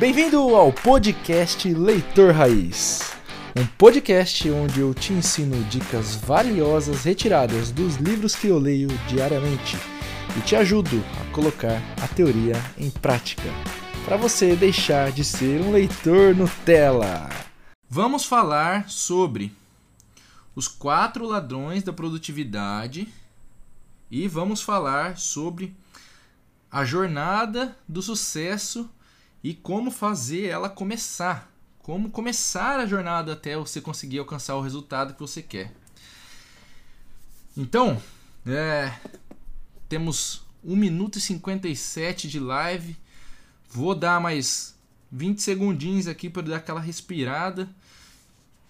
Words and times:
Bem-vindo 0.00 0.56
ao 0.56 0.72
podcast 0.72 1.74
Leitor 1.74 2.32
Raiz. 2.32 3.12
Um 3.54 3.66
podcast 3.66 4.50
onde 4.50 4.80
eu 4.80 4.94
te 4.94 5.12
ensino 5.12 5.62
dicas 5.64 6.16
valiosas 6.16 7.04
retiradas 7.04 7.70
dos 7.70 7.96
livros 7.96 8.34
que 8.34 8.46
eu 8.46 8.58
leio 8.58 8.88
diariamente 9.06 9.76
e 10.38 10.40
te 10.40 10.56
ajudo 10.56 11.04
a 11.20 11.34
colocar 11.34 11.82
a 12.02 12.08
teoria 12.08 12.54
em 12.78 12.90
prática 12.90 13.42
para 14.06 14.16
você 14.16 14.56
deixar 14.56 15.12
de 15.12 15.22
ser 15.22 15.60
um 15.60 15.70
leitor 15.70 16.34
Nutella. 16.34 17.28
Vamos 17.86 18.24
falar 18.24 18.88
sobre 18.88 19.52
os 20.56 20.66
quatro 20.66 21.26
ladrões 21.26 21.82
da 21.82 21.92
produtividade 21.92 23.06
e 24.10 24.26
vamos 24.26 24.62
falar 24.62 25.18
sobre 25.18 25.76
a 26.72 26.86
jornada 26.86 27.76
do 27.86 28.00
sucesso 28.00 28.88
e 29.42 29.54
como 29.54 29.90
fazer 29.90 30.46
ela 30.46 30.68
começar. 30.68 31.50
Como 31.80 32.10
começar 32.10 32.78
a 32.78 32.86
jornada 32.86 33.32
até 33.32 33.56
você 33.56 33.80
conseguir 33.80 34.18
alcançar 34.18 34.54
o 34.56 34.60
resultado 34.60 35.14
que 35.14 35.20
você 35.20 35.42
quer. 35.42 35.72
Então, 37.56 38.00
é, 38.46 38.92
temos 39.88 40.42
1 40.62 40.76
minuto 40.76 41.18
e 41.18 41.20
57 41.20 42.28
de 42.28 42.38
live. 42.38 42.96
Vou 43.68 43.94
dar 43.94 44.20
mais 44.20 44.74
20 45.10 45.40
segundinhos 45.40 46.06
aqui 46.06 46.30
para 46.30 46.42
dar 46.42 46.56
aquela 46.56 46.80
respirada, 46.80 47.68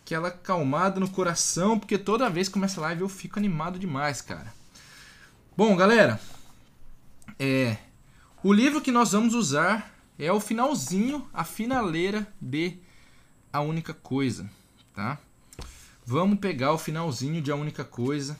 aquela 0.04 0.28
acalmada 0.28 1.00
no 1.00 1.10
coração, 1.10 1.78
porque 1.78 1.98
toda 1.98 2.30
vez 2.30 2.48
que 2.48 2.54
começa 2.54 2.80
a 2.80 2.84
live 2.84 3.02
eu 3.02 3.08
fico 3.08 3.38
animado 3.38 3.78
demais, 3.78 4.22
cara. 4.22 4.52
Bom, 5.56 5.76
galera, 5.76 6.18
é, 7.38 7.76
o 8.42 8.52
livro 8.52 8.80
que 8.80 8.92
nós 8.92 9.12
vamos 9.12 9.34
usar 9.34 9.89
é 10.20 10.30
o 10.30 10.38
finalzinho, 10.38 11.26
a 11.32 11.44
finaleira 11.44 12.30
de 12.38 12.76
A 13.50 13.62
Única 13.62 13.94
Coisa, 13.94 14.50
tá? 14.94 15.18
Vamos 16.04 16.38
pegar 16.38 16.74
o 16.74 16.78
finalzinho 16.78 17.40
de 17.40 17.50
A 17.50 17.56
Única 17.56 17.84
Coisa 17.84 18.38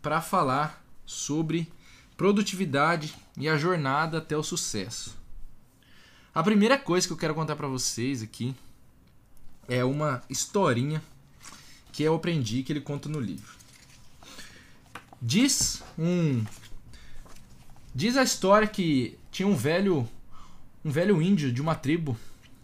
para 0.00 0.20
falar 0.20 0.84
sobre 1.04 1.68
produtividade 2.16 3.12
e 3.36 3.48
a 3.48 3.56
jornada 3.56 4.18
até 4.18 4.36
o 4.36 4.42
sucesso. 4.42 5.16
A 6.32 6.44
primeira 6.44 6.78
coisa 6.78 7.08
que 7.08 7.12
eu 7.12 7.16
quero 7.16 7.34
contar 7.34 7.56
para 7.56 7.66
vocês 7.66 8.22
aqui 8.22 8.54
é 9.66 9.84
uma 9.84 10.22
historinha 10.30 11.02
que 11.90 12.04
eu 12.04 12.14
aprendi 12.14 12.62
que 12.62 12.72
ele 12.72 12.80
conta 12.80 13.08
no 13.08 13.18
livro. 13.18 13.52
Diz 15.20 15.82
um 15.98 16.44
diz 17.92 18.16
a 18.16 18.22
história 18.22 18.68
que 18.68 19.18
tinha 19.32 19.48
um 19.48 19.56
velho 19.56 20.08
um 20.84 20.90
velho 20.90 21.20
índio 21.22 21.52
de 21.52 21.62
uma 21.62 21.74
tribo 21.74 22.16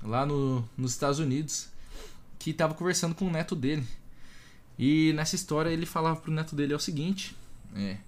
lá 0.02 0.26
no, 0.26 0.68
nos 0.76 0.92
Estados 0.92 1.18
Unidos 1.18 1.68
que 2.38 2.50
estava 2.50 2.74
conversando 2.74 3.14
com 3.14 3.26
o 3.26 3.30
neto 3.30 3.54
dele. 3.54 3.86
E 4.78 5.12
nessa 5.14 5.34
história 5.34 5.70
ele 5.70 5.86
falava 5.86 6.20
pro 6.20 6.32
neto 6.32 6.54
dele 6.54 6.72
é 6.72 6.76
o 6.76 6.80
seguinte, 6.80 7.36
é, 7.74 7.98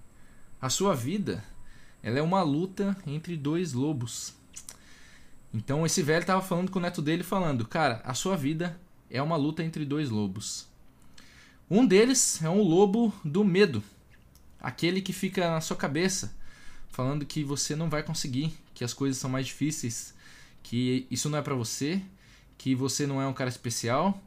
a 0.61 0.69
sua 0.69 0.95
vida 0.95 1.43
ela 2.01 2.19
é 2.19 2.21
uma 2.21 2.41
luta 2.41 2.95
entre 3.05 3.37
dois 3.37 3.73
lobos. 3.73 4.33
Então 5.53 5.85
esse 5.85 6.01
velho 6.01 6.21
estava 6.21 6.41
falando 6.41 6.71
com 6.71 6.79
o 6.79 6.81
neto 6.81 7.01
dele 7.01 7.23
falando, 7.23 7.67
cara, 7.67 8.01
a 8.03 8.13
sua 8.13 8.35
vida 8.35 8.79
é 9.09 9.21
uma 9.21 9.35
luta 9.35 9.63
entre 9.63 9.85
dois 9.85 10.09
lobos. 10.09 10.67
Um 11.69 11.85
deles 11.85 12.41
é 12.43 12.49
um 12.49 12.61
lobo 12.61 13.13
do 13.23 13.43
medo 13.43 13.83
aquele 14.63 15.01
que 15.01 15.11
fica 15.11 15.51
na 15.51 15.59
sua 15.59 15.75
cabeça, 15.75 16.33
falando 16.87 17.25
que 17.25 17.43
você 17.43 17.75
não 17.75 17.89
vai 17.89 18.01
conseguir, 18.01 18.57
que 18.73 18.83
as 18.83 18.93
coisas 18.93 19.17
são 19.17 19.29
mais 19.29 19.47
difíceis, 19.47 20.13
que 20.61 21.07
isso 21.09 21.29
não 21.29 21.37
é 21.37 21.41
para 21.41 21.55
você, 21.55 22.01
que 22.57 22.73
você 22.75 23.05
não 23.05 23.21
é 23.21 23.27
um 23.27 23.33
cara 23.33 23.49
especial, 23.49 24.21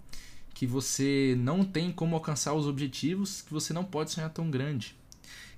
que 0.55 0.66
você 0.66 1.34
não 1.39 1.64
tem 1.64 1.91
como 1.92 2.14
alcançar 2.14 2.55
os 2.55 2.67
objetivos, 2.67 3.42
que 3.42 3.52
você 3.52 3.72
não 3.72 3.84
pode 3.84 4.11
sonhar 4.11 4.30
tão 4.30 4.50
grande. 4.50 4.95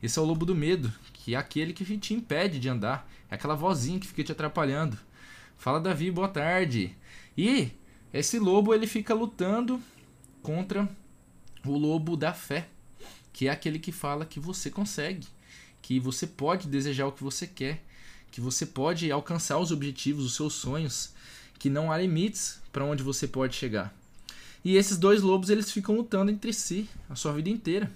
Esse 0.02 0.18
é 0.18 0.22
o 0.22 0.24
lobo 0.24 0.46
do 0.46 0.54
medo, 0.54 0.92
que 1.12 1.34
é 1.34 1.38
aquele 1.38 1.72
que 1.72 1.98
te 1.98 2.14
impede 2.14 2.58
de 2.58 2.68
andar, 2.68 3.10
é 3.30 3.34
aquela 3.34 3.54
vozinha 3.54 3.98
que 3.98 4.06
fica 4.06 4.24
te 4.24 4.32
atrapalhando. 4.32 4.98
Fala 5.56 5.80
Davi, 5.80 6.10
boa 6.10 6.28
tarde. 6.28 6.96
E 7.36 7.70
esse 8.12 8.38
lobo 8.38 8.72
ele 8.72 8.86
fica 8.86 9.12
lutando 9.12 9.82
contra 10.42 10.88
o 11.66 11.76
lobo 11.76 12.16
da 12.16 12.32
fé 12.32 12.68
que 13.38 13.46
é 13.46 13.52
aquele 13.52 13.78
que 13.78 13.92
fala 13.92 14.26
que 14.26 14.40
você 14.40 14.68
consegue, 14.68 15.24
que 15.80 16.00
você 16.00 16.26
pode 16.26 16.66
desejar 16.66 17.06
o 17.06 17.12
que 17.12 17.22
você 17.22 17.46
quer, 17.46 17.84
que 18.30 18.40
você 18.40 18.66
pode 18.66 19.10
alcançar 19.10 19.58
os 19.58 19.72
objetivos, 19.72 20.24
os 20.24 20.34
seus 20.34 20.54
sonhos, 20.54 21.12
que 21.58 21.68
não 21.68 21.90
há 21.90 21.98
limites 21.98 22.60
para 22.72 22.84
onde 22.84 23.02
você 23.02 23.26
pode 23.26 23.56
chegar. 23.56 23.94
E 24.64 24.76
esses 24.76 24.98
dois 24.98 25.22
lobos 25.22 25.50
eles 25.50 25.70
ficam 25.70 25.96
lutando 25.96 26.30
entre 26.30 26.52
si 26.52 26.88
a 27.08 27.14
sua 27.14 27.32
vida 27.32 27.48
inteira. 27.48 27.90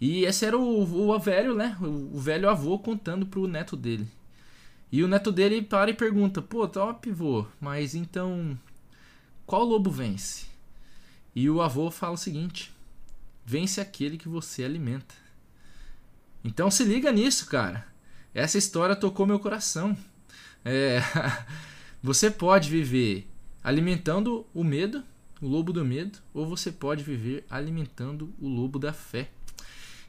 E 0.00 0.24
esse 0.24 0.44
era 0.44 0.58
o, 0.58 1.10
o 1.10 1.18
velho, 1.18 1.54
né? 1.54 1.76
O, 1.80 2.16
o 2.16 2.20
velho 2.20 2.48
avô 2.48 2.78
contando 2.78 3.26
pro 3.26 3.46
neto 3.46 3.76
dele. 3.76 4.08
E 4.90 5.02
o 5.02 5.08
neto 5.08 5.32
dele 5.32 5.62
para 5.62 5.90
e 5.90 5.94
pergunta: 5.94 6.42
"Pô, 6.42 6.66
top, 6.68 7.10
vô, 7.10 7.46
mas 7.60 7.94
então 7.94 8.58
qual 9.46 9.64
lobo 9.64 9.90
vence?" 9.90 10.46
E 11.34 11.50
o 11.50 11.60
avô 11.60 11.90
fala 11.90 12.14
o 12.14 12.18
seguinte: 12.18 12.72
vence 13.44 13.80
aquele 13.80 14.16
que 14.16 14.28
você 14.28 14.64
alimenta. 14.64 15.14
Então 16.44 16.70
se 16.70 16.84
liga 16.84 17.10
nisso, 17.10 17.46
cara. 17.46 17.86
Essa 18.34 18.58
história 18.58 18.96
tocou 18.96 19.26
meu 19.26 19.38
coração. 19.38 19.96
É, 20.64 21.00
você 22.02 22.30
pode 22.30 22.68
viver 22.68 23.28
alimentando 23.62 24.44
o 24.52 24.64
medo, 24.64 25.04
o 25.40 25.46
lobo 25.46 25.72
do 25.72 25.84
medo, 25.84 26.18
ou 26.34 26.44
você 26.44 26.72
pode 26.72 27.04
viver 27.04 27.46
alimentando 27.48 28.34
o 28.40 28.48
lobo 28.48 28.78
da 28.78 28.92
fé. 28.92 29.30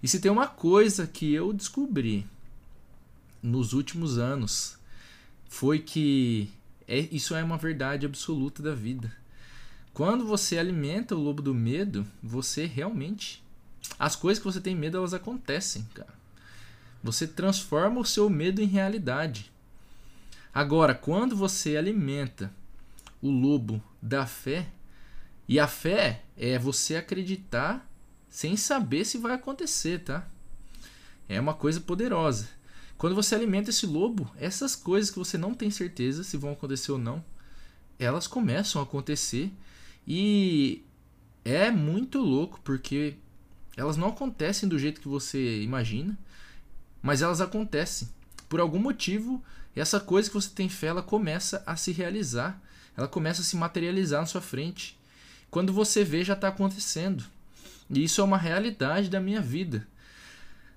E 0.02 0.08
se 0.08 0.20
tem 0.20 0.32
uma 0.32 0.48
coisa 0.48 1.06
que 1.06 1.32
eu 1.34 1.54
descobri 1.54 2.26
nos 3.42 3.74
últimos 3.74 4.18
anos, 4.18 4.78
foi 5.48 5.80
que 5.80 6.50
é, 6.88 7.00
isso 7.12 7.36
é 7.36 7.44
uma 7.44 7.58
verdade 7.58 8.06
absoluta 8.06 8.62
da 8.62 8.74
vida. 8.74 9.16
Quando 9.94 10.26
você 10.26 10.58
alimenta 10.58 11.16
o 11.16 11.20
lobo 11.20 11.42
do 11.42 11.54
medo, 11.54 12.06
você 12.22 12.66
realmente. 12.66 13.44
As 13.98 14.16
coisas 14.16 14.44
que 14.44 14.52
você 14.52 14.60
tem 14.60 14.76
medo, 14.76 14.98
elas 14.98 15.14
acontecem, 15.14 15.88
cara. 15.94 16.14
Você 17.06 17.28
transforma 17.28 18.02
o 18.02 18.06
seu 18.06 18.28
medo 18.32 18.64
em 18.64 18.66
realidade. 18.66 19.52
Agora, 20.52 20.96
quando 20.96 21.36
você 21.36 21.78
alimenta 21.78 22.52
o 23.22 23.30
lobo 23.30 23.80
da 24.02 24.26
fé, 24.26 24.66
e 25.48 25.60
a 25.60 25.68
fé 25.68 26.24
é 26.36 26.58
você 26.58 26.96
acreditar 26.96 27.88
sem 28.28 28.58
saber 28.58 29.06
se 29.06 29.20
vai 29.20 29.34
acontecer, 29.34 30.00
tá? 30.00 30.28
É 31.30 31.40
uma 31.40 31.54
coisa 31.54 31.80
poderosa. 31.80 32.50
Quando 32.98 33.16
você 33.16 33.36
alimenta 33.36 33.70
esse 33.70 33.86
lobo, 33.86 34.28
essas 34.36 34.76
coisas 34.76 35.12
que 35.12 35.20
você 35.20 35.38
não 35.38 35.54
tem 35.54 35.70
certeza 35.70 36.24
se 36.24 36.38
vão 36.38 36.54
acontecer 36.54 36.92
ou 36.92 36.98
não, 36.98 37.24
elas 38.00 38.26
começam 38.26 38.82
a 38.82 38.84
acontecer 38.84 39.52
e 40.08 40.84
é 41.44 41.70
muito 41.70 42.18
louco 42.18 42.60
porque 42.64 43.14
elas 43.78 43.96
não 43.96 44.08
acontecem 44.08 44.68
do 44.68 44.80
jeito 44.80 45.00
que 45.00 45.08
você 45.08 45.62
imagina, 45.62 46.18
mas 47.06 47.22
elas 47.22 47.40
acontecem. 47.40 48.10
Por 48.50 48.60
algum 48.60 48.80
motivo, 48.80 49.42
essa 49.76 50.00
coisa 50.00 50.28
que 50.28 50.34
você 50.34 50.50
tem 50.50 50.68
fé, 50.68 50.88
ela 50.88 51.04
começa 51.04 51.62
a 51.64 51.76
se 51.76 51.92
realizar, 51.92 52.60
ela 52.98 53.08
começa 53.08 53.42
a 53.42 53.46
se 53.46 53.56
materializar 53.56 54.22
na 54.22 54.26
sua 54.26 54.42
frente. 54.42 54.98
Quando 55.52 55.72
você 55.72 56.04
vê, 56.04 56.24
já 56.24 56.34
está 56.34 56.48
acontecendo. 56.48 57.24
E 57.92 58.04
isso 58.04 58.22
é 58.22 58.24
uma 58.24 58.40
realidade 58.40 59.08
da 59.08 59.20
minha 59.20 59.40
vida. 59.40 59.88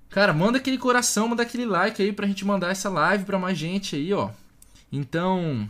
Cara, 0.07 0.31
manda 0.31 0.59
aquele 0.59 0.77
coração, 0.77 1.27
manda 1.27 1.41
aquele 1.41 1.65
like 1.65 1.99
aí 1.99 2.13
pra 2.13 2.27
gente 2.27 2.45
mandar 2.45 2.69
essa 2.69 2.89
live 2.89 3.25
pra 3.25 3.39
mais 3.39 3.57
gente 3.57 3.95
aí, 3.95 4.13
ó. 4.13 4.29
Então, 4.91 5.67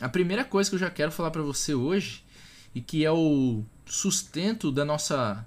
a 0.00 0.08
primeira 0.08 0.44
coisa 0.44 0.68
que 0.68 0.74
eu 0.74 0.80
já 0.80 0.90
quero 0.90 1.12
falar 1.12 1.30
para 1.30 1.42
você 1.42 1.72
hoje 1.72 2.24
e 2.74 2.80
que 2.80 3.04
é 3.04 3.12
o 3.12 3.62
sustento 3.84 4.72
da 4.72 4.84
nossa 4.84 5.46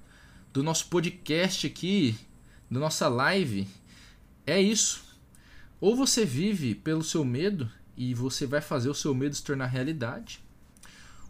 do 0.54 0.64
nosso 0.64 0.88
podcast 0.88 1.68
aqui, 1.68 2.18
da 2.72 2.80
nossa 2.80 3.08
live, 3.10 3.68
é 4.50 4.62
isso. 4.62 5.04
Ou 5.80 5.96
você 5.96 6.26
vive 6.26 6.76
pelo 6.76 7.04
seu 7.04 7.24
medo 7.24 7.70
e 7.96 8.14
você 8.14 8.46
vai 8.46 8.62
fazer 8.62 8.90
o 8.90 8.94
seu 8.94 9.14
medo 9.14 9.36
se 9.36 9.44
tornar 9.44 9.68
realidade, 9.68 10.44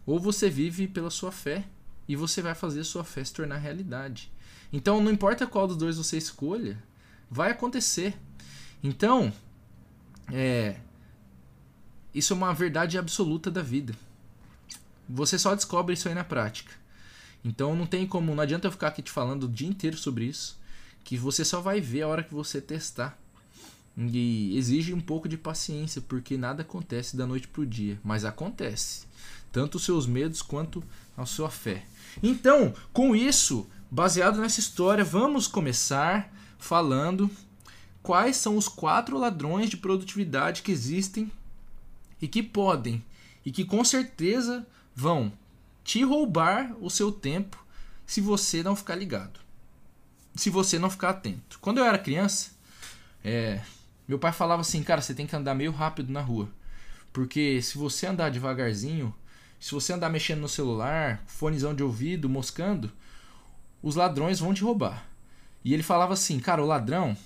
ou 0.06 0.18
você 0.18 0.48
vive 0.48 0.88
pela 0.88 1.10
sua 1.10 1.30
fé 1.30 1.64
e 2.08 2.16
você 2.16 2.42
vai 2.42 2.54
fazer 2.54 2.80
a 2.80 2.84
sua 2.84 3.04
fé 3.04 3.24
se 3.24 3.32
tornar 3.32 3.58
realidade. 3.58 4.32
Então, 4.72 5.02
não 5.02 5.10
importa 5.10 5.46
qual 5.46 5.66
dos 5.66 5.76
dois 5.76 5.96
você 5.96 6.16
escolha, 6.16 6.82
vai 7.30 7.50
acontecer. 7.50 8.16
Então, 8.82 9.32
é, 10.32 10.76
isso 12.14 12.32
é 12.32 12.36
uma 12.36 12.52
verdade 12.52 12.98
absoluta 12.98 13.50
da 13.50 13.62
vida. 13.62 13.94
Você 15.08 15.38
só 15.38 15.54
descobre 15.54 15.94
isso 15.94 16.08
aí 16.08 16.14
na 16.14 16.24
prática. 16.24 16.72
Então 17.44 17.74
não 17.74 17.86
tem 17.86 18.06
como, 18.06 18.34
não 18.34 18.42
adianta 18.42 18.66
eu 18.68 18.72
ficar 18.72 18.88
aqui 18.88 19.02
te 19.02 19.10
falando 19.10 19.44
o 19.44 19.48
dia 19.48 19.68
inteiro 19.68 19.96
sobre 19.96 20.26
isso, 20.26 20.59
que 21.04 21.16
você 21.16 21.44
só 21.44 21.60
vai 21.60 21.80
ver 21.80 22.02
a 22.02 22.08
hora 22.08 22.22
que 22.22 22.34
você 22.34 22.60
testar. 22.60 23.18
E 23.96 24.56
exige 24.56 24.94
um 24.94 25.00
pouco 25.00 25.28
de 25.28 25.36
paciência, 25.36 26.00
porque 26.00 26.36
nada 26.36 26.62
acontece 26.62 27.16
da 27.16 27.26
noite 27.26 27.48
pro 27.48 27.66
dia, 27.66 28.00
mas 28.02 28.24
acontece. 28.24 29.06
Tanto 29.52 29.76
os 29.76 29.84
seus 29.84 30.06
medos 30.06 30.40
quanto 30.42 30.82
a 31.16 31.26
sua 31.26 31.50
fé. 31.50 31.84
Então, 32.22 32.72
com 32.92 33.14
isso, 33.14 33.66
baseado 33.90 34.40
nessa 34.40 34.60
história, 34.60 35.04
vamos 35.04 35.46
começar 35.46 36.32
falando 36.58 37.30
quais 38.02 38.36
são 38.36 38.56
os 38.56 38.68
quatro 38.68 39.18
ladrões 39.18 39.68
de 39.68 39.76
produtividade 39.76 40.62
que 40.62 40.72
existem 40.72 41.30
e 42.20 42.28
que 42.28 42.42
podem 42.42 43.04
e 43.44 43.50
que 43.50 43.64
com 43.64 43.84
certeza 43.84 44.66
vão 44.94 45.32
te 45.82 46.02
roubar 46.02 46.74
o 46.80 46.90
seu 46.90 47.10
tempo 47.10 47.62
se 48.06 48.20
você 48.20 48.62
não 48.62 48.76
ficar 48.76 48.94
ligado. 48.94 49.40
Se 50.34 50.50
você 50.50 50.78
não 50.78 50.90
ficar 50.90 51.10
atento. 51.10 51.58
Quando 51.60 51.78
eu 51.78 51.84
era 51.84 51.98
criança, 51.98 52.50
é, 53.24 53.60
meu 54.06 54.18
pai 54.18 54.32
falava 54.32 54.62
assim, 54.62 54.82
cara, 54.82 55.00
você 55.00 55.14
tem 55.14 55.26
que 55.26 55.36
andar 55.36 55.54
meio 55.54 55.72
rápido 55.72 56.12
na 56.12 56.20
rua. 56.20 56.48
Porque 57.12 57.60
se 57.62 57.76
você 57.76 58.06
andar 58.06 58.30
devagarzinho, 58.30 59.14
se 59.58 59.72
você 59.72 59.92
andar 59.92 60.08
mexendo 60.08 60.40
no 60.40 60.48
celular, 60.48 61.22
fonezão 61.26 61.74
de 61.74 61.82
ouvido, 61.82 62.28
moscando, 62.28 62.90
os 63.82 63.94
ladrões 63.96 64.40
vão 64.40 64.54
te 64.54 64.62
roubar. 64.62 65.06
E 65.64 65.74
ele 65.74 65.82
falava 65.82 66.14
assim, 66.14 66.38
cara, 66.40 66.62
o 66.62 66.66
ladrão, 66.66 67.16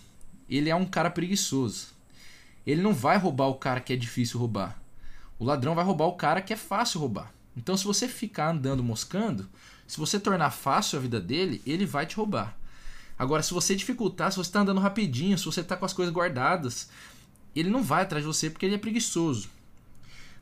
ele 0.49 0.71
é 0.71 0.75
um 0.75 0.85
cara 0.85 1.11
preguiçoso. 1.11 1.89
Ele 2.67 2.83
não 2.83 2.93
vai 2.93 3.19
roubar 3.19 3.47
o 3.47 3.55
cara 3.55 3.81
que 3.81 3.93
é 3.93 3.97
difícil 3.97 4.41
roubar. 4.41 4.79
O 5.39 5.45
ladrão 5.45 5.75
vai 5.75 5.85
roubar 5.85 6.07
o 6.07 6.17
cara 6.17 6.41
que 6.41 6.53
é 6.53 6.57
fácil 6.57 7.01
roubar. 7.01 7.33
Então, 7.57 7.77
se 7.77 7.85
você 7.85 8.09
ficar 8.09 8.51
andando 8.51 8.83
moscando, 8.83 9.49
se 9.87 9.99
você 9.99 10.19
tornar 10.19 10.51
fácil 10.51 10.99
a 10.99 11.03
vida 11.03 11.21
dele, 11.21 11.63
ele 11.67 11.87
vai 11.87 12.07
te 12.07 12.17
roubar. 12.17 12.57
Agora, 13.19 13.43
se 13.43 13.55
você 13.55 13.77
dificultar, 13.77 14.31
se 14.31 14.37
você 14.37 14.49
está 14.49 14.61
andando 14.61 14.81
rapidinho, 14.81 15.39
se 15.39 15.45
você 15.45 15.61
está 15.61 15.77
com 15.77 15.85
as 15.85 15.93
coisas 15.93 16.13
guardadas, 16.13 16.89
ele 17.55 17.71
não 17.71 17.83
vai 17.83 18.03
atrás 18.03 18.25
de 18.25 18.27
você 18.27 18.51
porque 18.51 18.67
ele 18.67 18.75
é 18.75 18.79
preguiçoso. 18.79 19.49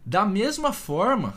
Da 0.04 0.24
mesma 0.24 0.72
forma, 0.72 1.34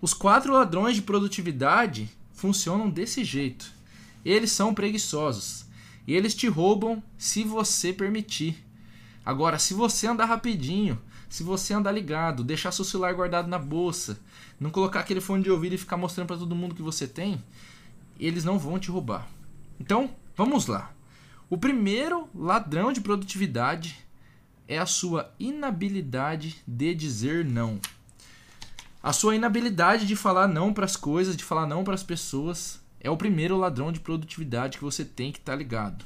os 0.00 0.14
quatro 0.14 0.52
ladrões 0.52 0.96
de 0.96 1.02
produtividade 1.02 2.10
funcionam 2.32 2.88
desse 2.88 3.22
jeito. 3.24 3.70
Eles 4.24 4.50
são 4.50 4.74
preguiçosos. 4.74 5.66
Eles 6.06 6.34
te 6.34 6.48
roubam 6.48 7.02
se 7.18 7.44
você 7.44 7.92
permitir. 7.92 8.64
Agora, 9.24 9.58
se 9.58 9.74
você 9.74 10.06
andar 10.06 10.24
rapidinho, 10.24 10.98
se 11.28 11.42
você 11.42 11.74
andar 11.74 11.92
ligado, 11.92 12.42
deixar 12.42 12.72
seu 12.72 12.84
celular 12.84 13.12
guardado 13.12 13.46
na 13.46 13.58
bolsa, 13.58 14.18
não 14.58 14.70
colocar 14.70 15.00
aquele 15.00 15.20
fone 15.20 15.42
de 15.42 15.50
ouvido 15.50 15.74
e 15.74 15.78
ficar 15.78 15.98
mostrando 15.98 16.26
para 16.26 16.38
todo 16.38 16.54
mundo 16.54 16.74
que 16.74 16.82
você 16.82 17.06
tem, 17.06 17.42
eles 18.18 18.44
não 18.44 18.58
vão 18.58 18.78
te 18.78 18.90
roubar. 18.90 19.28
Então, 19.78 20.10
vamos 20.38 20.68
lá. 20.68 20.92
O 21.50 21.58
primeiro 21.58 22.28
ladrão 22.32 22.92
de 22.92 23.00
produtividade 23.00 23.98
é 24.68 24.78
a 24.78 24.86
sua 24.86 25.34
inabilidade 25.36 26.62
de 26.64 26.94
dizer 26.94 27.44
não. 27.44 27.80
A 29.02 29.12
sua 29.12 29.34
inabilidade 29.34 30.06
de 30.06 30.14
falar 30.14 30.46
não 30.46 30.72
para 30.72 30.84
as 30.84 30.94
coisas, 30.94 31.36
de 31.36 31.42
falar 31.42 31.66
não 31.66 31.82
para 31.82 31.94
as 31.94 32.04
pessoas, 32.04 32.80
é 33.00 33.10
o 33.10 33.16
primeiro 33.16 33.56
ladrão 33.56 33.90
de 33.90 33.98
produtividade 33.98 34.78
que 34.78 34.84
você 34.84 35.04
tem 35.04 35.32
que 35.32 35.40
estar 35.40 35.52
tá 35.52 35.58
ligado. 35.58 36.04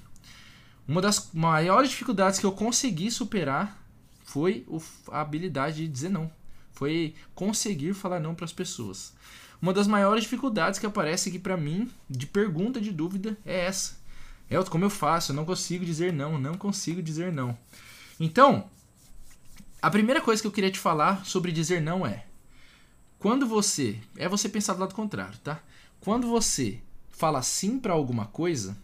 Uma 0.89 1.03
das 1.03 1.29
maiores 1.35 1.91
dificuldades 1.91 2.41
que 2.41 2.47
eu 2.47 2.53
consegui 2.53 3.11
superar 3.11 3.85
foi 4.25 4.67
a 5.11 5.21
habilidade 5.21 5.77
de 5.77 5.89
dizer 5.89 6.09
não. 6.09 6.33
Foi 6.73 7.15
conseguir 7.35 7.93
falar 7.93 8.19
não 8.19 8.35
para 8.35 8.47
as 8.47 8.53
pessoas. 8.53 9.13
Uma 9.61 9.75
das 9.75 9.87
maiores 9.87 10.25
dificuldades 10.25 10.79
que 10.79 10.87
aparece 10.87 11.29
aqui 11.29 11.39
para 11.39 11.57
mim, 11.57 11.91
de 12.09 12.27
pergunta, 12.27 12.81
de 12.81 12.91
dúvida, 12.91 13.37
é 13.45 13.67
essa. 13.67 14.01
É 14.53 14.63
como 14.65 14.85
eu 14.85 14.91
faço? 14.91 15.33
Eu 15.33 15.37
não 15.37 15.47
consigo 15.47 15.85
dizer 15.85 16.13
não, 16.13 16.39
não 16.39 16.55
consigo 16.55 17.03
dizer 17.03 17.33
não. 17.33 17.57
Então, 18.21 18.69
a 19.81 19.91
primeira 19.91 20.21
coisa 20.21 20.43
que 20.43 20.47
eu 20.47 20.53
queria 20.53 20.71
te 20.71 20.79
falar 20.79 21.25
sobre 21.25 21.51
dizer 21.51 21.81
não 21.81 22.07
é: 22.07 22.27
quando 23.19 23.47
você. 23.47 23.99
É 24.17 24.29
você 24.29 24.49
pensar 24.49 24.75
do 24.75 24.81
lado 24.81 24.95
contrário, 24.95 25.39
tá? 25.39 25.63
Quando 26.01 26.29
você 26.29 26.81
fala 27.11 27.41
sim 27.41 27.79
para 27.79 27.95
alguma 27.95 28.27
coisa, 28.27 28.77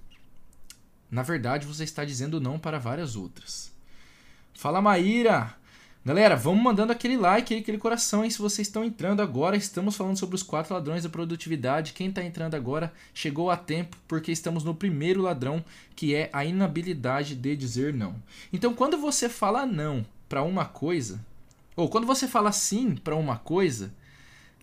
na 1.10 1.22
verdade 1.22 1.66
você 1.66 1.84
está 1.84 2.04
dizendo 2.04 2.40
não 2.40 2.58
para 2.58 2.78
várias 2.78 3.14
outras. 3.14 3.70
Fala 4.54 4.80
Maíra! 4.80 5.54
Galera, 6.04 6.36
vamos 6.36 6.62
mandando 6.62 6.92
aquele 6.92 7.16
like 7.16 7.52
aí, 7.52 7.60
aquele 7.60 7.76
coração 7.76 8.22
aí 8.22 8.30
se 8.30 8.38
vocês 8.38 8.66
estão 8.66 8.84
entrando 8.84 9.20
agora. 9.20 9.56
Estamos 9.56 9.96
falando 9.96 10.16
sobre 10.16 10.36
os 10.36 10.42
quatro 10.42 10.72
ladrões 10.72 11.02
da 11.02 11.08
produtividade. 11.08 11.92
Quem 11.92 12.08
está 12.08 12.22
entrando 12.22 12.54
agora 12.54 12.92
chegou 13.12 13.50
a 13.50 13.56
tempo 13.56 13.96
porque 14.06 14.32
estamos 14.32 14.64
no 14.64 14.74
primeiro 14.74 15.22
ladrão, 15.22 15.62
que 15.94 16.14
é 16.14 16.30
a 16.32 16.44
inabilidade 16.44 17.34
de 17.34 17.56
dizer 17.56 17.92
não. 17.92 18.14
Então, 18.52 18.74
quando 18.74 18.96
você 18.96 19.28
fala 19.28 19.66
não 19.66 20.06
para 20.28 20.42
uma 20.42 20.64
coisa, 20.64 21.20
ou 21.76 21.88
quando 21.88 22.06
você 22.06 22.26
fala 22.26 22.52
sim 22.52 22.94
para 22.96 23.16
uma 23.16 23.36
coisa, 23.36 23.92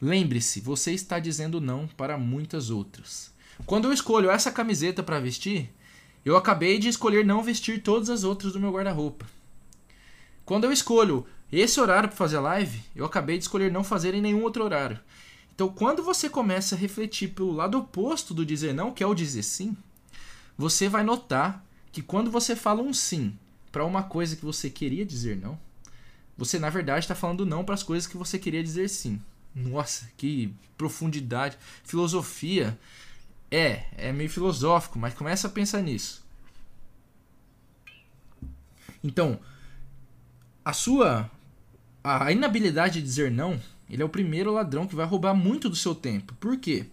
Lembre-se, 0.01 0.59
você 0.59 0.91
está 0.91 1.19
dizendo 1.19 1.61
não 1.61 1.87
para 1.87 2.17
muitas 2.17 2.69
outras. 2.69 3.31
Quando 3.65 3.85
eu 3.85 3.93
escolho 3.93 4.29
essa 4.29 4.51
camiseta 4.51 5.01
para 5.01 5.21
vestir, 5.21 5.69
eu 6.25 6.35
acabei 6.35 6.77
de 6.77 6.89
escolher 6.89 7.23
não 7.23 7.41
vestir 7.41 7.81
todas 7.81 8.09
as 8.09 8.23
outras 8.23 8.53
do 8.53 8.59
meu 8.59 8.71
guarda-roupa. 8.71 9.25
Quando 10.45 10.65
eu 10.65 10.71
escolho 10.71 11.25
esse 11.51 11.79
horário 11.79 12.09
para 12.09 12.17
fazer 12.17 12.39
live, 12.39 12.81
eu 12.95 13.05
acabei 13.05 13.37
de 13.37 13.43
escolher 13.43 13.71
não 13.71 13.83
fazer 13.83 14.13
em 14.13 14.21
nenhum 14.21 14.43
outro 14.43 14.63
horário. 14.63 14.99
Então, 15.53 15.69
quando 15.69 16.03
você 16.03 16.29
começa 16.29 16.75
a 16.75 16.77
refletir 16.77 17.29
pelo 17.29 17.51
lado 17.51 17.77
oposto 17.77 18.33
do 18.33 18.45
dizer 18.45 18.73
não, 18.73 18.91
que 18.91 19.03
é 19.03 19.07
o 19.07 19.15
dizer 19.15 19.43
sim, 19.43 19.75
você 20.57 20.87
vai 20.87 21.03
notar 21.03 21.65
que 21.91 22.01
quando 22.01 22.29
você 22.29 22.55
fala 22.55 22.81
um 22.81 22.93
sim 22.93 23.37
para 23.71 23.85
uma 23.85 24.03
coisa 24.03 24.35
que 24.35 24.45
você 24.45 24.69
queria 24.69 25.05
dizer 25.05 25.37
não, 25.37 25.57
você 26.37 26.59
na 26.59 26.69
verdade 26.69 27.05
está 27.05 27.15
falando 27.15 27.45
não 27.45 27.63
para 27.63 27.75
as 27.75 27.83
coisas 27.83 28.05
que 28.05 28.17
você 28.17 28.37
queria 28.37 28.61
dizer 28.61 28.89
sim. 28.89 29.21
Nossa, 29.55 30.11
que 30.17 30.53
profundidade. 30.77 31.57
Filosofia. 31.83 32.77
É, 33.49 33.85
é 33.95 34.11
meio 34.11 34.29
filosófico, 34.29 34.99
mas 34.99 35.13
começa 35.13 35.47
a 35.47 35.51
pensar 35.51 35.81
nisso. 35.81 36.25
Então, 39.01 39.39
a 40.65 40.73
sua 40.73 41.29
a 42.03 42.31
inabilidade 42.31 42.95
de 42.95 43.05
dizer 43.05 43.31
não, 43.31 43.59
ele 43.89 44.01
é 44.01 44.05
o 44.05 44.09
primeiro 44.09 44.51
ladrão 44.51 44.85
que 44.87 44.95
vai 44.95 45.05
roubar 45.05 45.33
muito 45.33 45.69
do 45.69 45.75
seu 45.75 45.95
tempo. 45.95 46.33
Por 46.35 46.57
quê? 46.57 46.87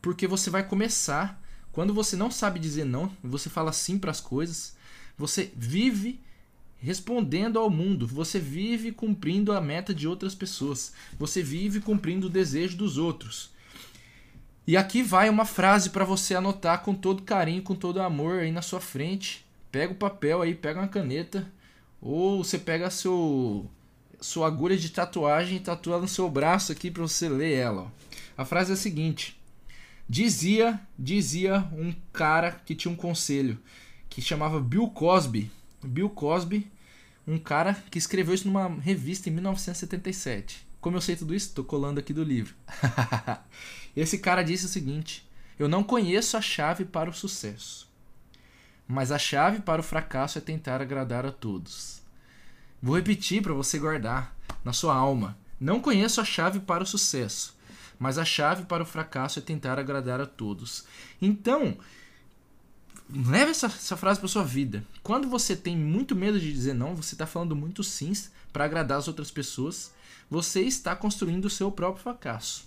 Porque 0.00 0.26
você 0.26 0.50
vai 0.50 0.66
começar, 0.66 1.40
quando 1.72 1.92
você 1.92 2.16
não 2.16 2.30
sabe 2.30 2.58
dizer 2.58 2.84
não, 2.84 3.10
você 3.22 3.48
fala 3.48 3.72
sim 3.72 3.98
para 3.98 4.10
as 4.10 4.20
coisas, 4.20 4.76
você 5.16 5.52
vive 5.54 6.20
respondendo 6.78 7.58
ao 7.58 7.70
mundo. 7.70 8.06
Você 8.06 8.38
vive 8.38 8.92
cumprindo 8.92 9.52
a 9.52 9.60
meta 9.60 9.94
de 9.94 10.06
outras 10.06 10.34
pessoas. 10.34 10.92
Você 11.18 11.42
vive 11.42 11.80
cumprindo 11.80 12.26
o 12.26 12.30
desejo 12.30 12.76
dos 12.76 12.98
outros. 12.98 13.50
E 14.66 14.76
aqui 14.76 15.02
vai 15.02 15.28
uma 15.28 15.44
frase 15.44 15.90
para 15.90 16.04
você 16.04 16.34
anotar 16.34 16.82
com 16.82 16.94
todo 16.94 17.22
carinho, 17.22 17.62
com 17.62 17.74
todo 17.74 18.00
amor 18.00 18.40
aí 18.40 18.50
na 18.50 18.62
sua 18.62 18.80
frente. 18.80 19.44
Pega 19.70 19.92
o 19.92 19.96
papel 19.96 20.42
aí, 20.42 20.54
pega 20.54 20.80
uma 20.80 20.88
caneta, 20.88 21.50
ou 22.06 22.44
você 22.44 22.58
pega 22.58 22.90
seu 22.90 23.68
sua 24.20 24.46
agulha 24.46 24.76
de 24.76 24.90
tatuagem 24.90 25.56
e 25.56 25.60
tatua 25.60 26.00
no 26.00 26.08
seu 26.08 26.30
braço 26.30 26.72
aqui 26.72 26.90
para 26.90 27.02
você 27.02 27.28
ler 27.28 27.52
ela. 27.52 27.82
Ó. 27.82 28.42
A 28.42 28.44
frase 28.44 28.70
é 28.70 28.74
a 28.74 28.76
seguinte: 28.76 29.38
Dizia, 30.08 30.80
dizia 30.98 31.68
um 31.72 31.92
cara 32.12 32.52
que 32.64 32.74
tinha 32.74 32.92
um 32.92 32.96
conselho 32.96 33.58
que 34.08 34.22
chamava 34.22 34.60
Bill 34.60 34.88
Cosby. 34.88 35.50
Bill 35.82 36.08
Cosby, 36.08 36.70
um 37.26 37.38
cara 37.38 37.74
que 37.90 37.98
escreveu 37.98 38.34
isso 38.34 38.46
numa 38.46 38.68
revista 38.68 39.28
em 39.28 39.32
1977. 39.32 40.66
Como 40.80 40.96
eu 40.96 41.00
sei 41.00 41.16
tudo 41.16 41.34
isso? 41.34 41.48
Estou 41.48 41.64
colando 41.64 41.98
aqui 41.98 42.12
do 42.12 42.22
livro. 42.22 42.54
Esse 43.96 44.18
cara 44.18 44.42
disse 44.42 44.66
o 44.66 44.68
seguinte: 44.68 45.28
Eu 45.58 45.68
não 45.68 45.82
conheço 45.82 46.36
a 46.36 46.40
chave 46.40 46.84
para 46.84 47.10
o 47.10 47.14
sucesso, 47.14 47.90
mas 48.86 49.10
a 49.10 49.18
chave 49.18 49.60
para 49.60 49.80
o 49.80 49.84
fracasso 49.84 50.38
é 50.38 50.40
tentar 50.40 50.80
agradar 50.80 51.26
a 51.26 51.32
todos. 51.32 51.95
Vou 52.82 52.96
repetir 52.96 53.42
para 53.42 53.52
você 53.52 53.78
guardar 53.78 54.36
na 54.64 54.72
sua 54.72 54.94
alma. 54.94 55.36
Não 55.58 55.80
conheço 55.80 56.20
a 56.20 56.24
chave 56.24 56.60
para 56.60 56.82
o 56.82 56.86
sucesso, 56.86 57.56
mas 57.98 58.18
a 58.18 58.24
chave 58.24 58.64
para 58.64 58.82
o 58.82 58.86
fracasso 58.86 59.38
é 59.38 59.42
tentar 59.42 59.78
agradar 59.78 60.20
a 60.20 60.26
todos. 60.26 60.84
Então, 61.20 61.78
leve 63.10 63.52
essa, 63.52 63.66
essa 63.66 63.96
frase 63.96 64.20
para 64.20 64.28
sua 64.28 64.44
vida. 64.44 64.84
Quando 65.02 65.28
você 65.28 65.56
tem 65.56 65.76
muito 65.76 66.14
medo 66.14 66.38
de 66.38 66.52
dizer 66.52 66.74
não, 66.74 66.94
você 66.94 67.14
está 67.14 67.26
falando 67.26 67.56
muito 67.56 67.82
sims 67.82 68.30
para 68.52 68.64
agradar 68.64 68.98
as 68.98 69.08
outras 69.08 69.30
pessoas, 69.30 69.92
você 70.30 70.62
está 70.62 70.94
construindo 70.94 71.46
o 71.46 71.50
seu 71.50 71.70
próprio 71.70 72.02
fracasso. 72.02 72.64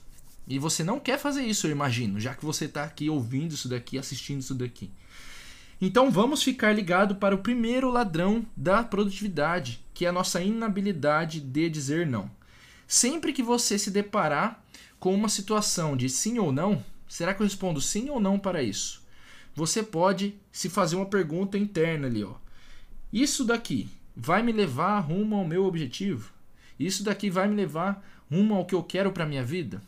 E 0.47 0.57
você 0.57 0.83
não 0.83 0.99
quer 0.99 1.19
fazer 1.19 1.43
isso, 1.43 1.67
eu 1.67 1.71
imagino, 1.71 2.19
já 2.19 2.33
que 2.33 2.43
você 2.43 2.65
está 2.65 2.83
aqui 2.83 3.07
ouvindo 3.09 3.53
isso 3.53 3.69
daqui, 3.69 3.99
assistindo 3.99 4.39
isso 4.39 4.55
daqui. 4.55 4.89
Então 5.81 6.11
vamos 6.11 6.43
ficar 6.43 6.73
ligado 6.73 7.15
para 7.15 7.35
o 7.35 7.39
primeiro 7.39 7.89
ladrão 7.89 8.45
da 8.55 8.83
produtividade, 8.83 9.79
que 9.93 10.05
é 10.05 10.09
a 10.09 10.13
nossa 10.13 10.41
inabilidade 10.41 11.39
de 11.39 11.69
dizer 11.69 12.05
não. 12.05 12.29
Sempre 12.87 13.31
que 13.31 13.43
você 13.43 13.79
se 13.79 13.91
deparar 13.91 14.63
com 14.99 15.13
uma 15.13 15.29
situação 15.29 15.95
de 15.95 16.09
sim 16.09 16.39
ou 16.39 16.51
não, 16.51 16.83
será 17.07 17.33
que 17.33 17.41
eu 17.41 17.45
respondo 17.45 17.79
sim 17.79 18.09
ou 18.09 18.19
não 18.19 18.37
para 18.37 18.61
isso? 18.61 18.99
você 19.59 19.83
pode 19.83 20.35
se 20.51 20.69
fazer 20.69 20.95
uma 20.95 21.05
pergunta 21.05 21.57
interna 21.57 22.07
ali, 22.07 22.23
ó. 22.23 22.35
Isso 23.11 23.43
daqui 23.43 23.89
vai 24.15 24.41
me 24.41 24.51
levar 24.51 24.99
rumo 24.99 25.35
ao 25.35 25.45
meu 25.45 25.65
objetivo? 25.65 26.31
Isso 26.79 27.03
daqui 27.03 27.29
vai 27.29 27.47
me 27.47 27.55
levar 27.55 28.03
rumo 28.31 28.55
ao 28.55 28.65
que 28.65 28.73
eu 28.73 28.81
quero 28.81 29.11
para 29.11 29.25
minha 29.25 29.43
vida? 29.43 29.81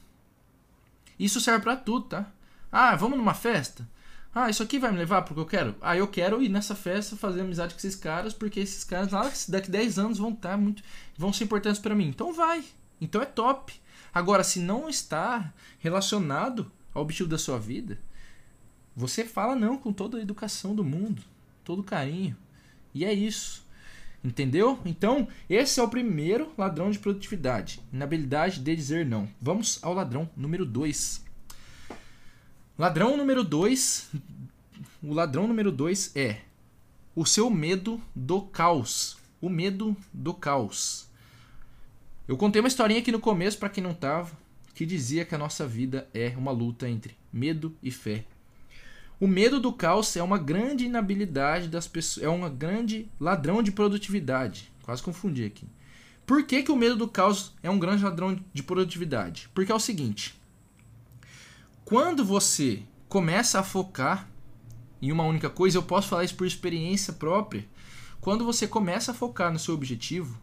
Isso 1.17 1.39
serve 1.39 1.63
para 1.63 1.77
tudo, 1.77 2.07
tá? 2.07 2.31
Ah, 2.71 2.95
vamos 2.95 3.17
numa 3.17 3.33
festa? 3.33 3.87
Ah, 4.33 4.49
isso 4.49 4.63
aqui 4.63 4.79
vai 4.79 4.91
me 4.91 4.97
levar 4.97 5.23
pro 5.23 5.33
que 5.33 5.41
eu 5.41 5.45
quero? 5.45 5.75
Ah, 5.81 5.97
eu 5.97 6.07
quero 6.07 6.41
ir 6.41 6.47
nessa 6.47 6.73
festa 6.73 7.17
fazer 7.17 7.41
amizade 7.41 7.73
com 7.73 7.79
esses 7.79 7.95
caras, 7.95 8.33
porque 8.33 8.61
esses 8.61 8.83
caras 8.83 9.11
lá 9.11 9.29
daqui 9.49 9.69
10 9.69 9.99
anos 9.99 10.17
vão 10.17 10.31
estar 10.31 10.51
tá 10.51 10.57
muito 10.57 10.81
vão 11.17 11.33
ser 11.33 11.43
importantes 11.43 11.81
para 11.81 11.93
mim. 11.93 12.07
Então 12.07 12.31
vai. 12.33 12.63
Então 12.99 13.21
é 13.21 13.25
top. 13.25 13.73
Agora, 14.13 14.43
se 14.43 14.59
não 14.59 14.87
está 14.87 15.53
relacionado 15.79 16.71
ao 16.93 17.01
objetivo 17.01 17.29
da 17.29 17.37
sua 17.37 17.59
vida, 17.59 17.99
você 18.95 19.25
fala 19.25 19.55
não 19.55 19.77
com 19.77 19.91
toda 19.91 20.17
a 20.17 20.21
educação 20.21 20.75
do 20.75 20.83
mundo, 20.83 21.21
todo 21.63 21.83
carinho. 21.83 22.35
E 22.93 23.03
é 23.03 23.13
isso. 23.13 23.65
Entendeu? 24.23 24.79
Então, 24.85 25.27
esse 25.49 25.79
é 25.79 25.83
o 25.83 25.89
primeiro 25.89 26.51
ladrão 26.57 26.91
de 26.91 26.99
produtividade, 26.99 27.81
inabilidade 27.91 28.59
de 28.59 28.75
dizer 28.75 29.05
não. 29.05 29.27
Vamos 29.41 29.79
ao 29.81 29.93
ladrão 29.93 30.29
número 30.37 30.65
2. 30.65 31.25
Ladrão 32.81 33.15
número 33.15 33.43
2, 33.43 34.09
o 35.03 35.13
ladrão 35.13 35.47
número 35.47 35.71
2 35.71 36.15
é 36.15 36.37
o 37.15 37.27
seu 37.27 37.47
medo 37.47 38.01
do 38.15 38.41
caos. 38.41 39.19
O 39.39 39.49
medo 39.49 39.95
do 40.11 40.33
caos. 40.33 41.07
Eu 42.27 42.35
contei 42.35 42.59
uma 42.59 42.67
historinha 42.67 42.99
aqui 42.99 43.11
no 43.11 43.19
começo 43.19 43.59
para 43.59 43.69
quem 43.69 43.83
não 43.83 43.93
tava, 43.93 44.35
que 44.73 44.83
dizia 44.83 45.23
que 45.23 45.35
a 45.35 45.37
nossa 45.37 45.67
vida 45.67 46.09
é 46.11 46.33
uma 46.35 46.49
luta 46.49 46.89
entre 46.89 47.15
medo 47.31 47.77
e 47.83 47.91
fé. 47.91 48.25
O 49.19 49.27
medo 49.27 49.59
do 49.59 49.71
caos 49.71 50.17
é 50.17 50.23
uma 50.23 50.39
grande 50.39 50.85
inabilidade 50.85 51.67
das 51.67 51.87
pessoas, 51.87 52.25
é 52.25 52.29
um 52.29 52.49
grande 52.49 53.07
ladrão 53.19 53.61
de 53.61 53.71
produtividade. 53.71 54.71
Quase 54.81 55.03
confundi 55.03 55.45
aqui. 55.45 55.67
Por 56.25 56.47
que, 56.47 56.63
que 56.63 56.71
o 56.71 56.75
medo 56.75 56.95
do 56.95 57.07
caos 57.07 57.53
é 57.61 57.69
um 57.69 57.77
grande 57.77 58.03
ladrão 58.03 58.43
de 58.51 58.63
produtividade? 58.63 59.49
Porque 59.53 59.71
é 59.71 59.75
o 59.75 59.79
seguinte: 59.79 60.40
quando 61.91 62.23
você 62.23 62.83
começa 63.09 63.59
a 63.59 63.63
focar 63.63 64.25
em 65.01 65.11
uma 65.11 65.25
única 65.25 65.49
coisa, 65.49 65.77
eu 65.77 65.83
posso 65.83 66.07
falar 66.07 66.23
isso 66.23 66.35
por 66.35 66.47
experiência 66.47 67.11
própria. 67.11 67.67
Quando 68.21 68.45
você 68.45 68.65
começa 68.65 69.11
a 69.11 69.13
focar 69.13 69.51
no 69.51 69.59
seu 69.59 69.73
objetivo, 69.73 70.39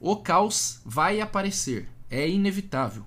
o 0.00 0.16
caos 0.16 0.80
vai 0.86 1.20
aparecer. 1.20 1.86
É 2.08 2.26
inevitável. 2.26 3.04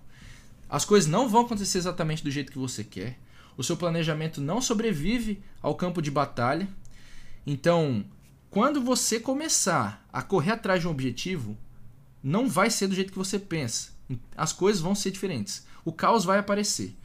As 0.69 0.85
coisas 0.85 1.09
não 1.09 1.27
vão 1.27 1.41
acontecer 1.41 1.79
exatamente 1.79 2.23
do 2.23 2.29
jeito 2.29 2.51
que 2.51 2.59
você 2.59 2.83
quer 2.83 3.17
o 3.57 3.63
seu 3.63 3.75
planejamento 3.75 4.39
não 4.39 4.61
sobrevive 4.61 5.43
ao 5.59 5.73
campo 5.73 5.99
de 5.99 6.11
batalha. 6.11 6.69
Então, 7.45 8.05
quando 8.51 8.81
você 8.81 9.19
começar 9.19 10.07
a 10.13 10.21
correr 10.21 10.51
atrás 10.51 10.79
de 10.79 10.87
um 10.87 10.91
objetivo, 10.91 11.57
não 12.23 12.47
vai 12.47 12.69
ser 12.69 12.87
do 12.87 12.93
jeito 12.95 13.11
que 13.11 13.17
você 13.17 13.37
pensa. 13.37 13.89
As 14.37 14.53
coisas 14.53 14.79
vão 14.79 14.93
ser 14.95 15.11
diferentes. 15.11 15.65
O 15.83 15.91
caos 15.91 16.23
vai 16.23 16.37
aparecer. 16.39 16.95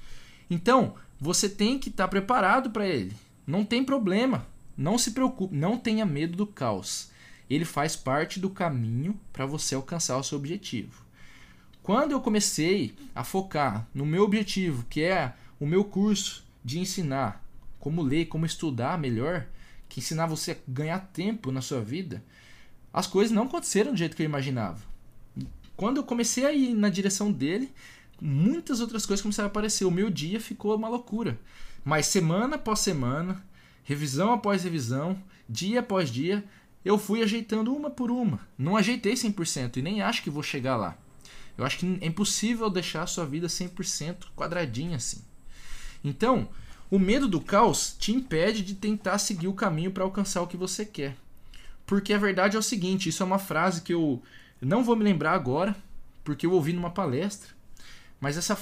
Então, 0.48 0.94
você 1.20 1.48
tem 1.48 1.78
que 1.78 1.88
estar 1.88 2.08
preparado 2.08 2.70
para 2.70 2.86
ele. 2.86 3.14
Não 3.46 3.64
tem 3.64 3.84
problema. 3.84 4.46
Não 4.76 4.98
se 4.98 5.12
preocupe. 5.12 5.54
Não 5.54 5.78
tenha 5.78 6.04
medo 6.04 6.36
do 6.36 6.46
caos. 6.46 7.10
Ele 7.48 7.64
faz 7.64 7.94
parte 7.94 8.40
do 8.40 8.50
caminho 8.50 9.18
para 9.32 9.46
você 9.46 9.74
alcançar 9.74 10.16
o 10.16 10.22
seu 10.22 10.38
objetivo. 10.38 11.04
Quando 11.82 12.12
eu 12.12 12.20
comecei 12.20 12.94
a 13.14 13.22
focar 13.22 13.86
no 13.94 14.06
meu 14.06 14.24
objetivo, 14.24 14.86
que 14.88 15.02
é 15.02 15.34
o 15.60 15.66
meu 15.66 15.84
curso 15.84 16.44
de 16.64 16.78
ensinar 16.78 17.44
como 17.78 18.00
ler, 18.00 18.26
como 18.26 18.46
estudar 18.46 18.98
melhor, 18.98 19.46
que 19.88 20.00
ensinar 20.00 20.26
você 20.26 20.52
a 20.52 20.56
ganhar 20.66 20.98
tempo 21.12 21.52
na 21.52 21.60
sua 21.60 21.82
vida, 21.82 22.24
as 22.92 23.06
coisas 23.06 23.34
não 23.34 23.42
aconteceram 23.42 23.92
do 23.92 23.98
jeito 23.98 24.16
que 24.16 24.22
eu 24.22 24.26
imaginava. 24.26 24.80
Quando 25.76 25.98
eu 25.98 26.04
comecei 26.04 26.46
a 26.46 26.52
ir 26.52 26.72
na 26.72 26.88
direção 26.88 27.30
dele, 27.30 27.70
muitas 28.24 28.80
outras 28.80 29.04
coisas 29.04 29.22
começaram 29.22 29.48
a 29.48 29.50
aparecer. 29.50 29.84
O 29.84 29.90
meu 29.90 30.08
dia 30.08 30.40
ficou 30.40 30.74
uma 30.74 30.88
loucura. 30.88 31.38
Mas 31.84 32.06
semana 32.06 32.56
após 32.56 32.80
semana, 32.80 33.44
revisão 33.84 34.32
após 34.32 34.64
revisão, 34.64 35.22
dia 35.46 35.80
após 35.80 36.10
dia, 36.10 36.42
eu 36.82 36.98
fui 36.98 37.22
ajeitando 37.22 37.74
uma 37.74 37.90
por 37.90 38.10
uma. 38.10 38.40
Não 38.56 38.76
ajeitei 38.76 39.12
100% 39.12 39.76
e 39.76 39.82
nem 39.82 40.00
acho 40.00 40.22
que 40.22 40.30
vou 40.30 40.42
chegar 40.42 40.76
lá. 40.76 40.96
Eu 41.56 41.64
acho 41.64 41.78
que 41.78 41.98
é 42.00 42.06
impossível 42.06 42.70
deixar 42.70 43.02
a 43.02 43.06
sua 43.06 43.26
vida 43.26 43.46
100% 43.46 44.26
quadradinha 44.34 44.96
assim. 44.96 45.22
Então, 46.02 46.48
o 46.90 46.98
medo 46.98 47.28
do 47.28 47.40
caos 47.40 47.94
te 47.98 48.12
impede 48.12 48.62
de 48.62 48.74
tentar 48.74 49.18
seguir 49.18 49.48
o 49.48 49.54
caminho 49.54 49.90
para 49.90 50.04
alcançar 50.04 50.40
o 50.42 50.46
que 50.46 50.56
você 50.56 50.84
quer. 50.84 51.16
Porque 51.86 52.12
a 52.12 52.18
verdade 52.18 52.56
é 52.56 52.58
o 52.58 52.62
seguinte: 52.62 53.08
isso 53.08 53.22
é 53.22 53.26
uma 53.26 53.38
frase 53.38 53.82
que 53.82 53.92
eu 53.92 54.22
não 54.60 54.82
vou 54.82 54.96
me 54.96 55.04
lembrar 55.04 55.32
agora, 55.32 55.76
porque 56.24 56.46
eu 56.46 56.52
ouvi 56.52 56.72
numa 56.72 56.90
palestra. 56.90 57.50
Mas 58.24 58.38
essa, 58.38 58.58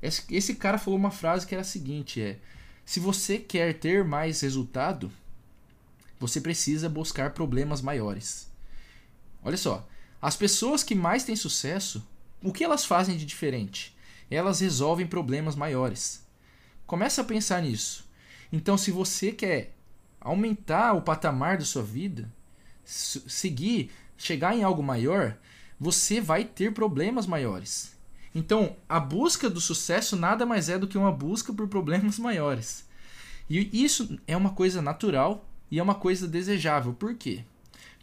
esse 0.00 0.54
cara 0.54 0.78
falou 0.78 0.98
uma 0.98 1.10
frase 1.10 1.46
que 1.46 1.54
era 1.54 1.60
a 1.60 1.66
seguinte: 1.66 2.18
é 2.18 2.38
se 2.82 2.98
você 2.98 3.38
quer 3.38 3.78
ter 3.78 4.02
mais 4.02 4.40
resultado, 4.40 5.12
você 6.18 6.40
precisa 6.40 6.88
buscar 6.88 7.34
problemas 7.34 7.82
maiores. 7.82 8.50
Olha 9.44 9.58
só, 9.58 9.86
as 10.20 10.34
pessoas 10.34 10.82
que 10.82 10.94
mais 10.94 11.24
têm 11.24 11.36
sucesso, 11.36 12.02
o 12.42 12.54
que 12.54 12.64
elas 12.64 12.86
fazem 12.86 13.14
de 13.18 13.26
diferente? 13.26 13.94
Elas 14.30 14.60
resolvem 14.60 15.06
problemas 15.06 15.54
maiores. 15.54 16.26
Começa 16.86 17.20
a 17.20 17.24
pensar 17.24 17.60
nisso. 17.60 18.08
Então, 18.50 18.78
se 18.78 18.90
você 18.90 19.30
quer 19.30 19.74
aumentar 20.22 20.94
o 20.94 21.02
patamar 21.02 21.58
da 21.58 21.66
sua 21.66 21.82
vida, 21.82 22.32
seguir, 22.82 23.90
chegar 24.16 24.56
em 24.56 24.62
algo 24.62 24.82
maior, 24.82 25.36
você 25.78 26.18
vai 26.18 26.46
ter 26.46 26.72
problemas 26.72 27.26
maiores. 27.26 27.91
Então, 28.34 28.76
a 28.88 28.98
busca 28.98 29.50
do 29.50 29.60
sucesso 29.60 30.16
nada 30.16 30.46
mais 30.46 30.68
é 30.68 30.78
do 30.78 30.88
que 30.88 30.96
uma 30.96 31.12
busca 31.12 31.52
por 31.52 31.68
problemas 31.68 32.18
maiores. 32.18 32.88
E 33.48 33.84
isso 33.84 34.18
é 34.26 34.36
uma 34.36 34.50
coisa 34.50 34.80
natural 34.80 35.48
e 35.70 35.78
é 35.78 35.82
uma 35.82 35.94
coisa 35.94 36.26
desejável. 36.26 36.94
Por 36.94 37.14
quê? 37.14 37.44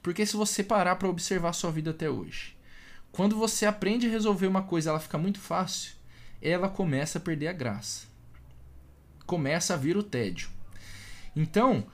Porque 0.03 0.25
se 0.25 0.36
você 0.36 0.63
parar 0.63 0.95
para 0.98 1.09
observar 1.09 1.53
sua 1.53 1.71
vida 1.71 1.91
até 1.91 2.09
hoje, 2.09 2.55
quando 3.12 3.36
você 3.36 3.65
aprende 3.65 4.07
a 4.07 4.12
resolver 4.12 4.48
uma 4.48 4.62
coisa, 4.62 4.91
ela 4.91 5.00
fica 5.00 5.17
muito 5.17 5.39
fácil, 5.39 5.93
ela 6.41 6.69
começa 6.69 7.17
a 7.17 7.21
perder 7.21 7.48
a 7.48 7.53
graça 7.53 8.09
começa 9.29 9.75
a 9.75 9.77
vir 9.77 9.95
o 9.95 10.01
tédio. 10.01 10.50
Então, 11.36 11.86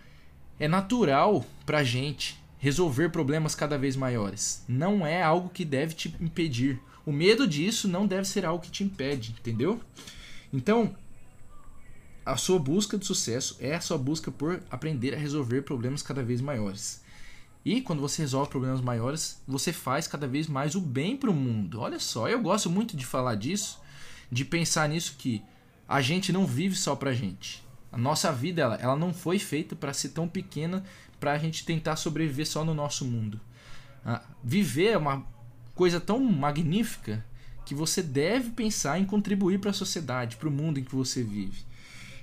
é 0.58 0.70
natural 0.70 1.46
para 1.66 1.80
a 1.80 1.84
gente 1.84 2.42
resolver 2.58 3.10
problemas 3.10 3.54
cada 3.54 3.78
vez 3.78 3.98
maiores. 3.98 4.64
Não 4.70 5.06
é 5.06 5.22
algo 5.22 5.50
que 5.50 5.66
deve 5.66 5.94
te 5.94 6.16
impedir. 6.22 6.80
O 7.06 7.12
medo 7.12 7.48
disso 7.48 7.88
não 7.88 8.08
deve 8.08 8.26
ser 8.26 8.46
algo 8.46 8.64
que 8.64 8.72
te 8.72 8.84
impede, 8.84 9.36
entendeu? 9.40 9.80
Então, 10.52 10.96
a 12.26 12.36
sua 12.38 12.58
busca 12.58 12.98
de 12.98 13.06
sucesso 13.06 13.56
é 13.60 13.76
a 13.76 13.82
sua 13.82 13.98
busca 13.98 14.32
por 14.32 14.62
aprender 14.72 15.14
a 15.14 15.18
resolver 15.18 15.62
problemas 15.62 16.02
cada 16.02 16.24
vez 16.24 16.42
maiores. 16.42 17.04
E 17.64 17.82
quando 17.82 18.00
você 18.00 18.22
resolve 18.22 18.50
problemas 18.50 18.82
maiores, 18.82 19.42
você 19.48 19.72
faz 19.72 20.08
cada 20.08 20.28
vez 20.28 20.48
mais 20.48 20.76
o 20.76 20.82
bem 20.82 21.16
para 21.16 21.30
o 21.30 21.34
mundo. 21.34 21.82
Olha 21.82 22.00
só, 22.00 22.28
eu 22.28 22.42
gosto 22.42 22.70
muito 22.70 22.98
de 22.98 23.06
falar 23.06 23.36
disso, 23.36 23.80
de 24.32 24.44
pensar 24.44 24.90
nisso 24.90 25.16
que 25.18 25.44
a 25.88 26.02
gente 26.02 26.32
não 26.32 26.48
vive 26.48 26.76
só 26.76 26.96
pra 26.96 27.14
gente. 27.14 27.64
A 27.92 27.98
nossa 27.98 28.32
vida 28.32 28.62
ela, 28.62 28.76
ela 28.76 28.96
não 28.96 29.14
foi 29.14 29.40
feita 29.40 29.76
para 29.76 29.94
ser 29.94 30.10
tão 30.10 30.28
pequena 30.28 30.84
para 31.20 31.32
a 31.32 31.38
gente 31.38 31.66
tentar 31.66 31.96
sobreviver 31.96 32.48
só 32.48 32.66
no 32.66 32.74
nosso 32.74 33.06
mundo. 33.06 33.40
Ah, 34.04 34.22
viver 34.44 34.92
é 34.92 34.98
uma 34.98 35.26
coisa 35.76 36.00
tão 36.00 36.20
magnífica 36.20 37.24
que 37.66 37.76
você 37.76 38.02
deve 38.02 38.52
pensar 38.52 39.00
em 39.00 39.06
contribuir 39.06 39.60
para 39.60 39.72
a 39.72 39.74
sociedade, 39.74 40.38
para 40.38 40.48
o 40.48 40.52
mundo 40.52 40.80
em 40.80 40.84
que 40.84 40.96
você 40.96 41.22
vive. 41.24 41.64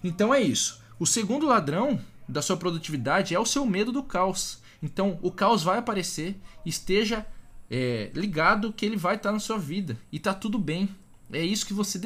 Então 0.02 0.32
é 0.32 0.40
isso. 0.40 0.80
O 0.98 1.06
segundo 1.06 1.46
ladrão 1.46 2.00
da 2.28 2.40
sua 2.40 2.56
produtividade 2.56 3.34
é 3.34 3.38
o 3.38 3.46
seu 3.46 3.66
medo 3.66 3.92
do 3.92 4.02
caos. 4.02 4.60
Então 4.82 5.18
o 5.22 5.30
caos 5.30 5.62
vai 5.62 5.78
aparecer, 5.78 6.36
esteja 6.64 7.26
é, 7.70 8.10
ligado 8.14 8.72
que 8.72 8.86
ele 8.86 8.96
vai 8.96 9.16
estar 9.16 9.32
na 9.32 9.38
sua 9.38 9.58
vida 9.58 9.98
e 10.10 10.18
tá 10.18 10.32
tudo 10.32 10.58
bem. 10.58 10.88
É 11.32 11.44
isso 11.44 11.66
que 11.66 11.74
você 11.74 11.98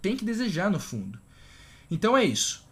tem 0.00 0.16
que 0.16 0.24
desejar 0.24 0.70
no 0.70 0.78
fundo. 0.78 1.18
Então 1.90 2.16
é 2.16 2.24
isso. 2.24 2.64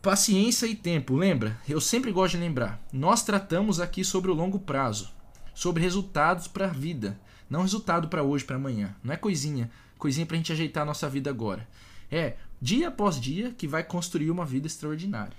Paciência 0.00 0.66
e 0.66 0.74
tempo, 0.74 1.14
lembra? 1.14 1.58
Eu 1.68 1.80
sempre 1.80 2.10
gosto 2.10 2.32
de 2.32 2.40
lembrar. 2.40 2.82
Nós 2.90 3.22
tratamos 3.22 3.80
aqui 3.80 4.02
sobre 4.02 4.30
o 4.30 4.34
longo 4.34 4.58
prazo, 4.58 5.12
sobre 5.54 5.82
resultados 5.82 6.46
para 6.46 6.66
a 6.66 6.72
vida, 6.72 7.18
não 7.48 7.62
resultado 7.62 8.08
para 8.08 8.22
hoje, 8.22 8.44
para 8.44 8.56
amanhã. 8.56 8.94
Não 9.02 9.12
é 9.12 9.16
coisinha, 9.16 9.70
coisinha 9.98 10.26
para 10.26 10.36
a 10.36 10.38
gente 10.38 10.52
ajeitar 10.52 10.82
a 10.82 10.86
nossa 10.86 11.08
vida 11.08 11.28
agora. 11.30 11.68
É 12.10 12.34
dia 12.60 12.88
após 12.88 13.20
dia 13.20 13.54
que 13.56 13.66
vai 13.66 13.82
construir 13.82 14.30
uma 14.30 14.44
vida 14.44 14.66
extraordinária. 14.66 15.36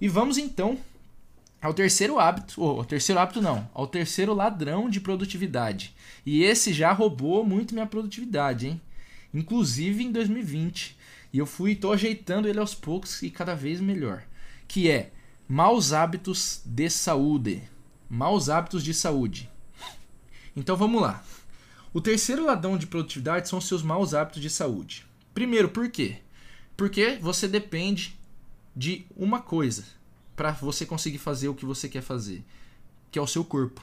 E 0.00 0.08
vamos 0.08 0.38
então 0.38 0.78
ao 1.60 1.72
terceiro 1.72 2.18
hábito, 2.18 2.60
ou 2.60 2.78
ao 2.80 2.84
terceiro 2.84 3.18
hábito 3.18 3.40
não, 3.40 3.68
ao 3.72 3.86
terceiro 3.86 4.34
ladrão 4.34 4.88
de 4.90 5.00
produtividade. 5.00 5.94
E 6.24 6.42
esse 6.42 6.72
já 6.72 6.92
roubou 6.92 7.44
muito 7.44 7.72
minha 7.72 7.86
produtividade, 7.86 8.66
hein? 8.66 8.80
Inclusive 9.32 10.04
em 10.04 10.12
2020. 10.12 10.96
E 11.32 11.38
eu 11.38 11.46
fui, 11.46 11.74
tô 11.74 11.90
ajeitando 11.90 12.48
ele 12.48 12.58
aos 12.58 12.74
poucos 12.74 13.22
e 13.22 13.30
cada 13.30 13.54
vez 13.54 13.80
melhor. 13.80 14.24
Que 14.68 14.90
é 14.90 15.10
maus 15.48 15.92
hábitos 15.92 16.60
de 16.64 16.88
saúde. 16.90 17.62
Maus 18.08 18.48
hábitos 18.48 18.82
de 18.82 18.92
saúde. 18.94 19.50
Então 20.56 20.76
vamos 20.76 21.02
lá. 21.02 21.22
O 21.92 22.00
terceiro 22.00 22.44
ladrão 22.44 22.76
de 22.76 22.86
produtividade 22.86 23.48
são 23.48 23.58
os 23.58 23.66
seus 23.66 23.82
maus 23.82 24.14
hábitos 24.14 24.42
de 24.42 24.50
saúde. 24.50 25.06
Primeiro, 25.32 25.68
por 25.68 25.88
quê? 25.90 26.18
Porque 26.76 27.18
você 27.20 27.46
depende 27.46 28.18
de 28.74 29.06
uma 29.16 29.40
coisa 29.40 29.84
para 30.34 30.50
você 30.52 30.84
conseguir 30.84 31.18
fazer 31.18 31.48
o 31.48 31.54
que 31.54 31.64
você 31.64 31.88
quer 31.88 32.02
fazer, 32.02 32.44
que 33.10 33.18
é 33.18 33.22
o 33.22 33.26
seu 33.26 33.44
corpo, 33.44 33.80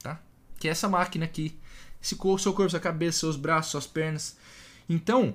tá? 0.00 0.20
Que 0.58 0.68
é 0.68 0.70
essa 0.70 0.88
máquina 0.88 1.24
aqui, 1.24 1.58
esse 2.00 2.16
seu 2.36 2.52
corpo, 2.52 2.70
sua 2.70 2.80
cabeça, 2.80 3.18
seus 3.18 3.36
braços, 3.36 3.72
suas 3.72 3.86
pernas. 3.86 4.36
Então, 4.88 5.34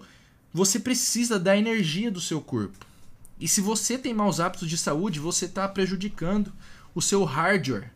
você 0.54 0.80
precisa 0.80 1.38
da 1.38 1.58
energia 1.58 2.10
do 2.10 2.22
seu 2.22 2.40
corpo. 2.42 2.86
E 3.40 3.48
se 3.48 3.62
você 3.62 3.98
tem 3.98 4.14
maus 4.14 4.40
hábitos 4.40 4.70
de 4.70 4.78
saúde, 4.78 5.20
você 5.20 5.46
está 5.46 5.68
prejudicando 5.68 6.54
o 6.94 7.02
seu 7.02 7.24
hardware, 7.24 7.92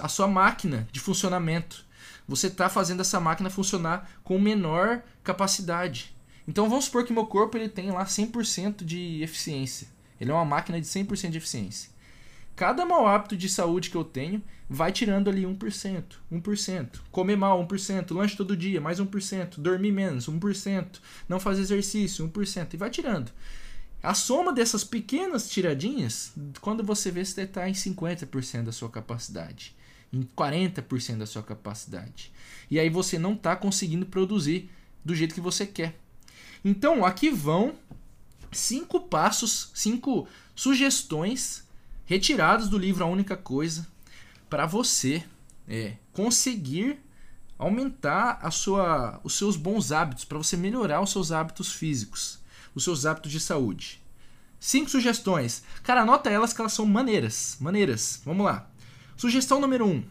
a 0.00 0.08
sua 0.08 0.26
máquina 0.26 0.88
de 0.92 1.00
funcionamento. 1.00 1.84
Você 2.26 2.46
está 2.46 2.68
fazendo 2.68 3.00
essa 3.00 3.18
máquina 3.18 3.50
funcionar 3.50 4.10
com 4.22 4.38
menor 4.38 5.02
capacidade. 5.22 6.14
Então 6.46 6.68
vamos 6.68 6.86
supor 6.86 7.04
que 7.04 7.12
meu 7.12 7.26
corpo 7.26 7.56
ele 7.56 7.68
tem 7.68 7.90
lá 7.90 8.04
100% 8.04 8.84
de 8.84 9.22
eficiência. 9.22 9.88
Ele 10.20 10.30
é 10.30 10.34
uma 10.34 10.44
máquina 10.44 10.80
de 10.80 10.86
100% 10.86 11.30
de 11.30 11.38
eficiência. 11.38 11.90
Cada 12.54 12.84
mau 12.84 13.06
hábito 13.06 13.36
de 13.36 13.48
saúde 13.48 13.88
que 13.88 13.96
eu 13.96 14.04
tenho 14.04 14.42
vai 14.68 14.92
tirando 14.92 15.30
ali 15.30 15.44
1%, 15.44 16.04
1%. 16.30 16.88
Comer 17.10 17.36
mal, 17.36 17.66
1%. 17.66 18.14
Lanche 18.14 18.36
todo 18.36 18.56
dia, 18.56 18.80
mais 18.80 19.00
1%. 19.00 19.58
Dormir 19.58 19.92
menos, 19.92 20.28
1%. 20.28 20.86
Não 21.28 21.40
fazer 21.40 21.62
exercício, 21.62 22.28
1%. 22.28 22.74
E 22.74 22.76
vai 22.76 22.90
tirando. 22.90 23.32
A 24.02 24.14
soma 24.14 24.52
dessas 24.52 24.82
pequenas 24.82 25.48
tiradinhas, 25.50 26.32
quando 26.62 26.82
você 26.82 27.10
vê, 27.10 27.22
você 27.22 27.42
está 27.42 27.68
em 27.68 27.72
50% 27.72 28.64
da 28.64 28.72
sua 28.72 28.88
capacidade, 28.88 29.76
em 30.10 30.22
40% 30.22 31.18
da 31.18 31.26
sua 31.26 31.42
capacidade. 31.42 32.32
E 32.70 32.78
aí 32.78 32.88
você 32.88 33.18
não 33.18 33.34
está 33.34 33.54
conseguindo 33.54 34.06
produzir 34.06 34.70
do 35.04 35.14
jeito 35.14 35.34
que 35.34 35.40
você 35.40 35.66
quer. 35.66 35.98
Então, 36.64 37.04
aqui 37.04 37.28
vão 37.28 37.74
cinco 38.50 39.00
passos, 39.00 39.70
cinco 39.74 40.26
sugestões 40.54 41.64
retiradas 42.06 42.68
do 42.70 42.78
livro 42.78 43.04
A 43.04 43.06
Única 43.06 43.36
Coisa 43.36 43.86
para 44.48 44.66
você 44.66 45.22
é, 45.68 45.94
conseguir 46.12 46.98
aumentar 47.58 48.38
a 48.42 48.50
sua, 48.50 49.20
os 49.22 49.34
seus 49.34 49.56
bons 49.56 49.92
hábitos, 49.92 50.24
para 50.24 50.38
você 50.38 50.56
melhorar 50.56 51.02
os 51.02 51.12
seus 51.12 51.30
hábitos 51.30 51.72
físicos 51.72 52.39
os 52.74 52.84
seus 52.84 53.06
hábitos 53.06 53.32
de 53.32 53.40
saúde. 53.40 54.00
Cinco 54.58 54.90
sugestões. 54.90 55.62
Cara, 55.82 56.02
anota 56.02 56.28
elas 56.28 56.52
que 56.52 56.60
elas 56.60 56.72
são 56.72 56.84
maneiras. 56.84 57.56
Maneiras. 57.60 58.20
Vamos 58.24 58.44
lá. 58.44 58.70
Sugestão 59.16 59.60
número 59.60 59.86
um: 59.86 60.04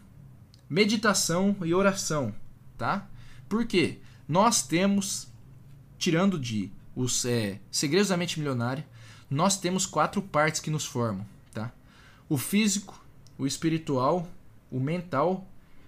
meditação 0.70 1.56
e 1.64 1.74
oração, 1.74 2.34
tá? 2.78 3.08
Por 3.48 3.66
quê? 3.66 4.00
Nós 4.28 4.62
temos, 4.62 5.28
tirando 5.98 6.40
de 6.40 6.72
os 6.96 7.26
é, 7.26 7.60
segredos 7.72 8.10
da 8.10 8.18
mente 8.18 8.40
milionária, 8.40 8.86
nós 9.30 9.58
temos 9.58 9.86
quatro 9.86 10.22
partes 10.22 10.60
que 10.60 10.70
nos 10.70 10.86
formam, 10.86 11.26
tá? 11.54 11.72
O 12.28 12.38
físico, 12.38 13.04
o 13.38 13.46
espiritual, 13.46 14.28
o 14.72 14.80
mental 14.80 15.48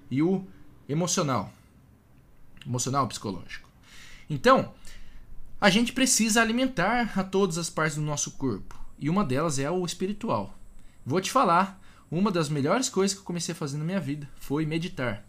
e 0.09 0.21
o 0.21 0.45
emocional. 0.87 1.51
Emocional, 2.65 3.07
psicológico. 3.07 3.69
Então, 4.29 4.73
a 5.61 5.69
gente 5.69 5.93
precisa 5.93 6.41
alimentar 6.41 7.11
a 7.15 7.23
todas 7.23 7.59
as 7.59 7.69
partes 7.69 7.95
do 7.95 8.01
nosso 8.01 8.31
corpo. 8.31 8.83
E 8.97 9.07
uma 9.11 9.23
delas 9.23 9.59
é 9.59 9.69
o 9.69 9.85
espiritual. 9.85 10.57
Vou 11.05 11.21
te 11.21 11.29
falar, 11.29 11.79
uma 12.09 12.31
das 12.31 12.49
melhores 12.49 12.89
coisas 12.89 13.13
que 13.13 13.21
eu 13.21 13.25
comecei 13.25 13.53
a 13.53 13.55
fazer 13.55 13.77
na 13.77 13.83
minha 13.83 13.99
vida 13.99 14.27
foi 14.39 14.65
meditar. 14.65 15.23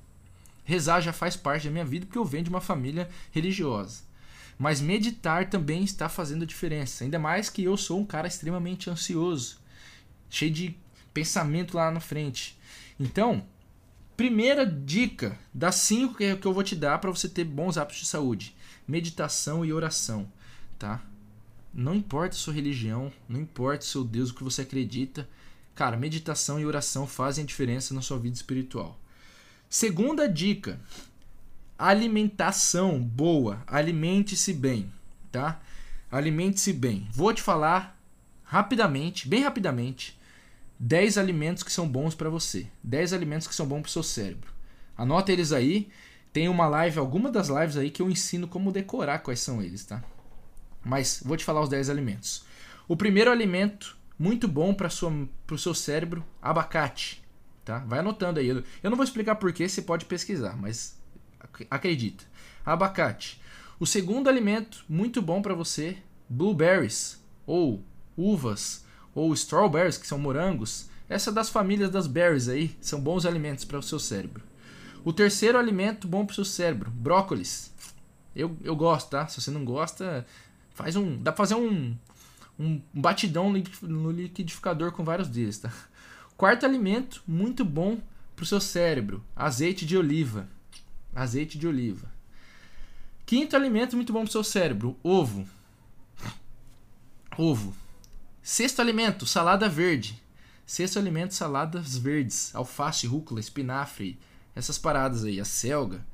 Rezar 0.65 1.03
já 1.03 1.13
faz 1.13 1.37
parte 1.37 1.67
da 1.67 1.71
minha 1.71 1.85
vida 1.85 2.07
porque 2.07 2.17
eu 2.17 2.25
venho 2.25 2.45
de 2.45 2.49
uma 2.49 2.63
família 2.63 3.11
religiosa. 3.31 4.05
Mas 4.59 4.81
meditar 4.81 5.51
também 5.51 5.85
está 5.85 6.09
fazendo 6.09 6.47
diferença. 6.47 7.05
Ainda 7.05 7.19
mais 7.19 7.51
que 7.51 7.65
eu 7.65 7.77
sou 7.77 8.01
um 8.01 8.07
cara 8.07 8.27
extremamente 8.27 8.89
ansioso, 8.89 9.59
cheio 10.31 10.51
de 10.51 10.75
pensamento 11.13 11.77
lá 11.77 11.91
na 11.91 12.01
frente. 12.01 12.59
Então, 12.99 13.47
primeira 14.17 14.65
dica 14.65 15.39
das 15.53 15.75
cinco 15.75 16.15
que 16.15 16.47
eu 16.47 16.55
vou 16.55 16.63
te 16.63 16.75
dar 16.75 16.99
para 17.01 17.11
você 17.11 17.29
ter 17.29 17.45
bons 17.45 17.77
hábitos 17.77 18.01
de 18.01 18.07
saúde 18.07 18.57
meditação 18.93 19.65
e 19.65 19.73
oração, 19.73 20.31
tá? 20.79 21.03
Não 21.73 21.95
importa 21.95 22.37
sua 22.37 22.53
religião, 22.53 23.11
não 23.27 23.41
importa 23.41 23.87
seu 23.87 24.05
Deus, 24.05 24.29
o 24.29 24.35
que 24.35 24.45
você 24.45 24.61
acredita, 24.61 25.27
cara, 25.75 25.97
meditação 25.97 26.61
e 26.61 26.67
oração 26.67 27.07
fazem 27.07 27.47
diferença 27.47 27.95
na 27.95 28.03
sua 28.03 28.19
vida 28.19 28.37
espiritual. 28.37 29.01
Segunda 29.67 30.29
dica: 30.29 30.79
alimentação 31.79 33.01
boa, 33.01 33.65
alimente-se 33.67 34.53
bem, 34.53 34.93
tá? 35.31 35.63
Alimente-se 36.11 36.75
bem. 36.75 37.09
Vou 37.13 37.33
te 37.33 37.41
falar 37.41 37.99
rapidamente, 38.45 39.27
bem 39.27 39.43
rapidamente, 39.43 40.21
10 40.79 41.17
alimentos 41.17 41.63
que 41.63 41.73
são 41.73 41.89
bons 41.89 42.15
para 42.15 42.29
você, 42.29 42.67
10 42.85 43.15
alimentos 43.15 43.49
que 43.49 43.55
são 43.55 43.67
bons 43.67 43.81
para 43.81 43.89
o 43.89 43.93
seu 43.93 44.03
cérebro. 44.03 44.53
Anota 44.95 45.33
eles 45.33 45.51
aí 45.51 45.89
tem 46.33 46.49
uma 46.49 46.67
live, 46.67 46.99
alguma 46.99 47.31
das 47.31 47.49
lives 47.49 47.77
aí 47.77 47.91
que 47.91 48.01
eu 48.01 48.11
ensino 48.11 48.49
como 48.49 48.73
decorar 48.73 49.19
quais 49.19 49.41
são 49.41 49.63
eles, 49.63 49.85
tá? 49.85 50.03
Mas 50.85 51.23
vou 51.25 51.37
te 51.37 51.45
falar 51.45 51.61
os 51.61 51.69
10 51.69 51.91
alimentos. 51.91 52.45
O 52.89 52.97
primeiro 52.97 53.31
alimento 53.31 53.97
muito 54.19 54.49
bom 54.49 54.73
para 54.73 54.89
o 54.89 55.59
seu 55.59 55.75
cérebro, 55.75 56.25
abacate, 56.41 57.23
tá? 57.65 57.79
Vai 57.81 57.99
anotando 57.99 58.41
aí. 58.41 58.49
Eu 58.49 58.65
não 58.85 58.97
vou 58.97 59.05
explicar 59.05 59.37
porquê, 59.37 59.69
você 59.69 59.83
pode 59.83 60.07
pesquisar, 60.07 60.57
mas 60.57 60.99
acredita. 61.71 62.25
Abacate. 62.65 63.41
O 63.79 63.87
segundo 63.87 64.29
alimento 64.29 64.85
muito 64.89 65.21
bom 65.21 65.43
para 65.43 65.55
você, 65.55 65.99
blueberries 66.29 67.21
ou 67.47 67.83
uvas 68.17 68.85
ou 69.15 69.35
strawberries, 69.35 69.99
que 69.99 70.07
são 70.07 70.19
morangos. 70.19 70.89
Essa 71.09 71.31
das 71.31 71.51
famílias 71.51 71.91
das 71.91 72.07
berries 72.07 72.49
aí 72.49 72.77
são 72.81 73.01
bons 73.01 73.27
alimentos 73.27 73.65
para 73.65 73.79
o 73.79 73.83
seu 73.83 73.99
cérebro. 73.99 74.43
O 75.05 75.13
terceiro 75.13 75.59
alimento 75.59 76.07
bom 76.07 76.25
pro 76.25 76.35
seu 76.35 76.45
cérebro, 76.45 76.91
brócolis. 76.91 77.73
Eu, 78.35 78.57
eu 78.63 78.75
gosto, 78.77 79.11
tá? 79.11 79.27
Se 79.27 79.41
você 79.41 79.51
não 79.51 79.65
gosta, 79.65 80.27
faz 80.71 80.97
um. 80.97 81.21
Dá 81.21 81.33
pra 81.33 81.45
fazer 81.45 81.55
um, 81.55 81.97
um 82.59 82.81
batidão 82.95 83.53
no 83.83 84.11
liquidificador 84.11 84.93
com 84.93 85.05
vários 85.05 85.29
deles, 85.29 85.59
tá? 85.59 85.73
Quarto 86.37 86.65
alimento, 86.65 87.23
muito 87.27 87.65
bom 87.65 87.99
pro 88.35 88.47
seu 88.47 88.61
cérebro, 88.61 89.25
azeite 89.37 89.85
de 89.85 89.97
oliva. 89.97 90.49
Azeite 91.15 91.59
de 91.59 91.67
oliva. 91.67 92.11
Quinto 93.27 93.55
alimento 93.55 93.97
muito 93.97 94.13
bom 94.13 94.23
pro 94.23 94.33
seu 94.33 94.43
cérebro, 94.43 94.97
ovo. 95.03 95.47
Ovo. 97.37 97.75
Sexto 98.43 98.81
alimento, 98.81 99.27
salada 99.27 99.69
verde. 99.69 100.21
Sexto 100.67 100.99
alimento, 100.99 101.35
saladas 101.35 101.97
verdes, 101.97 102.55
alface, 102.55 103.07
rúcula, 103.07 103.41
espinafre, 103.41 104.19
essas 104.55 104.79
paradas 104.79 105.25
aí, 105.25 105.41
a 105.41 105.45
selga. 105.45 106.05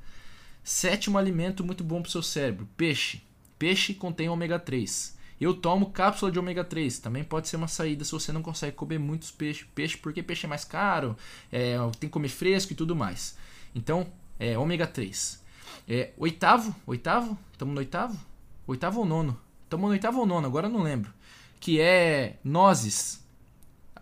Sétimo 0.62 1.18
alimento 1.18 1.64
muito 1.64 1.82
bom 1.82 2.02
para 2.02 2.08
o 2.08 2.12
seu 2.12 2.22
cérebro, 2.22 2.68
peixe. 2.76 3.22
Peixe 3.58 3.94
contém 3.94 4.28
ômega 4.28 4.58
3. 4.58 5.16
Eu 5.40 5.54
tomo 5.54 5.90
cápsula 5.90 6.30
de 6.30 6.38
ômega 6.38 6.64
3. 6.64 6.98
Também 6.98 7.24
pode 7.24 7.48
ser 7.48 7.56
uma 7.56 7.68
saída 7.68 8.04
se 8.04 8.12
você 8.12 8.32
não 8.32 8.42
consegue 8.42 8.76
comer 8.76 8.98
muitos 8.98 9.30
peixes. 9.30 9.66
Peixe 9.74 9.96
porque 9.96 10.22
peixe 10.22 10.46
é 10.46 10.48
mais 10.48 10.64
caro, 10.64 11.16
é, 11.50 11.76
tem 11.98 12.08
que 12.08 12.12
comer 12.12 12.28
fresco 12.28 12.72
e 12.72 12.76
tudo 12.76 12.94
mais. 12.94 13.36
Então, 13.74 14.06
é 14.38 14.58
ômega 14.58 14.86
3. 14.86 15.42
É, 15.88 16.12
oitavo, 16.16 16.74
oitavo? 16.86 17.38
Estamos 17.52 17.74
no 17.74 17.80
oitavo? 17.80 18.18
Oitavo 18.66 19.00
ou 19.00 19.06
nono? 19.06 19.40
Estamos 19.64 19.86
no 19.86 19.92
oitavo 19.92 20.20
ou 20.20 20.26
nono, 20.26 20.46
agora 20.46 20.68
não 20.68 20.82
lembro. 20.82 21.12
Que 21.60 21.80
é 21.80 22.36
nozes. 22.44 23.24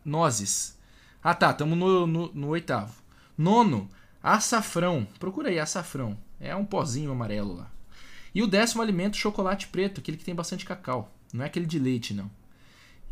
Nozes. 0.05 0.77
Ah 1.23 1.35
tá, 1.35 1.51
estamos 1.51 1.79
no, 1.79 2.07
no, 2.07 2.31
no 2.33 2.49
oitavo. 2.49 2.95
Nono, 3.37 3.89
Açafrão. 4.27 5.07
Procura 5.21 5.51
aí, 5.51 5.61
açafrão. 5.61 6.19
É 6.41 6.53
um 6.57 6.65
pozinho 6.65 7.13
amarelo 7.13 7.55
lá. 7.55 7.71
E 8.35 8.43
o 8.43 8.49
décimo 8.49 8.83
alimento, 8.83 9.17
chocolate 9.17 9.69
preto, 9.69 10.01
aquele 10.01 10.17
que 10.17 10.25
tem 10.25 10.35
bastante 10.35 10.65
cacau. 10.65 11.15
Não 11.33 11.45
é 11.45 11.47
aquele 11.47 11.65
de 11.65 11.79
leite, 11.79 12.13
não. 12.13 12.29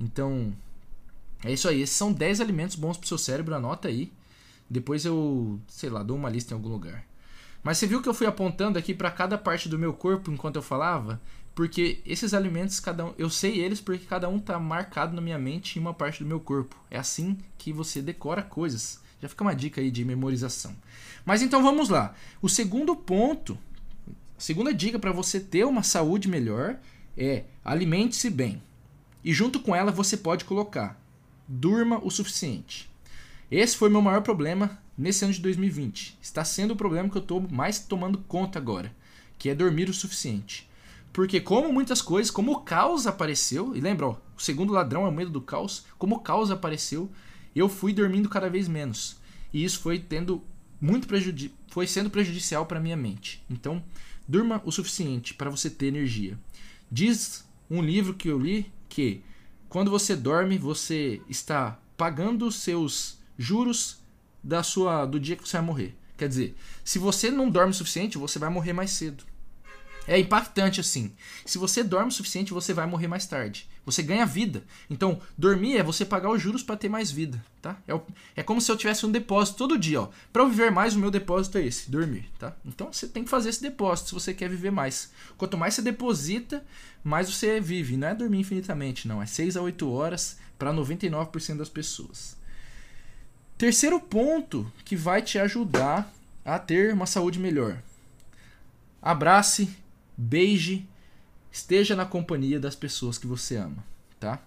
Então, 0.01 0.53
é 1.45 1.53
isso 1.53 1.69
aí. 1.69 1.83
Esses 1.83 1.95
são 1.95 2.13
10 2.13 2.41
alimentos 2.41 2.75
bons 2.75 2.97
pro 2.97 3.07
seu 3.07 3.17
cérebro, 3.17 3.55
anota 3.55 3.87
aí. 3.87 4.13
Depois 4.69 5.05
eu, 5.05 5.61
sei 5.69 5.89
lá, 5.89 6.03
dou 6.03 6.17
uma 6.17 6.29
lista 6.29 6.53
em 6.53 6.57
algum 6.57 6.69
lugar. 6.69 7.07
Mas 7.63 7.79
você 7.79 7.87
viu 7.87 8.03
que 8.03 8.09
eu 8.09 8.15
fui 8.15 8.27
apontando 8.27 8.77
aqui 8.77 8.93
para 8.93 9.09
cada 9.09 9.39
parte 9.39 9.69
do 9.69 9.79
meu 9.79 9.93
corpo 9.93 10.33
enquanto 10.33 10.57
eu 10.57 10.63
falava? 10.63 11.23
Porque 11.55 12.03
esses 12.05 12.35
alimentos, 12.35 12.81
cada 12.81 13.07
um, 13.07 13.15
eu 13.17 13.31
sei 13.31 13.61
eles 13.61 13.81
porque 13.81 14.05
cada 14.05 14.29
um 14.29 14.41
tá 14.41 14.59
marcado 14.59 15.15
na 15.15 15.23
minha 15.23 15.39
mente 15.39 15.79
em 15.79 15.81
uma 15.81 15.95
parte 15.95 16.25
do 16.25 16.29
meu 16.29 16.41
corpo. 16.41 16.77
É 16.91 16.99
assim 16.99 17.39
que 17.57 17.73
você 17.73 18.03
decora 18.03 18.43
coisas. 18.43 19.04
Já 19.25 19.29
fica 19.31 19.43
uma 19.43 19.55
dica 19.55 19.81
aí 19.81 19.91
de 19.91 20.05
memorização. 20.05 20.77
Mas 21.25 21.41
então 21.41 21.63
vamos 21.63 21.89
lá. 21.89 22.15
O 22.43 22.49
segundo 22.49 22.95
ponto, 22.95 23.57
a 24.37 24.41
segunda 24.41 24.75
dica 24.75 24.99
para 24.99 25.13
você 25.13 25.41
ter 25.41 25.65
uma 25.65 25.83
saúde 25.83 26.29
melhor 26.29 26.77
é 27.17 27.45
alimente-se 27.65 28.29
bem. 28.29 28.63
E 29.25 29.33
junto 29.33 29.61
com 29.61 29.75
ela 29.75 29.91
você 29.91 30.15
pode 30.15 30.45
colocar 30.45 31.01
durma 31.49 31.99
o 32.05 32.11
suficiente. 32.11 32.91
Esse 33.51 33.79
foi 33.79 33.89
meu 33.89 34.03
maior 34.03 34.21
problema 34.21 34.79
nesse 34.95 35.25
ano 35.25 35.33
de 35.33 35.41
2020. 35.41 36.19
Está 36.21 36.45
sendo 36.45 36.73
o 36.73 36.77
problema 36.77 37.09
que 37.09 37.17
eu 37.17 37.23
estou 37.23 37.41
mais 37.51 37.79
tomando 37.79 38.19
conta 38.29 38.59
agora, 38.59 38.95
que 39.39 39.49
é 39.49 39.55
dormir 39.55 39.89
o 39.89 39.95
suficiente. 39.95 40.69
Porque 41.15 41.41
como 41.41 41.73
muitas 41.73 42.03
coisas, 42.03 42.31
como 42.31 42.53
o 42.53 42.61
caos 42.61 43.07
apareceu, 43.07 43.75
e 43.75 43.81
lembra, 43.81 44.09
ó, 44.09 44.17
o 44.37 44.43
segundo 44.43 44.75
ladrão 44.75 45.07
é 45.07 45.09
o 45.09 45.13
medo 45.13 45.31
do 45.31 45.41
caos, 45.41 45.87
como 45.97 46.17
o 46.17 46.21
caos 46.21 46.51
apareceu, 46.51 47.11
eu 47.55 47.69
fui 47.69 47.93
dormindo 47.93 48.29
cada 48.29 48.49
vez 48.49 48.69
menos. 48.69 49.17
E 49.53 49.65
isso 49.65 49.81
foi 49.81 49.99
tendo 49.99 50.43
muito 50.81 51.07
prejudi 51.07 51.53
foi 51.75 51.89
sendo 51.89 52.09
prejudicial 52.09 52.67
para 52.67 52.79
minha 52.79 52.97
mente. 52.97 53.43
Então, 53.51 53.83
durma 54.29 54.63
o 54.65 54.71
suficiente 54.71 55.35
para 55.35 55.51
você 55.51 55.69
ter 55.69 55.87
energia. 55.87 56.39
Diz 56.89 57.45
um 57.69 57.83
livro 57.83 58.15
que 58.15 58.29
eu 58.29 58.39
li 58.39 58.73
que 58.89 59.21
quando 59.69 59.91
você 59.91 60.15
dorme, 60.15 60.57
você 60.57 61.21
está 61.29 61.81
pagando 61.97 62.53
seus 62.53 63.19
juros 63.37 63.99
da 64.41 64.63
sua 64.63 65.05
do 65.05 65.19
dia 65.19 65.35
que 65.35 65.49
você 65.49 65.57
vai 65.57 65.67
morrer. 65.67 65.97
Quer 66.17 66.29
dizer, 66.29 66.57
se 66.85 66.97
você 66.97 67.29
não 67.29 67.51
dorme 67.51 67.73
o 67.73 67.75
suficiente, 67.75 68.17
você 68.17 68.39
vai 68.39 68.51
morrer 68.51 68.73
mais 68.73 68.93
cedo. 68.93 69.25
É 70.07 70.17
impactante 70.17 70.81
assim. 70.81 71.13
Se 71.45 71.59
você 71.59 71.83
dorme 71.83 72.11
o 72.11 72.13
suficiente, 72.13 72.53
você 72.53 72.73
vai 72.73 72.87
morrer 72.87 73.09
mais 73.09 73.27
tarde. 73.27 73.69
Você 73.85 74.03
ganha 74.03 74.25
vida. 74.25 74.65
Então, 74.89 75.21
dormir 75.37 75.77
é 75.77 75.83
você 75.83 76.05
pagar 76.05 76.31
os 76.31 76.41
juros 76.41 76.63
para 76.63 76.77
ter 76.77 76.89
mais 76.89 77.11
vida, 77.11 77.45
tá? 77.61 77.77
É, 77.87 77.95
o, 77.95 78.03
é, 78.35 78.43
como 78.43 78.61
se 78.61 78.73
eu 78.73 78.77
tivesse 78.77 79.05
um 79.05 79.13
depósito 79.13 79.59
todo 79.59 79.79
dia, 79.79 80.03
ó. 80.03 80.09
Para 80.33 80.43
eu 80.43 80.49
viver 80.49 80.71
mais, 80.71 80.95
o 80.95 80.99
meu 80.99 81.11
depósito 81.11 81.59
é 81.59 81.67
esse, 81.67 81.91
dormir, 81.91 82.31
tá? 82.39 82.57
Então, 82.65 82.93
você 82.93 83.07
tem 83.07 83.25
que 83.25 83.31
fazer 83.31 83.51
esse 83.51 83.63
depósito 83.63 84.09
se 84.09 84.15
você 84.15 84.33
quer 84.33 84.49
viver 84.49 84.71
mais. 84.71 85.13
Quanto 85.37 85.59
mais 85.59 85.75
você 85.75 85.83
deposita, 85.83 86.65
mais 87.03 87.31
você 87.31 87.61
vive. 87.61 87.97
Não 87.97 88.09
é 88.09 88.15
dormir 88.15 88.39
infinitamente, 88.39 89.07
não. 89.07 89.23
É 89.23 89.27
6 89.27 89.57
a 89.57 89.63
8 89.63 89.91
horas 89.91 90.39
para 90.59 90.73
99% 90.73 91.59
das 91.59 91.69
pessoas. 91.69 92.37
Terceiro 93.59 94.01
ponto 94.01 94.71
que 94.85 94.97
vai 94.97 95.21
te 95.21 95.39
ajudar 95.39 96.11
a 96.45 96.59
ter 96.59 96.93
uma 96.93 97.07
saúde 97.07 97.39
melhor. 97.39 97.81
Abrace, 99.01 99.69
beije, 100.17 100.87
esteja 101.55 101.95
na 101.95 102.05
companhia 102.05 102.59
das 102.59 102.75
pessoas 102.75 103.17
que 103.17 103.29
você 103.29 103.55
ama, 103.57 103.85
tá? 104.19 104.41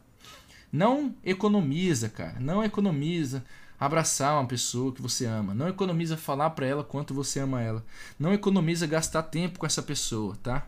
Não 0.70 1.15
economiza, 1.24 2.10
cara. 2.10 2.38
Não 2.38 2.62
economiza 2.62 3.46
abraçar 3.80 4.34
uma 4.34 4.46
pessoa 4.46 4.93
que 4.93 5.02
você 5.02 5.26
ama. 5.26 5.54
Não 5.54 5.70
economiza 5.70 6.17
falar 6.17 6.50
para 6.50 6.67
ela 6.67 6.84
quanto 6.84 7.13
você 7.13 7.39
ama 7.39 7.62
ela. 7.62 7.86
Não 8.20 8.34
economiza 8.34 8.86
gastar 8.86 9.24
tempo 9.24 9.58
com 9.58 9.65
essa 9.65 9.82
pessoa, 9.82 10.36
tá? 10.43 10.67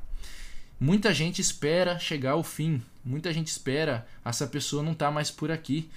Muita 0.79 1.13
gente 1.13 1.41
espera 1.41 1.99
chegar 1.99 2.31
ao 2.31 2.43
fim. 2.43 2.81
Muita 3.03 3.33
gente 3.33 3.47
espera 3.47 4.07
essa 4.23 4.47
pessoa 4.47 4.81
não 4.81 4.93
tá 4.93 5.11
mais 5.11 5.29
por 5.29 5.51
aqui 5.51 5.89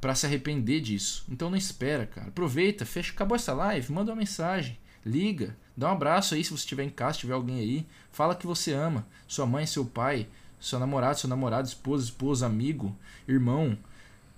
para 0.00 0.14
se 0.14 0.24
arrepender 0.24 0.80
disso. 0.80 1.26
Então 1.28 1.50
não 1.50 1.58
espera, 1.58 2.06
cara. 2.06 2.28
Aproveita, 2.28 2.86
fecha, 2.86 3.12
acabou 3.12 3.36
essa 3.36 3.52
live, 3.52 3.92
manda 3.92 4.12
uma 4.12 4.16
mensagem, 4.16 4.78
liga, 5.04 5.54
dá 5.80 5.88
um 5.88 5.92
abraço 5.92 6.34
aí 6.34 6.44
se 6.44 6.50
você 6.50 6.62
estiver 6.62 6.84
em 6.84 6.90
casa, 6.90 7.14
se 7.14 7.20
tiver 7.20 7.32
alguém 7.32 7.58
aí, 7.58 7.86
fala 8.12 8.34
que 8.34 8.46
você 8.46 8.74
ama, 8.74 9.06
sua 9.26 9.46
mãe, 9.46 9.64
seu 9.64 9.82
pai, 9.82 10.28
seu 10.60 10.78
namorado, 10.78 11.18
seu 11.18 11.28
namorado, 11.28 11.66
esposa, 11.66 12.04
esposa, 12.04 12.44
amigo, 12.44 12.94
irmão. 13.26 13.78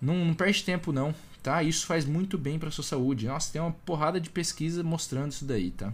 Não, 0.00 0.24
não 0.24 0.34
perde 0.34 0.62
tempo 0.62 0.92
não, 0.92 1.12
tá? 1.42 1.60
Isso 1.60 1.84
faz 1.84 2.04
muito 2.04 2.38
bem 2.38 2.60
para 2.60 2.70
sua 2.70 2.84
saúde. 2.84 3.26
Nossa, 3.26 3.52
tem 3.52 3.60
uma 3.60 3.72
porrada 3.72 4.20
de 4.20 4.30
pesquisa 4.30 4.84
mostrando 4.84 5.32
isso 5.32 5.44
daí, 5.44 5.72
tá? 5.72 5.92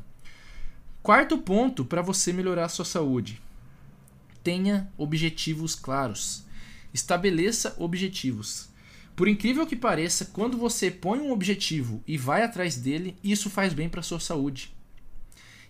Quarto 1.02 1.38
ponto 1.38 1.82
para 1.82 2.02
você 2.02 2.30
melhorar 2.30 2.66
a 2.66 2.68
sua 2.68 2.84
saúde. 2.84 3.40
Tenha 4.44 4.92
objetivos 4.98 5.74
claros. 5.74 6.44
Estabeleça 6.92 7.74
objetivos. 7.78 8.68
Por 9.16 9.26
incrível 9.28 9.66
que 9.66 9.76
pareça, 9.76 10.26
quando 10.26 10.58
você 10.58 10.90
põe 10.90 11.20
um 11.20 11.32
objetivo 11.32 12.02
e 12.06 12.18
vai 12.18 12.42
atrás 12.42 12.76
dele, 12.76 13.16
isso 13.24 13.48
faz 13.48 13.72
bem 13.72 13.88
para 13.88 14.02
sua 14.02 14.20
saúde. 14.20 14.76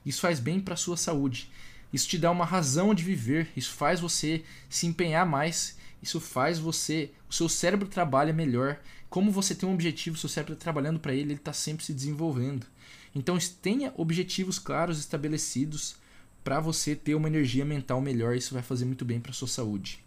Isso 0.04 0.20
faz 0.20 0.40
bem 0.40 0.60
para 0.60 0.76
sua 0.76 0.96
saúde. 0.96 1.50
Isso 1.92 2.08
te 2.08 2.18
dá 2.18 2.30
uma 2.30 2.44
razão 2.44 2.94
de 2.94 3.02
viver, 3.02 3.48
isso 3.56 3.72
faz 3.72 4.00
você 4.00 4.42
se 4.68 4.86
empenhar 4.86 5.24
mais, 5.24 5.76
isso 6.02 6.20
faz 6.20 6.58
você, 6.58 7.10
o 7.28 7.32
seu 7.32 7.48
cérebro 7.48 7.88
trabalha 7.88 8.32
melhor. 8.32 8.78
Como 9.08 9.32
você 9.32 9.54
tem 9.54 9.68
um 9.68 9.72
objetivo, 9.72 10.18
seu 10.18 10.28
cérebro 10.28 10.52
está 10.52 10.64
trabalhando 10.64 11.00
para 11.00 11.14
ele, 11.14 11.32
ele 11.32 11.34
está 11.34 11.52
sempre 11.52 11.84
se 11.84 11.94
desenvolvendo. 11.94 12.66
Então 13.14 13.38
tenha 13.62 13.92
objetivos 13.96 14.58
claros 14.58 14.98
estabelecidos 14.98 15.96
para 16.44 16.60
você 16.60 16.94
ter 16.94 17.14
uma 17.14 17.28
energia 17.28 17.64
mental 17.64 18.00
melhor, 18.00 18.36
isso 18.36 18.54
vai 18.54 18.62
fazer 18.62 18.84
muito 18.84 19.04
bem 19.04 19.20
para 19.20 19.32
sua 19.32 19.48
saúde. 19.48 20.02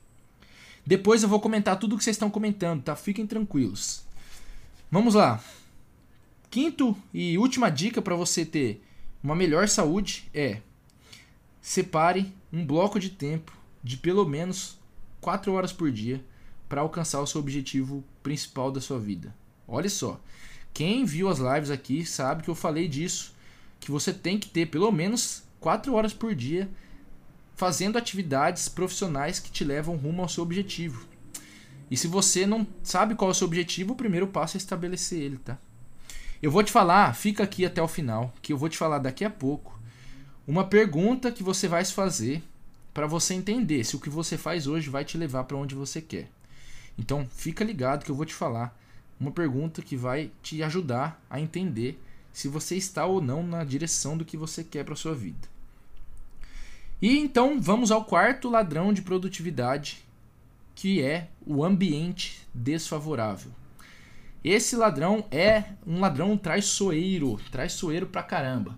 Depois 0.85 1.21
eu 1.21 1.29
vou 1.29 1.39
comentar 1.39 1.77
tudo 1.77 1.95
o 1.95 1.97
que 1.97 2.03
vocês 2.03 2.15
estão 2.15 2.29
comentando, 2.29 2.81
tá? 2.81 2.95
Fiquem 2.95 3.27
tranquilos. 3.27 4.03
Vamos 4.89 5.13
lá. 5.13 5.43
Quinto 6.49 6.97
e 7.13 7.37
última 7.37 7.69
dica 7.69 8.01
para 8.01 8.15
você 8.15 8.45
ter 8.45 8.83
uma 9.23 9.35
melhor 9.35 9.67
saúde 9.67 10.29
é 10.33 10.61
separe 11.61 12.33
um 12.51 12.65
bloco 12.65 12.99
de 12.99 13.09
tempo 13.09 13.55
de 13.83 13.97
pelo 13.97 14.27
menos 14.27 14.79
4 15.19 15.51
horas 15.53 15.71
por 15.71 15.91
dia 15.91 16.23
para 16.67 16.81
alcançar 16.81 17.21
o 17.21 17.27
seu 17.27 17.39
objetivo 17.39 18.03
principal 18.23 18.71
da 18.71 18.81
sua 18.81 18.99
vida. 18.99 19.35
Olha 19.67 19.89
só, 19.89 20.19
quem 20.73 21.05
viu 21.05 21.29
as 21.29 21.39
lives 21.39 21.69
aqui 21.69 22.05
sabe 22.05 22.43
que 22.43 22.49
eu 22.49 22.55
falei 22.55 22.87
disso, 22.87 23.33
que 23.79 23.91
você 23.91 24.13
tem 24.13 24.39
que 24.39 24.49
ter 24.49 24.67
pelo 24.67 24.91
menos 24.91 25.43
4 25.59 25.93
horas 25.93 26.13
por 26.13 26.33
dia 26.33 26.69
fazendo 27.55 27.97
atividades 27.97 28.67
profissionais 28.67 29.39
que 29.39 29.51
te 29.51 29.63
levam 29.63 29.95
rumo 29.95 30.23
ao 30.23 30.29
seu 30.29 30.43
objetivo. 30.43 31.05
E 31.91 31.97
se 31.97 32.07
você 32.07 32.47
não 32.47 32.65
sabe 32.81 33.13
qual 33.13 33.29
é 33.29 33.33
o 33.33 33.35
seu 33.35 33.45
objetivo, 33.45 33.93
o 33.93 33.97
primeiro 33.97 34.25
passo 34.27 34.57
é 34.57 34.59
estabelecer 34.59 35.21
ele, 35.21 35.37
tá? 35.37 35.59
Eu 36.41 36.49
vou 36.49 36.63
te 36.63 36.71
falar, 36.71 37.13
fica 37.13 37.43
aqui 37.43 37.63
até 37.65 37.79
o 37.83 37.87
final, 37.87 38.33
que 38.41 38.51
eu 38.51 38.57
vou 38.57 38.67
te 38.67 38.75
falar 38.75 38.97
daqui 38.97 39.23
a 39.23 39.29
pouco, 39.29 39.79
uma 40.47 40.63
pergunta 40.65 41.31
que 41.31 41.43
você 41.43 41.67
vai 41.67 41.85
se 41.85 41.93
fazer 41.93 42.41
para 42.91 43.05
você 43.05 43.35
entender 43.35 43.83
se 43.83 43.95
o 43.95 43.99
que 43.99 44.09
você 44.09 44.39
faz 44.39 44.65
hoje 44.65 44.89
vai 44.89 45.05
te 45.05 45.19
levar 45.19 45.43
para 45.43 45.55
onde 45.55 45.75
você 45.75 46.01
quer. 46.01 46.31
Então, 46.97 47.27
fica 47.35 47.63
ligado 47.63 48.03
que 48.03 48.09
eu 48.09 48.15
vou 48.15 48.25
te 48.25 48.33
falar 48.33 48.75
uma 49.19 49.31
pergunta 49.31 49.83
que 49.83 49.95
vai 49.95 50.31
te 50.41 50.63
ajudar 50.63 51.23
a 51.29 51.39
entender 51.39 52.01
se 52.33 52.47
você 52.47 52.75
está 52.75 53.05
ou 53.05 53.21
não 53.21 53.43
na 53.43 53.63
direção 53.63 54.17
do 54.17 54.25
que 54.25 54.35
você 54.35 54.63
quer 54.63 54.83
para 54.83 54.95
sua 54.95 55.13
vida. 55.13 55.47
E 56.99 57.19
então 57.19 57.61
vamos 57.61 57.91
ao 57.91 58.03
quarto 58.03 58.49
ladrão 58.49 58.91
de 58.91 59.03
produtividade, 59.03 60.03
que 60.73 61.03
é 61.03 61.29
o 61.45 61.63
ambiente 61.63 62.41
desfavorável. 62.51 63.51
Esse 64.43 64.75
ladrão 64.75 65.25
é 65.29 65.65
um 65.85 65.99
ladrão 65.99 66.37
traiçoeiro, 66.37 67.39
traiçoeiro 67.51 68.07
pra 68.07 68.23
caramba. 68.23 68.77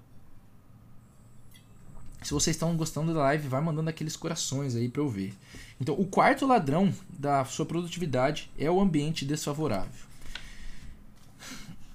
Se 2.21 2.34
vocês 2.34 2.56
estão 2.56 2.76
gostando 2.76 3.13
da 3.13 3.19
live, 3.21 3.47
vai 3.47 3.62
mandando 3.62 3.89
aqueles 3.89 4.15
corações 4.15 4.76
aí 4.76 4.88
para 4.88 5.02
eu 5.02 5.10
ver. 5.10 5.34
Então, 5.80 5.95
o 5.99 6.06
quarto 6.06 6.45
ladrão 6.45 6.93
da 7.10 7.43
sua 7.45 7.65
produtividade 7.65 8.49
é 8.58 8.69
o 8.71 8.80
ambiente 8.80 9.26
desfavorável. 9.26 10.06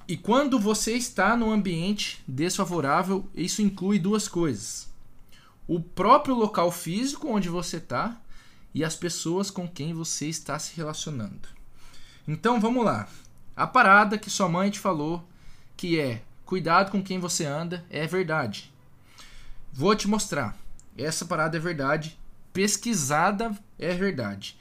E 0.07 0.16
quando 0.16 0.59
você 0.59 0.94
está 0.94 1.37
no 1.37 1.50
ambiente 1.50 2.22
desfavorável, 2.26 3.26
isso 3.35 3.62
inclui 3.62 3.98
duas 3.98 4.28
coisas 4.28 4.88
o 5.68 5.78
próprio 5.78 6.35
local 6.35 6.72
físico 6.72 7.28
onde 7.28 7.50
você 7.50 7.76
está 7.76 8.18
e 8.74 8.83
as 8.83 8.96
pessoas 8.96 9.50
com 9.50 9.68
quem 9.68 9.92
você 9.92 10.26
está 10.26 10.59
se 10.59 10.74
relacionando. 10.74 11.46
Então 12.26 12.59
vamos 12.59 12.85
lá. 12.85 13.07
A 13.58 13.66
parada 13.66 14.16
que 14.16 14.30
sua 14.30 14.48
mãe 14.48 14.70
te 14.70 14.78
falou, 14.78 15.20
que 15.76 15.98
é 15.98 16.22
cuidado 16.46 16.92
com 16.92 17.02
quem 17.02 17.18
você 17.18 17.44
anda, 17.44 17.84
é 17.90 18.06
verdade. 18.06 18.72
Vou 19.72 19.96
te 19.96 20.06
mostrar. 20.06 20.56
Essa 20.96 21.24
parada 21.24 21.56
é 21.56 21.60
verdade. 21.60 22.16
Pesquisada 22.52 23.50
é 23.76 23.92
verdade. 23.94 24.56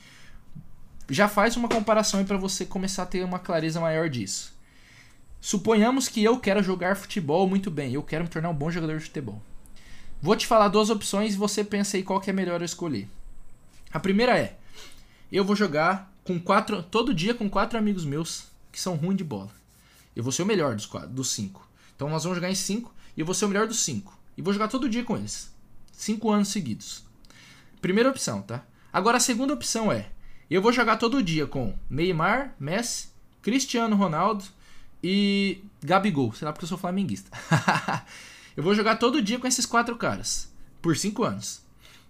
Já 1.08 1.28
faz 1.28 1.56
uma 1.56 1.70
comparação 1.70 2.26
para 2.26 2.38
você 2.38 2.66
começar 2.66 3.04
a 3.04 3.06
ter 3.06 3.24
uma 3.24 3.38
clareza 3.38 3.80
maior 3.80 4.10
disso. 4.10 4.52
Suponhamos 5.40 6.08
que 6.08 6.24
eu 6.24 6.40
quero 6.40 6.64
jogar 6.64 6.98
futebol 6.98 7.48
muito 7.48 7.70
bem, 7.70 7.94
eu 7.94 8.02
quero 8.02 8.24
me 8.24 8.32
tornar 8.32 8.50
um 8.50 8.56
bom 8.56 8.72
jogador 8.72 8.98
de 8.98 9.04
futebol. 9.06 9.40
Vou 10.20 10.36
te 10.36 10.48
falar 10.48 10.70
duas 10.70 10.90
opções 10.90 11.36
e 11.36 11.38
você 11.38 11.64
pensa 11.64 11.98
aí 11.98 12.02
qual 12.02 12.20
que 12.20 12.32
é 12.32 12.34
melhor 12.34 12.62
eu 12.62 12.66
escolher. 12.66 13.08
A 13.94 14.00
primeira 14.00 14.36
é: 14.36 14.58
eu 15.32 15.46
vou 15.46 15.56
jogar 15.56 16.12
com 16.24 16.40
quatro 16.40 16.82
todo 16.82 17.14
dia 17.14 17.36
com 17.36 17.48
quatro 17.48 17.78
amigos 17.78 18.04
meus 18.04 18.57
que 18.78 18.82
são 18.84 18.96
ruins 18.96 19.18
de 19.18 19.24
bola. 19.24 19.50
Eu 20.16 20.22
vou 20.22 20.32
ser 20.32 20.44
o 20.44 20.46
melhor 20.46 20.76
dos 20.76 20.86
quatro, 20.86 21.10
dos 21.10 21.32
cinco. 21.32 21.68
Então 21.96 22.08
nós 22.10 22.24
vamos 22.24 22.38
jogar 22.38 22.52
em 22.52 22.56
cinco 22.56 22.94
e 23.16 23.22
eu 23.22 23.26
vou 23.26 23.34
ser 23.34 23.46
o 23.46 23.48
melhor 23.48 23.66
dos 23.66 23.80
cinco. 23.80 24.16
E 24.38 24.42
vou 24.42 24.54
jogar 24.54 24.68
todo 24.68 24.88
dia 24.88 25.04
com 25.04 25.18
eles. 25.18 25.52
Cinco 25.92 26.30
anos 26.30 26.50
seguidos. 26.50 27.04
Primeira 27.82 28.08
opção, 28.08 28.44
tá? 28.44 28.64
Agora 28.94 29.18
a 29.18 29.20
segunda 29.20 29.52
opção 29.52 29.92
é: 29.92 30.12
eu 30.48 30.62
vou 30.62 30.72
jogar 30.72 30.98
todo 30.98 31.24
dia 31.24 31.48
com 31.48 31.76
Neymar, 31.90 32.54
Messi, 32.60 33.08
Cristiano 33.42 33.96
Ronaldo 33.96 34.46
e 35.04 35.64
Gabigol. 35.82 36.32
Sei 36.34 36.46
lá 36.46 36.54
porque 36.54 36.66
eu 36.66 36.70
sou 36.70 36.78
flamenguista. 36.78 37.32
Eu 38.56 38.64
vou 38.64 38.74
jogar 38.74 38.96
todo 38.96 39.22
dia 39.22 39.38
com 39.38 39.46
esses 39.46 39.68
quatro 39.68 39.96
caras, 39.98 40.52
por 40.82 40.98
cinco 40.98 41.24
anos. 41.24 41.62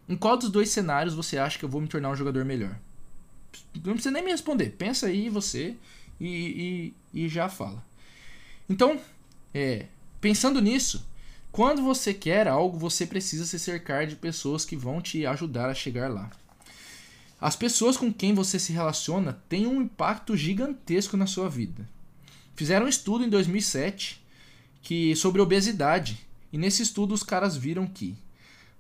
Em 0.08 0.16
qual 0.16 0.38
dos 0.38 0.50
dois 0.50 0.70
cenários 0.70 1.14
você 1.14 1.38
acha 1.38 1.60
que 1.60 1.66
eu 1.66 1.68
vou 1.68 1.82
me 1.82 1.90
tornar 1.90 2.10
um 2.10 2.16
jogador 2.16 2.46
melhor? 2.46 2.80
Não 3.84 3.92
precisa 3.92 4.12
nem 4.12 4.24
me 4.24 4.32
responder. 4.32 4.70
Pensa 4.70 5.08
aí 5.08 5.28
você 5.28 5.76
e, 6.20 6.94
e, 7.14 7.24
e 7.26 7.30
já 7.30 7.50
fala. 7.50 7.84
Então, 8.70 9.00
é, 9.54 9.86
pensando 10.20 10.62
nisso, 10.62 11.06
quando 11.52 11.82
você 11.82 12.14
quer 12.14 12.48
algo, 12.48 12.78
você 12.78 13.06
precisa 13.06 13.46
se 13.46 13.58
cercar 13.58 14.06
de 14.06 14.16
pessoas 14.16 14.66
que 14.66 14.76
vão 14.76 15.02
te 15.02 15.26
ajudar 15.26 15.70
a 15.70 15.74
chegar 15.74 16.10
lá. 16.10 16.30
As 17.40 17.56
pessoas 17.56 17.96
com 17.96 18.12
quem 18.12 18.34
você 18.34 18.58
se 18.60 18.74
relaciona 18.74 19.42
têm 19.48 19.68
um 19.68 19.82
impacto 19.82 20.36
gigantesco 20.36 21.16
na 21.16 21.28
sua 21.28 21.50
vida. 21.50 21.88
Fizeram 22.56 22.88
um 22.88 22.90
estudo 22.90 23.24
em 23.24 23.30
2007 23.30 24.24
que 24.82 25.16
sobre 25.16 25.42
obesidade 25.42 26.26
e 26.52 26.58
nesse 26.58 26.82
estudo 26.82 27.14
os 27.14 27.22
caras 27.22 27.56
viram 27.56 27.86
que 27.86 28.18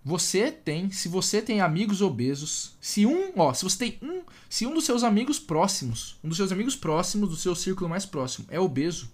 você 0.07 0.49
tem, 0.53 0.89
se 0.89 1.09
você 1.09 1.41
tem 1.41 1.59
amigos 1.59 2.01
obesos, 2.01 2.77
se 2.79 3.05
um, 3.05 3.33
ó, 3.35 3.53
se 3.53 3.65
você 3.65 3.77
tem 3.77 3.99
um, 4.01 4.21
se 4.49 4.65
um 4.65 4.73
dos 4.73 4.85
seus 4.85 5.03
amigos 5.03 5.37
próximos, 5.37 6.17
um 6.23 6.29
dos 6.29 6.37
seus 6.37 6.49
amigos 6.49 6.77
próximos 6.77 7.29
do 7.29 7.35
seu 7.35 7.53
círculo 7.53 7.89
mais 7.89 8.05
próximo 8.05 8.47
é 8.49 8.57
obeso, 8.57 9.11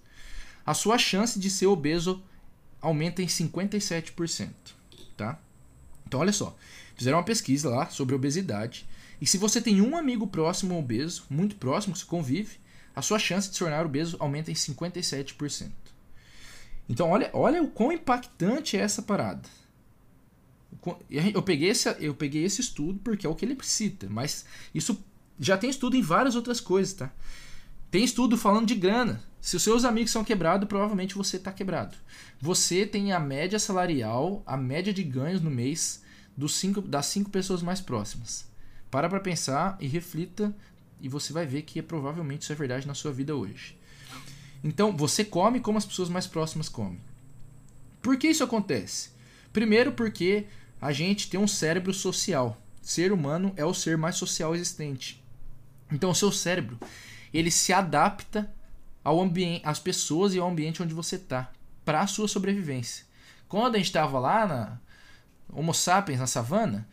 a 0.63 0.75
sua 0.75 0.99
chance 0.99 1.39
de 1.39 1.49
ser 1.49 1.65
obeso 1.65 2.21
aumenta 2.79 3.23
em 3.23 3.25
57%, 3.25 4.51
tá? 5.17 5.39
Então 6.05 6.19
olha 6.19 6.31
só, 6.31 6.55
fizeram 6.95 7.17
uma 7.17 7.23
pesquisa 7.23 7.71
lá 7.71 7.89
sobre 7.89 8.13
obesidade 8.13 8.85
e 9.19 9.25
se 9.25 9.39
você 9.39 9.59
tem 9.59 9.81
um 9.81 9.97
amigo 9.97 10.27
próximo 10.27 10.77
obeso, 10.77 11.25
muito 11.27 11.55
próximo, 11.55 11.95
que 11.95 12.05
convive, 12.05 12.59
a 12.95 13.01
sua 13.01 13.17
chance 13.17 13.47
de 13.47 13.55
se 13.55 13.59
tornar 13.59 13.83
obeso 13.83 14.15
aumenta 14.19 14.51
em 14.51 14.53
57%. 14.53 15.71
Então, 16.87 17.09
olha, 17.09 17.31
olha 17.33 17.63
o 17.63 17.71
quão 17.71 17.91
impactante 17.91 18.77
é 18.77 18.81
essa 18.81 19.01
parada. 19.01 19.49
Eu 21.09 21.41
peguei, 21.41 21.69
esse, 21.69 21.89
eu 21.99 22.13
peguei 22.13 22.43
esse 22.43 22.61
estudo 22.61 22.99
porque 23.03 23.25
é 23.25 23.29
o 23.29 23.35
que 23.35 23.45
ele 23.45 23.57
cita, 23.61 24.07
mas 24.09 24.45
isso 24.73 25.03
já 25.39 25.57
tem 25.57 25.69
estudo 25.69 25.95
em 25.95 26.01
várias 26.01 26.35
outras 26.35 26.59
coisas, 26.59 26.93
tá? 26.93 27.11
Tem 27.91 28.03
estudo 28.03 28.37
falando 28.37 28.65
de 28.65 28.75
grana. 28.75 29.21
Se 29.39 29.55
os 29.55 29.63
seus 29.63 29.85
amigos 29.85 30.11
são 30.11 30.23
quebrados, 30.23 30.67
provavelmente 30.67 31.15
você 31.15 31.37
está 31.37 31.51
quebrado. 31.51 31.95
Você 32.41 32.85
tem 32.85 33.11
a 33.11 33.19
média 33.19 33.59
salarial, 33.59 34.41
a 34.45 34.55
média 34.57 34.93
de 34.93 35.03
ganhos 35.03 35.41
no 35.41 35.51
mês 35.51 36.01
dos 36.35 36.55
cinco, 36.55 36.81
das 36.81 37.07
cinco 37.07 37.29
pessoas 37.29 37.61
mais 37.61 37.81
próximas. 37.81 38.49
Para 38.89 39.09
para 39.09 39.19
pensar 39.19 39.77
e 39.79 39.87
reflita 39.87 40.55
e 41.01 41.09
você 41.09 41.33
vai 41.33 41.45
ver 41.45 41.63
que 41.63 41.79
é, 41.79 41.81
provavelmente 41.81 42.43
isso 42.43 42.53
é 42.53 42.55
verdade 42.55 42.87
na 42.87 42.93
sua 42.93 43.11
vida 43.11 43.35
hoje. 43.35 43.77
Então, 44.63 44.95
você 44.95 45.25
come 45.25 45.59
como 45.59 45.77
as 45.77 45.85
pessoas 45.85 46.07
mais 46.07 46.25
próximas 46.25 46.69
comem. 46.69 47.01
Por 48.01 48.17
que 48.17 48.27
isso 48.29 48.43
acontece? 48.43 49.09
Primeiro 49.51 49.91
porque 49.91 50.45
a 50.83 50.91
gente 50.91 51.29
tem 51.29 51.39
um 51.39 51.47
cérebro 51.47 51.93
social. 51.93 52.61
Ser 52.81 53.13
humano 53.13 53.53
é 53.55 53.63
o 53.63 53.73
ser 53.73 53.97
mais 53.97 54.17
social 54.17 54.53
existente. 54.53 55.23
Então, 55.89 56.09
o 56.09 56.15
seu 56.15 56.29
cérebro, 56.29 56.77
ele 57.33 57.49
se 57.49 57.71
adapta 57.71 58.53
ao 59.01 59.21
ambiente, 59.21 59.61
às 59.65 59.79
pessoas 59.79 60.33
e 60.33 60.39
ao 60.39 60.49
ambiente 60.49 60.83
onde 60.83 60.93
você 60.93 61.15
está, 61.15 61.49
para 61.85 62.01
a 62.01 62.07
sua 62.07 62.27
sobrevivência. 62.27 63.05
Quando 63.47 63.75
a 63.75 63.77
gente 63.77 63.87
estava 63.87 64.19
lá 64.19 64.45
na 64.45 64.79
Homo 65.53 65.73
sapiens 65.73 66.19
na 66.19 66.27
savana, 66.27 66.85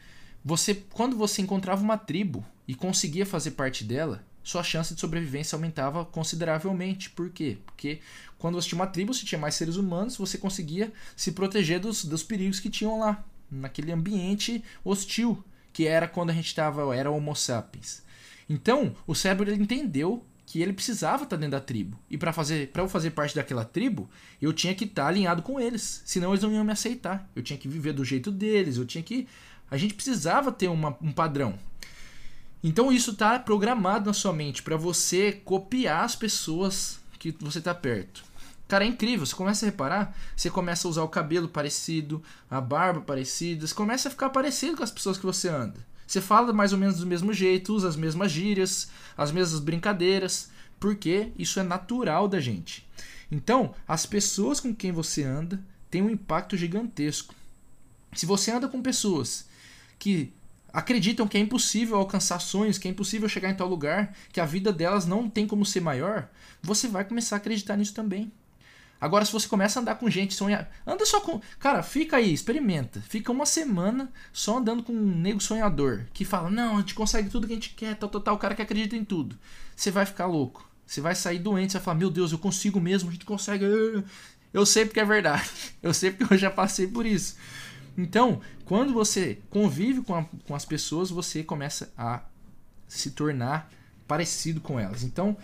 você, 0.45 0.73
quando 0.93 1.17
você 1.17 1.43
encontrava 1.43 1.83
uma 1.83 1.99
tribo 1.99 2.47
e 2.69 2.77
conseguia 2.77 3.27
fazer 3.27 3.51
parte 3.53 3.83
dela, 3.83 4.25
sua 4.41 4.63
chance 4.63 4.95
de 4.95 5.01
sobrevivência 5.01 5.57
aumentava 5.57 6.05
consideravelmente. 6.05 7.11
Por 7.11 7.31
quê? 7.31 7.59
Porque 7.67 8.01
quando 8.39 8.55
você 8.55 8.69
tinha 8.69 8.79
uma 8.79 8.87
tribo, 8.87 9.13
você 9.13 9.27
tinha 9.27 9.41
mais 9.41 9.57
seres 9.57 9.75
humanos, 9.75 10.17
você 10.17 10.39
conseguia 10.39 10.93
se 11.17 11.33
proteger 11.33 11.81
dos, 11.81 12.05
dos 12.05 12.23
perigos 12.23 12.61
que 12.61 12.71
tinham 12.71 13.01
lá, 13.01 13.25
naquele 13.51 13.93
ambiente 13.93 14.63
hostil, 14.85 15.43
que 15.73 15.87
era 15.87 16.07
quando 16.07 16.31
a 16.31 16.35
gente 16.35 16.47
estava, 16.47 16.95
era 16.95 17.11
Homo 17.11 17.35
sapiens. 17.35 18.03
Então, 18.49 18.95
o 19.07 19.15
cérebro 19.15 19.49
ele 19.49 19.63
entendeu 19.63 20.25
que 20.45 20.61
ele 20.61 20.73
precisava 20.73 21.23
estar 21.23 21.37
dentro 21.37 21.53
da 21.53 21.61
tribo. 21.61 21.97
E 22.11 22.19
para 22.19 22.33
fazer, 22.33 22.69
para 22.73 22.83
eu 22.83 22.89
fazer 22.89 23.11
parte 23.11 23.37
daquela 23.37 23.65
tribo, 23.65 24.11
eu 24.43 24.53
tinha 24.53 24.75
que 24.75 24.85
estar 24.85 25.07
alinhado 25.07 25.43
com 25.43 25.61
eles, 25.61 26.03
senão 26.05 26.31
eles 26.31 26.43
não 26.43 26.53
iam 26.53 26.65
me 26.65 26.73
aceitar. 26.73 27.31
Eu 27.37 27.43
tinha 27.43 27.57
que 27.57 27.69
viver 27.69 27.93
do 27.93 28.05
jeito 28.05 28.33
deles, 28.33 28.77
eu 28.77 28.85
tinha 28.85 29.05
que 29.05 29.29
a 29.71 29.77
gente 29.77 29.95
precisava 29.95 30.51
ter 30.51 30.67
uma, 30.67 30.97
um 31.01 31.13
padrão. 31.13 31.57
Então 32.63 32.91
isso 32.91 33.13
está 33.13 33.39
programado 33.39 34.07
na 34.07 34.13
sua 34.13 34.33
mente 34.33 34.63
para 34.63 34.77
você 34.77 35.33
copiar 35.33 36.05
as 36.05 36.17
pessoas 36.17 36.99
que 37.19 37.31
você 37.39 37.59
está 37.61 37.73
perto. 37.73 38.25
Cara, 38.71 38.85
é 38.85 38.87
incrível. 38.87 39.27
Você 39.27 39.35
começa 39.35 39.67
a 39.67 39.69
reparar, 39.69 40.17
você 40.37 40.49
começa 40.49 40.87
a 40.87 40.91
usar 40.91 41.03
o 41.03 41.09
cabelo 41.09 41.49
parecido, 41.49 42.23
a 42.49 42.61
barba 42.61 43.01
parecida, 43.01 43.67
você 43.67 43.75
começa 43.75 44.07
a 44.07 44.13
ficar 44.13 44.31
parecido 44.31 44.77
com 44.77 44.85
as 44.85 44.93
pessoas 44.93 45.19
que 45.19 45.27
você 45.27 45.49
anda. 45.49 45.85
Você 46.07 46.21
fala 46.21 46.53
mais 46.53 46.73
ou 46.73 46.79
menos 46.79 46.99
do 46.99 47.07
mesmo 47.07 47.33
jeito, 47.33 47.75
usa 47.75 47.89
as 47.89 47.97
mesmas 47.97 48.31
gírias, 48.31 48.89
as 49.17 49.33
mesmas 49.33 49.59
brincadeiras, 49.59 50.53
porque 50.79 51.33
isso 51.37 51.59
é 51.59 51.65
natural 51.65 52.29
da 52.29 52.39
gente. 52.39 52.89
Então, 53.29 53.75
as 53.89 54.07
pessoas 54.07 54.61
com 54.61 54.73
quem 54.73 54.93
você 54.93 55.25
anda 55.25 55.61
têm 55.91 56.03
um 56.03 56.11
impacto 56.11 56.57
gigantesco. 56.57 57.35
Se 58.15 58.25
você 58.25 58.53
anda 58.53 58.69
com 58.69 58.81
pessoas 58.81 59.47
que 59.99 60.33
acreditam 60.73 61.27
que 61.27 61.37
é 61.37 61.41
impossível 61.41 61.97
alcançar 61.97 62.39
sonhos, 62.39 62.79
que 62.79 62.87
é 62.87 62.91
impossível 62.93 63.29
chegar 63.29 63.51
em 63.51 63.57
tal 63.57 63.67
lugar, 63.67 64.15
que 64.33 64.41
a 64.41 64.47
vida 64.47 64.73
delas 64.73 65.07
não 65.07 65.29
tem 65.29 65.45
como 65.45 65.67
ser 65.67 65.81
maior, 65.81 66.29
você 66.63 66.87
vai 66.87 67.05
começar 67.05 67.35
a 67.35 67.39
acreditar 67.39 67.77
nisso 67.77 67.95
também. 67.95 68.31
Agora, 69.01 69.25
se 69.25 69.33
você 69.33 69.49
começa 69.49 69.79
a 69.79 69.83
andar 69.83 69.95
com 69.95 70.11
gente 70.11 70.35
sonhar, 70.35 70.71
anda 70.87 71.07
só 71.07 71.21
com. 71.21 71.41
Cara, 71.59 71.83
fica 71.83 72.19
aí, 72.19 72.33
experimenta. 72.33 73.01
Fica 73.01 73.33
uma 73.33 73.47
semana 73.47 74.13
só 74.33 74.59
andando 74.59 74.83
com 74.83 74.93
um 74.93 75.19
nego 75.19 75.41
sonhador 75.41 76.05
que 76.13 76.25
fala: 76.25 76.51
Não, 76.51 76.77
a 76.77 76.81
gente 76.81 76.95
consegue 76.95 77.31
tudo 77.31 77.47
que 77.47 77.53
a 77.55 77.57
gente 77.57 77.71
quer, 77.71 77.97
tal, 77.97 78.11
tal, 78.11 78.21
tal. 78.21 78.35
O 78.35 78.39
cara 78.39 78.55
que 78.55 78.61
acredita 78.61 78.95
em 78.95 79.05
tudo. 79.05 79.39
Você 79.75 79.91
vai 79.91 80.05
ficar 80.05 80.27
louco. 80.27 80.69
Você 80.85 81.01
vai 81.01 81.15
sair 81.15 81.39
doente. 81.39 81.73
Você 81.73 81.79
vai 81.79 81.85
falar: 81.85 81.99
Meu 81.99 82.11
Deus, 82.11 82.31
eu 82.31 82.39
consigo 82.39 82.79
mesmo, 82.79 83.09
a 83.09 83.13
gente 83.13 83.25
consegue. 83.25 83.65
Eu 84.53 84.67
sei 84.67 84.85
porque 84.85 84.99
é 84.99 85.05
verdade. 85.05 85.49
Eu 85.81 85.95
sei 85.95 86.11
porque 86.11 86.35
eu 86.35 86.37
já 86.37 86.51
passei 86.51 86.89
por 86.89 87.07
isso. 87.07 87.37
Então, 87.97 88.41
quando 88.65 88.93
você 88.93 89.39
convive 89.49 90.03
com, 90.03 90.13
a, 90.13 90.25
com 90.45 90.57
as 90.57 90.65
pessoas, 90.65 91.09
você 91.09 91.45
começa 91.45 91.93
a 91.97 92.25
se 92.89 93.13
tornar 93.13 93.71
parecido 94.09 94.61
com 94.61 94.81
elas. 94.81 95.05
Então, 95.05 95.37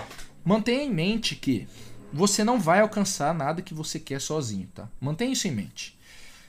mantenha 0.45 0.83
em 0.83 0.93
mente 0.93 1.37
que 1.37 1.69
você 2.17 2.43
não 2.43 2.59
vai 2.59 2.81
alcançar 2.81 3.35
nada 3.35 3.61
que 3.61 3.75
você 3.75 4.01
quer 4.01 4.21
sozinho, 4.21 4.69
tá? 4.75 4.89
Mantenha 4.99 5.33
isso 5.33 5.47
em 5.47 5.53
mente. 5.53 5.97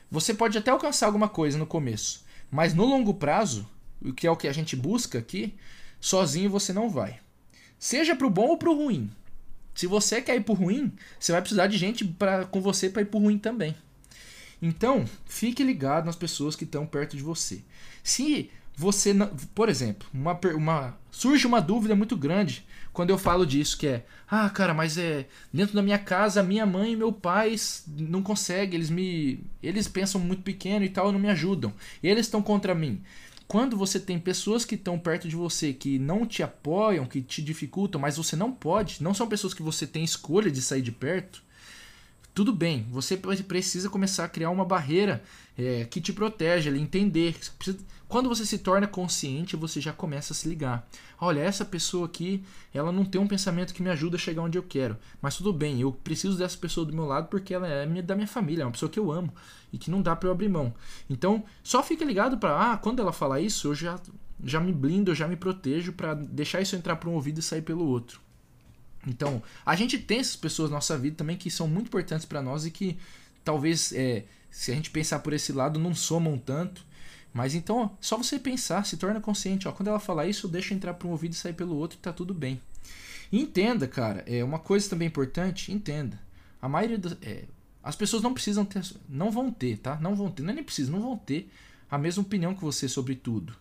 Você 0.10 0.34
pode 0.34 0.58
até 0.58 0.72
alcançar 0.72 1.08
alguma 1.08 1.28
coisa 1.28 1.58
no 1.58 1.68
começo, 1.68 2.24
mas 2.50 2.74
no 2.74 2.86
longo 2.86 3.14
prazo, 3.14 3.68
o 4.02 4.14
que 4.14 4.26
é 4.26 4.32
o 4.32 4.38
que 4.38 4.48
a 4.48 4.54
gente 4.54 4.76
busca 4.76 5.20
aqui, 5.20 5.54
sozinho 6.00 6.50
você 6.50 6.72
não 6.72 6.90
vai. 6.90 7.20
Seja 7.78 8.16
pro 8.16 8.30
bom 8.30 8.48
ou 8.48 8.58
pro 8.58 8.74
ruim. 8.74 9.12
Se 9.76 9.86
você 9.86 10.22
quer 10.22 10.38
ir 10.38 10.42
pro 10.42 10.54
ruim, 10.54 10.92
você 11.20 11.34
vai 11.34 11.42
precisar 11.42 11.68
de 11.68 11.78
gente 11.78 12.06
pra, 12.06 12.46
com 12.46 12.62
você 12.62 12.90
para 12.90 13.02
ir 13.02 13.06
pro 13.06 13.20
ruim 13.20 13.38
também. 13.38 13.76
Então, 14.62 15.06
fique 15.26 15.64
ligado 15.64 16.06
nas 16.06 16.16
pessoas 16.16 16.56
que 16.56 16.64
estão 16.64 16.86
perto 16.86 17.16
de 17.16 17.22
você. 17.22 17.62
Se 18.02 18.50
você, 18.76 19.14
não, 19.14 19.28
por 19.54 19.70
exemplo, 19.70 20.08
uma, 20.14 20.40
uma, 20.56 20.98
surge 21.12 21.46
uma 21.46 21.60
dúvida 21.60 21.96
muito 21.96 22.16
grande 22.16 22.66
quando 22.98 23.12
eu 23.12 23.18
falo 23.20 23.46
disso, 23.46 23.78
que 23.78 23.86
é, 23.86 24.04
ah, 24.28 24.50
cara, 24.50 24.74
mas 24.74 24.98
é 24.98 25.28
dentro 25.54 25.76
da 25.76 25.84
minha 25.84 26.00
casa, 26.00 26.42
minha 26.42 26.66
mãe 26.66 26.94
e 26.94 26.96
meu 26.96 27.14
pai 27.14 27.56
não 27.86 28.24
conseguem, 28.24 28.74
eles 28.74 28.90
me, 28.90 29.40
eles 29.62 29.88
pensam 29.88 30.20
muito 30.20 30.42
pequeno 30.42 30.84
e 30.84 30.90
tal, 30.90 31.10
e 31.10 31.14
não 31.14 31.20
me 31.20 31.30
ajudam. 31.30 31.72
Eles 32.02 32.26
estão 32.26 32.42
contra 32.42 32.74
mim. 32.74 33.04
Quando 33.48 33.78
você 33.78 34.00
tem 34.00 34.18
pessoas 34.18 34.66
que 34.66 34.74
estão 34.74 34.98
perto 34.98 35.28
de 35.28 35.36
você 35.36 35.74
que 35.74 36.00
não 36.00 36.26
te 36.26 36.42
apoiam, 36.42 37.06
que 37.06 37.22
te 37.22 37.40
dificultam, 37.40 38.02
mas 38.02 38.18
você 38.18 38.36
não 38.36 38.52
pode, 38.52 39.04
não 39.04 39.14
são 39.14 39.28
pessoas 39.28 39.54
que 39.54 39.62
você 39.62 39.86
tem 39.86 40.04
escolha 40.04 40.50
de 40.50 40.60
sair 40.60 40.82
de 40.82 40.92
perto, 40.92 41.44
tudo 42.34 42.52
bem, 42.52 42.88
você 42.90 43.16
precisa 43.16 43.92
começar 43.92 44.26
a 44.26 44.30
criar 44.30 44.50
uma 44.50 44.66
barreira 44.66 45.24
é, 45.56 45.86
que 45.86 46.02
te 46.02 46.12
protege, 46.12 46.76
entender. 46.76 47.36
Quando 48.08 48.30
você 48.30 48.46
se 48.46 48.60
torna 48.60 48.88
consciente, 48.88 49.58
você 49.58 49.82
já 49.82 49.92
começa 49.92 50.32
a 50.32 50.36
se 50.36 50.48
ligar. 50.48 50.88
Olha, 51.20 51.42
essa 51.42 51.66
pessoa 51.66 52.06
aqui, 52.06 52.44
ela 52.74 52.92
não 52.92 53.04
tem 53.04 53.20
um 53.20 53.28
pensamento 53.28 53.74
que 53.74 53.84
me 53.84 53.90
ajuda 53.90 54.16
a 54.16 54.20
chegar 54.20 54.42
onde 54.42 54.58
eu 54.58 54.64
quero. 54.64 54.98
Mas 55.22 55.36
tudo 55.36 55.52
bem, 55.52 55.82
eu 55.82 55.92
preciso 55.92 56.38
dessa 56.38 56.58
pessoa 56.58 56.86
do 56.86 56.94
meu 56.94 57.06
lado 57.06 57.28
porque 57.28 57.54
ela 57.54 57.68
é 57.68 57.86
da 58.02 58.16
minha 58.16 58.28
família, 58.28 58.64
é 58.64 58.66
uma 58.66 58.72
pessoa 58.72 58.90
que 58.90 59.00
eu 59.00 59.12
amo 59.12 59.34
e 59.74 59.78
que 59.78 59.92
não 59.92 60.02
dá 60.02 60.16
para 60.16 60.30
eu 60.30 60.32
abrir 60.32 60.48
mão. 60.48 60.74
Então, 61.10 61.44
só 61.62 61.84
fica 61.84 62.06
ligado 62.06 62.38
para, 62.38 62.72
ah, 62.72 62.78
quando 62.78 63.02
ela 63.02 63.12
falar 63.12 63.42
isso, 63.42 63.68
eu 63.68 63.76
já, 63.76 64.00
já 64.42 64.62
me 64.62 64.72
blindo, 64.72 65.12
eu 65.12 65.16
já 65.16 65.28
me 65.28 65.36
protejo 65.36 65.92
para 65.92 66.14
deixar 66.14 66.62
isso 66.62 66.76
entrar 66.78 66.96
por 66.96 67.10
um 67.10 67.14
ouvido 67.14 67.40
e 67.40 67.44
sair 67.44 67.62
pelo 67.62 67.86
outro. 67.86 68.22
Então, 69.06 69.44
a 69.66 69.76
gente 69.76 69.98
tem 69.98 70.20
essas 70.20 70.36
pessoas 70.36 70.70
na 70.70 70.78
nossa 70.78 70.98
vida 70.98 71.18
também 71.18 71.38
que 71.38 71.52
são 71.52 71.68
muito 71.68 71.88
importantes 71.88 72.26
para 72.26 72.42
nós 72.42 72.66
e 72.66 72.72
que 72.72 72.98
talvez, 73.44 73.92
é, 73.94 74.26
se 74.50 74.72
a 74.72 74.76
gente 74.76 74.92
pensar 74.92 75.20
por 75.20 75.34
esse 75.34 75.52
lado, 75.52 75.78
não 75.78 75.94
somam 75.94 76.38
tanto. 76.38 76.86
Mas 77.38 77.54
então, 77.54 77.96
só 78.02 78.18
você 78.18 78.40
pensar, 78.40 78.84
se 78.84 78.98
torna 78.98 79.22
consciente. 79.22 79.68
Ó, 79.68 79.72
quando 79.72 79.90
ela 79.90 80.00
falar 80.00 80.26
isso, 80.26 80.48
deixa 80.48 80.74
entrar 80.74 80.96
por 80.96 81.08
um 81.08 81.12
ouvido 81.12 81.34
e 81.34 81.36
sair 81.36 81.54
pelo 81.54 81.76
outro 81.76 81.96
e 81.96 82.02
tá 82.02 82.12
tudo 82.12 82.34
bem. 82.34 82.60
Entenda, 83.32 83.88
cara, 83.88 84.24
é 84.26 84.44
uma 84.44 84.58
coisa 84.58 84.90
também 84.90 85.08
importante, 85.08 85.72
entenda. 85.72 86.20
A 86.60 86.68
maioria 86.68 86.98
das. 86.98 87.16
É, 87.22 87.44
as 87.84 87.96
pessoas 87.96 88.24
não 88.24 88.34
precisam 88.34 88.66
ter. 88.66 88.82
Não 89.08 89.30
vão 89.30 89.52
ter, 89.52 89.78
tá? 89.78 90.00
Não 90.02 90.16
vão 90.16 90.32
ter, 90.32 90.42
não 90.42 90.50
é 90.50 90.54
nem 90.54 90.64
precisa, 90.64 90.92
não 90.92 91.00
vão 91.00 91.16
ter 91.16 91.48
a 91.92 91.96
mesma 91.96 92.24
opinião 92.24 92.56
que 92.56 92.62
você 92.62 92.90
sobre 92.90 93.14
tudo. 93.14 93.54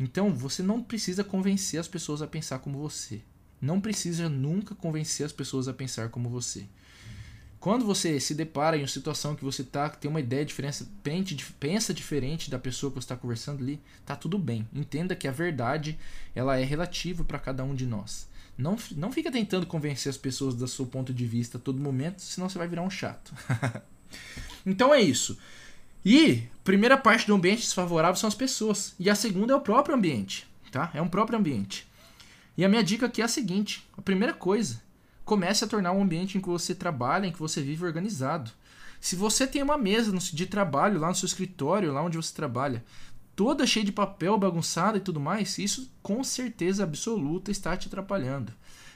Então, 0.00 0.34
você 0.34 0.60
não 0.60 0.82
precisa 0.82 1.22
convencer 1.22 1.78
as 1.78 1.86
pessoas 1.86 2.22
a 2.22 2.26
pensar 2.26 2.58
como 2.58 2.80
você. 2.80 3.20
Não 3.60 3.80
precisa 3.80 4.28
nunca 4.28 4.74
convencer 4.74 5.24
as 5.24 5.30
pessoas 5.30 5.68
a 5.68 5.72
pensar 5.72 6.08
como 6.08 6.28
você. 6.28 6.66
Quando 7.60 7.84
você 7.84 8.18
se 8.18 8.34
depara 8.34 8.78
em 8.78 8.80
uma 8.80 8.88
situação 8.88 9.36
que 9.36 9.44
você 9.44 9.62
tá, 9.62 9.90
tem 9.90 10.10
uma 10.10 10.18
ideia 10.18 10.46
diferente, 10.46 11.52
pensa 11.60 11.92
diferente 11.92 12.50
da 12.50 12.58
pessoa 12.58 12.90
que 12.90 12.94
você 12.94 13.04
está 13.04 13.16
conversando 13.16 13.62
ali, 13.62 13.78
tá 14.06 14.16
tudo 14.16 14.38
bem. 14.38 14.66
Entenda 14.74 15.14
que 15.14 15.28
a 15.28 15.30
verdade 15.30 15.98
ela 16.34 16.58
é 16.58 16.64
relativa 16.64 17.22
para 17.22 17.38
cada 17.38 17.62
um 17.62 17.74
de 17.74 17.84
nós. 17.84 18.26
Não, 18.56 18.76
não 18.96 19.12
fica 19.12 19.30
tentando 19.30 19.66
convencer 19.66 20.08
as 20.08 20.16
pessoas 20.16 20.54
do 20.54 20.66
seu 20.66 20.86
ponto 20.86 21.12
de 21.12 21.26
vista 21.26 21.58
a 21.58 21.60
todo 21.60 21.78
momento, 21.78 22.22
senão 22.22 22.48
você 22.48 22.56
vai 22.56 22.66
virar 22.66 22.82
um 22.82 22.90
chato. 22.90 23.34
então 24.64 24.94
é 24.94 25.02
isso. 25.02 25.38
E 26.02 26.44
primeira 26.64 26.96
parte 26.96 27.26
do 27.26 27.34
ambiente 27.34 27.60
desfavorável 27.60 28.16
são 28.16 28.28
as 28.28 28.34
pessoas. 28.34 28.94
E 28.98 29.10
a 29.10 29.14
segunda 29.14 29.52
é 29.52 29.56
o 29.56 29.60
próprio 29.60 29.94
ambiente. 29.94 30.48
Tá? 30.72 30.90
É 30.94 31.02
um 31.02 31.08
próprio 31.08 31.38
ambiente. 31.38 31.86
E 32.56 32.64
a 32.64 32.68
minha 32.70 32.82
dica 32.82 33.04
aqui 33.04 33.20
é 33.20 33.24
a 33.26 33.28
seguinte: 33.28 33.86
a 33.98 34.00
primeira 34.00 34.32
coisa 34.32 34.80
comece 35.30 35.64
a 35.64 35.68
tornar 35.68 35.92
um 35.92 36.02
ambiente 36.02 36.36
em 36.36 36.40
que 36.40 36.48
você 36.48 36.74
trabalha, 36.74 37.24
em 37.24 37.30
que 37.30 37.38
você 37.38 37.62
vive 37.62 37.84
organizado. 37.84 38.50
Se 39.00 39.14
você 39.14 39.46
tem 39.46 39.62
uma 39.62 39.78
mesa 39.78 40.10
de 40.12 40.44
trabalho 40.44 40.98
lá 40.98 41.06
no 41.06 41.14
seu 41.14 41.24
escritório, 41.24 41.92
lá 41.92 42.02
onde 42.02 42.16
você 42.16 42.34
trabalha, 42.34 42.84
toda 43.36 43.64
cheia 43.64 43.86
de 43.86 43.92
papel, 43.92 44.36
bagunçada 44.36 44.98
e 44.98 45.00
tudo 45.00 45.20
mais, 45.20 45.56
isso 45.56 45.88
com 46.02 46.24
certeza 46.24 46.82
absoluta 46.82 47.52
está 47.52 47.76
te 47.76 47.86
atrapalhando. 47.86 48.52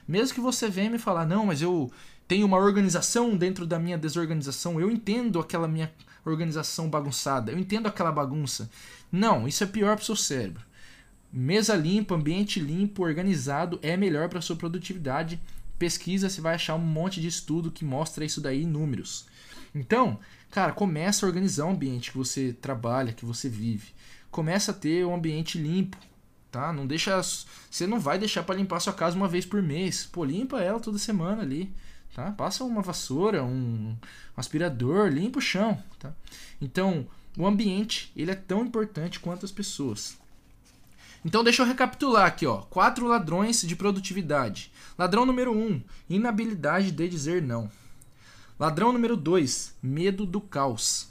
Mesmo 0.09 0.35
que 0.35 0.41
você 0.41 0.69
venha 0.69 0.91
me 0.91 0.99
falar, 0.99 1.25
não, 1.25 1.47
mas 1.47 1.63
eu 1.63 1.93
tenho 2.27 2.47
uma 2.47 2.59
organização 2.59 3.37
dentro 3.37 3.65
da 3.65 3.79
minha 3.79 3.97
desorganização, 3.97 4.81
eu 4.81 4.91
entendo 4.91 5.39
aquela 5.39 5.69
minha 5.69 5.93
organização 6.25 6.91
bagunçada, 6.91 7.53
eu 7.53 7.59
entendo 7.61 7.87
aquela 7.87 8.11
bagunça. 8.11 8.69
Não, 9.13 9.47
isso 9.47 9.63
é 9.63 9.69
pior 9.69 9.95
para 9.95 10.03
o 10.03 10.07
seu 10.07 10.17
cérebro. 10.17 10.65
Mesa 11.33 11.77
limpa, 11.77 12.17
ambiente 12.17 12.59
limpo, 12.59 13.05
organizado 13.05 13.79
é 13.83 13.97
melhor 13.97 14.29
para 14.29 14.41
sua 14.41 14.57
produtividade 14.57 15.41
pesquisa, 15.79 16.29
você 16.29 16.41
vai 16.41 16.55
achar 16.55 16.75
um 16.75 16.79
monte 16.79 17.21
de 17.21 17.29
estudo 17.29 17.71
que 17.71 17.85
mostra 17.85 18.25
isso 18.25 18.41
daí 18.41 18.63
em 18.63 18.67
números. 18.67 19.27
Então, 19.75 20.19
cara, 20.51 20.73
começa 20.73 21.25
a 21.25 21.29
organizar 21.29 21.67
o 21.67 21.71
ambiente 21.71 22.13
que 22.13 22.19
você 22.19 22.53
trabalha, 22.53 23.13
que 23.13 23.25
você 23.25 23.49
vive. 23.49 23.89
Começa 24.31 24.71
a 24.71 24.75
ter 24.75 25.05
um 25.05 25.15
ambiente 25.15 25.59
limpo, 25.59 25.97
tá? 26.51 26.73
Não 26.73 26.87
deixa, 26.87 27.21
você 27.71 27.87
não 27.87 27.99
vai 27.99 28.19
deixar 28.19 28.43
para 28.45 28.55
limpar 28.55 28.81
sua 28.81 28.93
casa 28.93 29.17
uma 29.17 29.29
vez 29.29 29.45
por 29.45 29.63
mês. 29.63 30.09
Pô, 30.11 30.25
limpa 30.25 30.61
ela 30.61 30.79
toda 30.81 30.99
semana 30.99 31.43
ali, 31.43 31.75
tá? 32.15 32.31
Passa 32.33 32.65
uma 32.65 32.83
vassoura, 32.83 33.43
um 33.45 33.97
aspirador, 34.37 35.09
limpa 35.09 35.39
o 35.39 35.43
chão, 35.43 35.83
tá? 35.99 36.13
Então, 36.61 37.07
o 37.37 37.47
ambiente, 37.47 38.13
ele 38.17 38.31
é 38.31 38.35
tão 38.37 38.65
importante 38.65 39.19
quanto 39.19 39.45
as 39.45 39.53
pessoas. 39.53 40.17
Então 41.25 41.43
deixa 41.43 41.63
eu 41.63 41.67
recapitular 41.67 42.27
aqui, 42.27 42.47
ó. 42.47 42.59
Quatro 42.59 43.07
ladrões 43.07 43.63
de 43.63 43.75
produtividade. 43.75 44.71
Ladrão 44.99 45.25
número 45.25 45.53
1, 45.53 45.57
um, 45.57 45.83
inabilidade 46.09 46.93
de 46.93 47.09
dizer 47.09 47.41
não. 47.41 47.71
Ladrão 48.61 48.93
número 48.93 49.17
2, 49.17 49.75
medo 49.83 50.27
do 50.27 50.41
caos. 50.41 51.09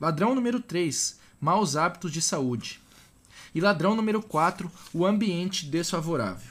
Ladrão 0.00 0.34
número 0.34 0.58
3, 0.58 1.20
maus 1.40 1.76
hábitos 1.76 2.10
de 2.10 2.22
saúde. 2.22 2.80
E 3.54 3.60
ladrão 3.60 3.94
número 3.94 4.22
4, 4.22 4.70
o 4.92 5.04
ambiente 5.06 5.66
desfavorável. 5.66 6.50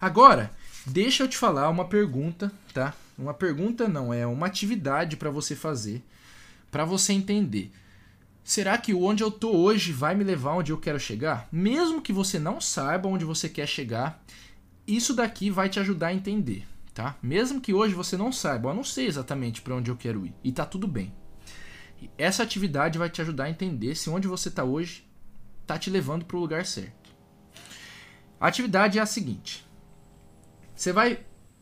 Agora, 0.00 0.52
deixa 0.86 1.24
eu 1.24 1.28
te 1.28 1.36
falar 1.36 1.70
uma 1.70 1.86
pergunta, 1.86 2.52
tá? 2.72 2.94
Uma 3.18 3.34
pergunta 3.34 3.88
não, 3.88 4.14
é 4.14 4.24
uma 4.26 4.46
atividade 4.46 5.16
para 5.16 5.30
você 5.30 5.56
fazer, 5.56 6.04
para 6.70 6.84
você 6.84 7.12
entender. 7.12 7.72
Será 8.48 8.78
que 8.78 8.94
onde 8.94 9.22
eu 9.22 9.30
tô 9.30 9.54
hoje 9.54 9.92
vai 9.92 10.14
me 10.14 10.24
levar 10.24 10.54
onde 10.54 10.72
eu 10.72 10.78
quero 10.78 10.98
chegar? 10.98 11.46
Mesmo 11.52 12.00
que 12.00 12.14
você 12.14 12.38
não 12.38 12.62
saiba 12.62 13.06
onde 13.06 13.22
você 13.22 13.46
quer 13.46 13.68
chegar, 13.68 14.24
isso 14.86 15.12
daqui 15.12 15.50
vai 15.50 15.68
te 15.68 15.78
ajudar 15.78 16.06
a 16.06 16.14
entender, 16.14 16.66
tá? 16.94 17.18
Mesmo 17.22 17.60
que 17.60 17.74
hoje 17.74 17.92
você 17.92 18.16
não 18.16 18.32
saiba, 18.32 18.70
eu 18.70 18.74
não 18.74 18.82
sei 18.82 19.06
exatamente 19.06 19.60
para 19.60 19.74
onde 19.74 19.90
eu 19.90 19.98
quero 19.98 20.24
ir, 20.24 20.34
e 20.42 20.50
tá 20.50 20.64
tudo 20.64 20.88
bem. 20.88 21.14
Essa 22.16 22.42
atividade 22.42 22.96
vai 22.96 23.10
te 23.10 23.20
ajudar 23.20 23.44
a 23.44 23.50
entender 23.50 23.94
se 23.94 24.08
onde 24.08 24.26
você 24.26 24.48
está 24.48 24.64
hoje 24.64 25.06
tá 25.66 25.78
te 25.78 25.90
levando 25.90 26.24
para 26.24 26.38
o 26.38 26.40
lugar 26.40 26.64
certo. 26.64 27.14
A 28.40 28.46
atividade 28.46 28.98
é 28.98 29.02
a 29.02 29.06
seguinte: 29.06 29.62
você 30.74 30.90
vai 30.90 31.20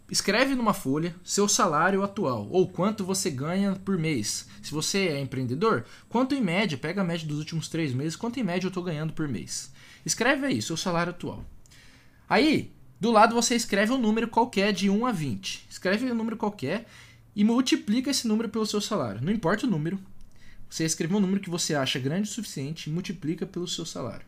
Escreve 0.08 0.54
numa 0.54 0.72
folha 0.72 1.16
seu 1.24 1.48
salário 1.48 2.02
atual 2.02 2.48
ou 2.50 2.68
quanto 2.68 3.04
você 3.04 3.28
ganha 3.28 3.74
por 3.74 3.98
mês. 3.98 4.46
Se 4.62 4.70
você 4.70 5.08
é 5.08 5.20
empreendedor, 5.20 5.84
quanto 6.08 6.34
em 6.34 6.40
média, 6.40 6.78
pega 6.78 7.00
a 7.00 7.04
média 7.04 7.26
dos 7.26 7.38
últimos 7.38 7.68
três 7.68 7.92
meses, 7.92 8.14
quanto 8.14 8.38
em 8.38 8.44
média 8.44 8.66
eu 8.66 8.68
estou 8.68 8.84
ganhando 8.84 9.12
por 9.12 9.26
mês. 9.26 9.72
Escreve 10.04 10.46
aí 10.46 10.62
seu 10.62 10.76
salário 10.76 11.10
atual. 11.10 11.44
Aí, 12.28 12.72
do 13.00 13.10
lado 13.10 13.34
você 13.34 13.56
escreve 13.56 13.92
um 13.92 13.98
número 13.98 14.28
qualquer 14.28 14.72
de 14.72 14.88
1 14.88 15.06
a 15.06 15.12
20. 15.12 15.66
Escreve 15.68 16.10
um 16.10 16.14
número 16.14 16.36
qualquer 16.36 16.86
e 17.34 17.42
multiplica 17.42 18.10
esse 18.10 18.28
número 18.28 18.48
pelo 18.48 18.64
seu 18.64 18.80
salário. 18.80 19.20
Não 19.20 19.32
importa 19.32 19.66
o 19.66 19.70
número, 19.70 19.98
você 20.70 20.84
escreve 20.84 21.14
um 21.14 21.20
número 21.20 21.40
que 21.40 21.50
você 21.50 21.74
acha 21.74 21.98
grande 21.98 22.28
o 22.28 22.32
suficiente 22.32 22.88
e 22.88 22.92
multiplica 22.92 23.44
pelo 23.44 23.66
seu 23.66 23.84
salário. 23.84 24.26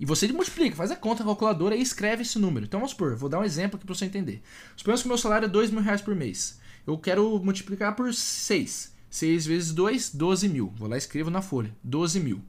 E 0.00 0.06
você 0.06 0.26
multiplica, 0.28 0.74
faz 0.74 0.90
a 0.90 0.96
conta 0.96 1.22
calculadora 1.22 1.76
e 1.76 1.82
escreve 1.82 2.22
esse 2.22 2.38
número. 2.38 2.64
Então 2.64 2.80
vamos 2.80 2.92
supor, 2.92 3.14
vou 3.14 3.28
dar 3.28 3.38
um 3.38 3.44
exemplo 3.44 3.76
aqui 3.76 3.84
para 3.84 3.94
você 3.94 4.06
entender. 4.06 4.42
Suponhamos 4.74 5.02
que 5.02 5.06
o 5.06 5.10
meu 5.10 5.18
salário 5.18 5.44
é 5.44 5.48
2 5.48 5.70
mil 5.70 5.82
reais 5.82 6.00
por 6.00 6.16
mês. 6.16 6.58
Eu 6.86 6.96
quero 6.96 7.38
multiplicar 7.40 7.94
por 7.94 8.14
6. 8.14 8.94
6 9.10 9.46
vezes 9.46 9.72
2, 9.72 10.14
12 10.14 10.48
mil. 10.48 10.72
Vou 10.74 10.88
lá 10.88 10.96
e 10.96 10.98
escrevo 10.98 11.28
na 11.28 11.42
folha, 11.42 11.76
12 11.84 12.18
mil. 12.18 12.42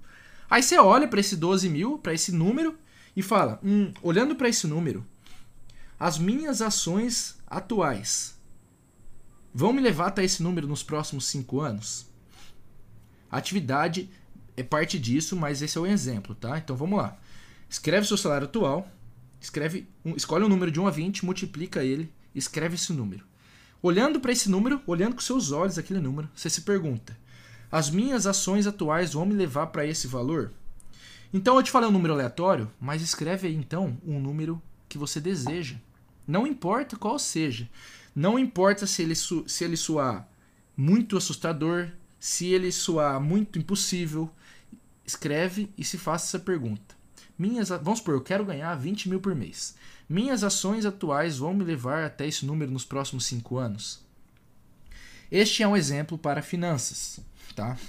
Aí 0.49 0.63
você 0.63 0.77
olha 0.77 1.09
para 1.09 1.19
esse 1.19 1.35
12 1.35 1.67
mil, 1.67 1.97
para 1.97 2.13
esse 2.13 2.31
número, 2.31 2.77
e 3.17 3.21
fala: 3.21 3.59
hum, 3.61 3.91
olhando 4.01 4.33
para 4.33 4.47
esse 4.47 4.65
número, 4.65 5.05
as 5.99 6.17
minhas 6.17 6.61
ações 6.61 7.37
atuais 7.45 8.39
vão 9.53 9.73
me 9.73 9.81
levar 9.81 10.07
até 10.07 10.23
esse 10.23 10.41
número 10.41 10.69
nos 10.69 10.83
próximos 10.83 11.25
5 11.25 11.59
anos? 11.59 12.05
Atividade 13.29 14.09
é 14.55 14.63
parte 14.63 14.97
disso, 14.97 15.35
mas 15.35 15.61
esse 15.61 15.77
é 15.77 15.81
o 15.81 15.85
exemplo, 15.85 16.33
tá? 16.33 16.57
Então 16.57 16.77
vamos 16.77 16.97
lá. 16.97 17.17
Escreve 17.71 18.05
seu 18.05 18.17
salário 18.17 18.47
atual, 18.47 18.91
escreve, 19.39 19.87
um, 20.03 20.13
escolhe 20.13 20.43
um 20.43 20.49
número 20.49 20.69
de 20.69 20.77
1 20.77 20.87
a 20.87 20.91
20, 20.91 21.23
multiplica 21.23 21.81
ele, 21.81 22.11
escreve 22.35 22.75
esse 22.75 22.91
número. 22.91 23.23
Olhando 23.81 24.19
para 24.19 24.33
esse 24.33 24.49
número, 24.49 24.81
olhando 24.85 25.15
com 25.15 25.21
seus 25.21 25.53
olhos 25.53 25.77
aquele 25.77 26.01
número, 26.01 26.29
você 26.35 26.49
se 26.49 26.63
pergunta: 26.63 27.17
as 27.71 27.89
minhas 27.89 28.27
ações 28.27 28.67
atuais 28.67 29.13
vão 29.13 29.25
me 29.25 29.33
levar 29.33 29.67
para 29.67 29.85
esse 29.85 30.05
valor? 30.05 30.51
Então 31.33 31.55
eu 31.55 31.63
te 31.63 31.71
falei 31.71 31.87
um 31.87 31.93
número 31.93 32.13
aleatório, 32.13 32.69
mas 32.77 33.01
escreve 33.01 33.47
aí 33.47 33.55
então 33.55 33.97
um 34.05 34.19
número 34.19 34.61
que 34.89 34.97
você 34.97 35.21
deseja. 35.21 35.77
Não 36.27 36.45
importa 36.45 36.97
qual 36.97 37.17
seja. 37.17 37.69
Não 38.13 38.37
importa 38.37 38.85
se 38.85 39.01
ele, 39.01 39.15
se 39.15 39.63
ele 39.63 39.77
soar 39.77 40.27
muito 40.75 41.15
assustador, 41.15 41.87
se 42.19 42.47
ele 42.47 42.69
soar 42.69 43.21
muito 43.21 43.57
impossível. 43.57 44.29
Escreve 45.05 45.71
e 45.77 45.85
se 45.85 45.97
faça 45.97 46.25
essa 46.37 46.43
pergunta. 46.43 46.99
Minhas, 47.41 47.69
vamos 47.69 47.97
supor, 47.97 48.13
eu 48.13 48.21
quero 48.21 48.45
ganhar 48.45 48.75
20 48.75 49.09
mil 49.09 49.19
por 49.19 49.33
mês. 49.33 49.75
Minhas 50.07 50.43
ações 50.43 50.85
atuais 50.85 51.39
vão 51.39 51.55
me 51.55 51.63
levar 51.63 52.03
até 52.03 52.27
esse 52.27 52.45
número 52.45 52.69
nos 52.69 52.85
próximos 52.85 53.25
5 53.25 53.57
anos? 53.57 54.05
Este 55.31 55.63
é 55.63 55.67
um 55.67 55.75
exemplo 55.75 56.19
para 56.19 56.43
finanças, 56.43 57.19
tá? 57.55 57.79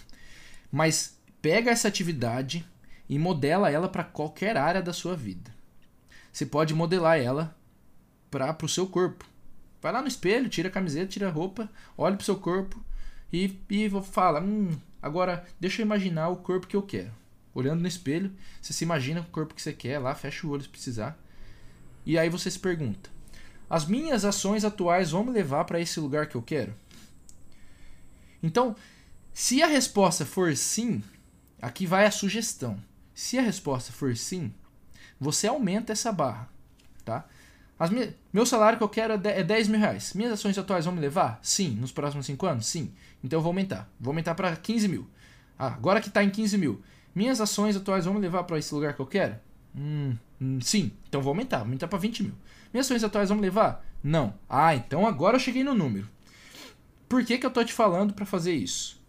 Mas 0.70 1.18
pega 1.42 1.70
essa 1.70 1.86
atividade 1.86 2.66
e 3.06 3.18
modela 3.18 3.70
ela 3.70 3.90
para 3.90 4.04
qualquer 4.04 4.56
área 4.56 4.80
da 4.80 4.94
sua 4.94 5.14
vida. 5.14 5.54
Você 6.32 6.46
pode 6.46 6.72
modelar 6.72 7.18
ela 7.20 7.54
para 8.30 8.56
o 8.62 8.68
seu 8.70 8.86
corpo. 8.86 9.26
Vai 9.82 9.92
lá 9.92 10.00
no 10.00 10.08
espelho, 10.08 10.48
tira 10.48 10.70
a 10.70 10.72
camiseta, 10.72 11.08
tira 11.08 11.28
a 11.28 11.30
roupa, 11.30 11.70
olha 11.94 12.16
para 12.16 12.22
o 12.22 12.24
seu 12.24 12.36
corpo 12.36 12.82
e, 13.30 13.54
e 13.68 13.90
fala: 14.00 14.40
hum, 14.40 14.70
agora 15.02 15.46
deixa 15.60 15.82
eu 15.82 15.84
imaginar 15.84 16.30
o 16.30 16.36
corpo 16.36 16.66
que 16.66 16.76
eu 16.76 16.80
quero. 16.80 17.21
Olhando 17.54 17.80
no 17.80 17.88
espelho, 17.88 18.32
você 18.60 18.72
se 18.72 18.84
imagina 18.84 19.20
o 19.20 19.24
corpo 19.24 19.54
que 19.54 19.60
você 19.60 19.72
quer 19.72 19.98
lá, 19.98 20.14
fecha 20.14 20.46
o 20.46 20.50
olho 20.50 20.62
se 20.62 20.68
precisar. 20.68 21.18
E 22.04 22.18
aí 22.18 22.28
você 22.28 22.50
se 22.50 22.58
pergunta: 22.58 23.10
as 23.68 23.86
minhas 23.86 24.24
ações 24.24 24.64
atuais 24.64 25.10
vão 25.10 25.24
me 25.24 25.32
levar 25.32 25.64
para 25.64 25.80
esse 25.80 26.00
lugar 26.00 26.26
que 26.26 26.34
eu 26.34 26.42
quero? 26.42 26.74
Então, 28.42 28.74
se 29.32 29.62
a 29.62 29.66
resposta 29.66 30.26
for 30.26 30.56
sim, 30.56 31.02
aqui 31.60 31.86
vai 31.86 32.06
a 32.06 32.10
sugestão. 32.10 32.82
Se 33.14 33.38
a 33.38 33.42
resposta 33.42 33.92
for 33.92 34.16
sim, 34.16 34.52
você 35.20 35.46
aumenta 35.46 35.92
essa 35.92 36.10
barra, 36.10 36.48
tá? 37.04 37.26
Meu 38.32 38.46
salário 38.46 38.78
que 38.78 38.84
eu 38.84 38.88
quero 38.88 39.14
é 39.14 39.42
10 39.42 39.68
mil 39.68 39.80
reais. 39.80 40.12
Minhas 40.14 40.32
ações 40.32 40.56
atuais 40.56 40.84
vão 40.84 40.94
me 40.94 41.00
levar? 41.00 41.40
Sim. 41.42 41.70
Nos 41.70 41.90
próximos 41.90 42.26
5 42.26 42.46
anos? 42.46 42.66
Sim. 42.66 42.92
Então 43.24 43.38
eu 43.38 43.42
vou 43.42 43.50
aumentar. 43.50 43.90
Vou 43.98 44.12
aumentar 44.12 44.36
para 44.36 44.54
15 44.54 44.86
mil. 44.86 45.08
Ah, 45.58 45.68
agora 45.68 46.00
que 46.00 46.06
está 46.06 46.22
em 46.22 46.30
15 46.30 46.58
mil. 46.58 46.80
Minhas 47.14 47.40
ações 47.40 47.76
atuais 47.76 48.04
vão 48.04 48.14
me 48.14 48.20
levar 48.20 48.44
para 48.44 48.58
esse 48.58 48.74
lugar 48.74 48.94
que 48.94 49.00
eu 49.00 49.06
quero? 49.06 49.36
Hum, 49.76 50.16
hum, 50.40 50.60
sim, 50.60 50.92
então 51.08 51.20
vou 51.20 51.30
aumentar, 51.30 51.58
vou 51.58 51.66
aumentar 51.66 51.88
para 51.88 51.98
20 51.98 52.22
mil. 52.22 52.34
Minhas 52.72 52.86
ações 52.86 53.04
atuais 53.04 53.28
vão 53.28 53.36
me 53.36 53.42
levar? 53.42 53.84
Não. 54.02 54.34
Ah, 54.48 54.74
então 54.74 55.06
agora 55.06 55.36
eu 55.36 55.40
cheguei 55.40 55.62
no 55.62 55.74
número. 55.74 56.08
Por 57.08 57.24
que, 57.24 57.38
que 57.38 57.44
eu 57.44 57.50
tô 57.50 57.62
te 57.64 57.72
falando 57.72 58.14
para 58.14 58.24
fazer 58.24 58.54
isso? 58.54 59.00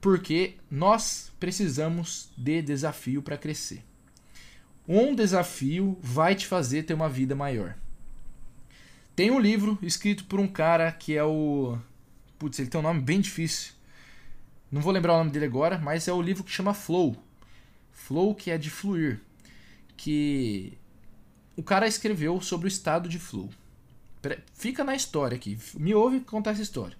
Porque 0.00 0.56
nós 0.70 1.32
precisamos 1.40 2.30
de 2.36 2.60
desafio 2.60 3.22
para 3.22 3.38
crescer. 3.38 3.82
Um 4.86 5.14
desafio 5.14 5.96
vai 6.02 6.34
te 6.34 6.46
fazer 6.46 6.82
ter 6.82 6.94
uma 6.94 7.08
vida 7.08 7.34
maior. 7.34 7.76
Tem 9.14 9.30
um 9.30 9.38
livro 9.38 9.78
escrito 9.80 10.24
por 10.24 10.40
um 10.40 10.48
cara 10.48 10.90
que 10.90 11.16
é 11.16 11.22
o 11.24 11.78
Putz, 12.42 12.58
ele 12.58 12.68
tem 12.68 12.80
um 12.80 12.82
nome 12.82 13.00
bem 13.00 13.20
difícil. 13.20 13.71
Não 14.72 14.80
vou 14.80 14.90
lembrar 14.90 15.12
o 15.12 15.18
nome 15.18 15.30
dele 15.30 15.44
agora, 15.44 15.78
mas 15.78 16.08
é 16.08 16.12
o 16.14 16.22
livro 16.22 16.42
que 16.42 16.50
chama 16.50 16.72
Flow. 16.72 17.14
Flow, 17.92 18.34
que 18.34 18.50
é 18.50 18.56
de 18.56 18.70
fluir. 18.70 19.20
Que 19.98 20.78
o 21.54 21.62
cara 21.62 21.86
escreveu 21.86 22.40
sobre 22.40 22.66
o 22.66 22.68
estado 22.68 23.06
de 23.06 23.18
flow. 23.18 23.50
Fica 24.54 24.82
na 24.82 24.94
história 24.94 25.36
aqui. 25.36 25.58
Me 25.74 25.94
ouve 25.94 26.20
contar 26.20 26.52
essa 26.52 26.62
história. 26.62 26.96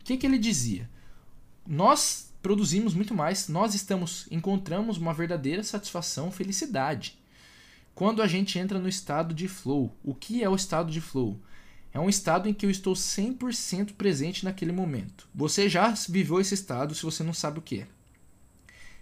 O 0.00 0.04
que, 0.04 0.16
que 0.16 0.26
ele 0.26 0.38
dizia? 0.38 0.88
Nós 1.66 2.32
produzimos 2.40 2.94
muito 2.94 3.12
mais, 3.12 3.48
nós 3.48 3.74
estamos 3.74 4.26
encontramos 4.30 4.96
uma 4.96 5.12
verdadeira 5.12 5.62
satisfação, 5.62 6.30
felicidade. 6.30 7.18
Quando 7.94 8.22
a 8.22 8.26
gente 8.26 8.58
entra 8.58 8.78
no 8.78 8.88
estado 8.88 9.34
de 9.34 9.48
flow. 9.48 9.94
O 10.02 10.14
que 10.14 10.42
é 10.42 10.48
o 10.48 10.56
estado 10.56 10.90
de 10.90 11.00
flow? 11.00 11.38
É 11.96 11.98
um 11.98 12.10
estado 12.10 12.46
em 12.46 12.52
que 12.52 12.66
eu 12.66 12.70
estou 12.70 12.92
100% 12.92 13.94
presente 13.94 14.44
naquele 14.44 14.70
momento. 14.70 15.26
Você 15.34 15.66
já 15.66 15.94
viveu 16.06 16.38
esse 16.38 16.52
estado 16.52 16.94
se 16.94 17.02
você 17.02 17.22
não 17.22 17.32
sabe 17.32 17.58
o 17.58 17.62
que 17.62 17.80
é. 17.80 17.86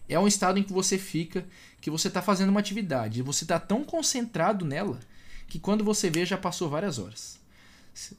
É 0.09 0.17
um 0.17 0.29
estado 0.29 0.61
em 0.61 0.63
que 0.63 0.73
você 0.73 0.97
fica, 0.97 1.45
que 1.81 1.91
você 1.91 2.07
está 2.07 2.23
fazendo 2.23 2.51
uma 2.51 2.61
atividade, 2.61 3.19
e 3.19 3.23
você 3.23 3.43
está 3.43 3.59
tão 3.59 3.83
concentrado 3.83 4.65
nela 4.65 5.01
que 5.49 5.59
quando 5.59 5.83
você 5.83 6.09
vê 6.09 6.25
já 6.25 6.39
passou 6.39 6.71
várias 6.71 7.01
horas. 7.01 7.41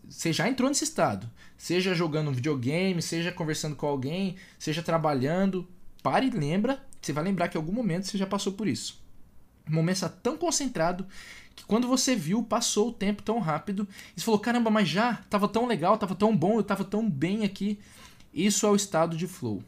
Você 0.10 0.34
já 0.34 0.46
entrou 0.50 0.68
nesse 0.68 0.84
estado, 0.84 1.32
seja 1.58 1.96
jogando 1.96 2.30
um 2.30 2.34
videogame, 2.34 3.02
seja 3.02 3.32
conversando 3.32 3.78
com 3.78 3.88
alguém, 3.88 4.36
seja 4.60 4.84
trabalhando. 4.84 5.66
Pare 6.04 6.28
e 6.28 6.32
lembra, 6.32 6.86
você 7.02 7.14
vai 7.14 7.24
lembrar 7.24 7.48
que 7.48 7.58
em 7.58 7.62
algum 7.62 7.72
momento 7.72 8.08
você 8.08 8.18
já 8.18 8.28
passou 8.28 8.52
por 8.52 8.68
isso. 8.68 9.05
O 9.68 9.74
momento 9.74 9.96
está 9.96 10.10
tão 10.10 10.38
concentrado 10.38 11.06
que 11.56 11.64
quando 11.66 11.88
você 11.88 12.16
viu, 12.16 12.44
passou 12.44 12.90
o 12.90 12.94
tempo 12.94 13.24
tão 13.24 13.40
rápido. 13.40 13.88
E 14.16 14.20
você 14.20 14.26
falou: 14.26 14.40
caramba, 14.40 14.70
mas 14.70 14.88
já 14.88 15.14
estava 15.14 15.48
tão 15.48 15.66
legal, 15.66 15.96
estava 15.96 16.16
tão 16.16 16.36
bom, 16.36 16.56
eu 16.56 16.62
estava 16.62 16.84
tão 16.84 17.10
bem 17.10 17.44
aqui. 17.44 17.80
Isso 18.34 18.66
é 18.66 18.70
o 18.70 18.76
estado 18.76 19.16
de 19.16 19.28
flow. 19.28 19.64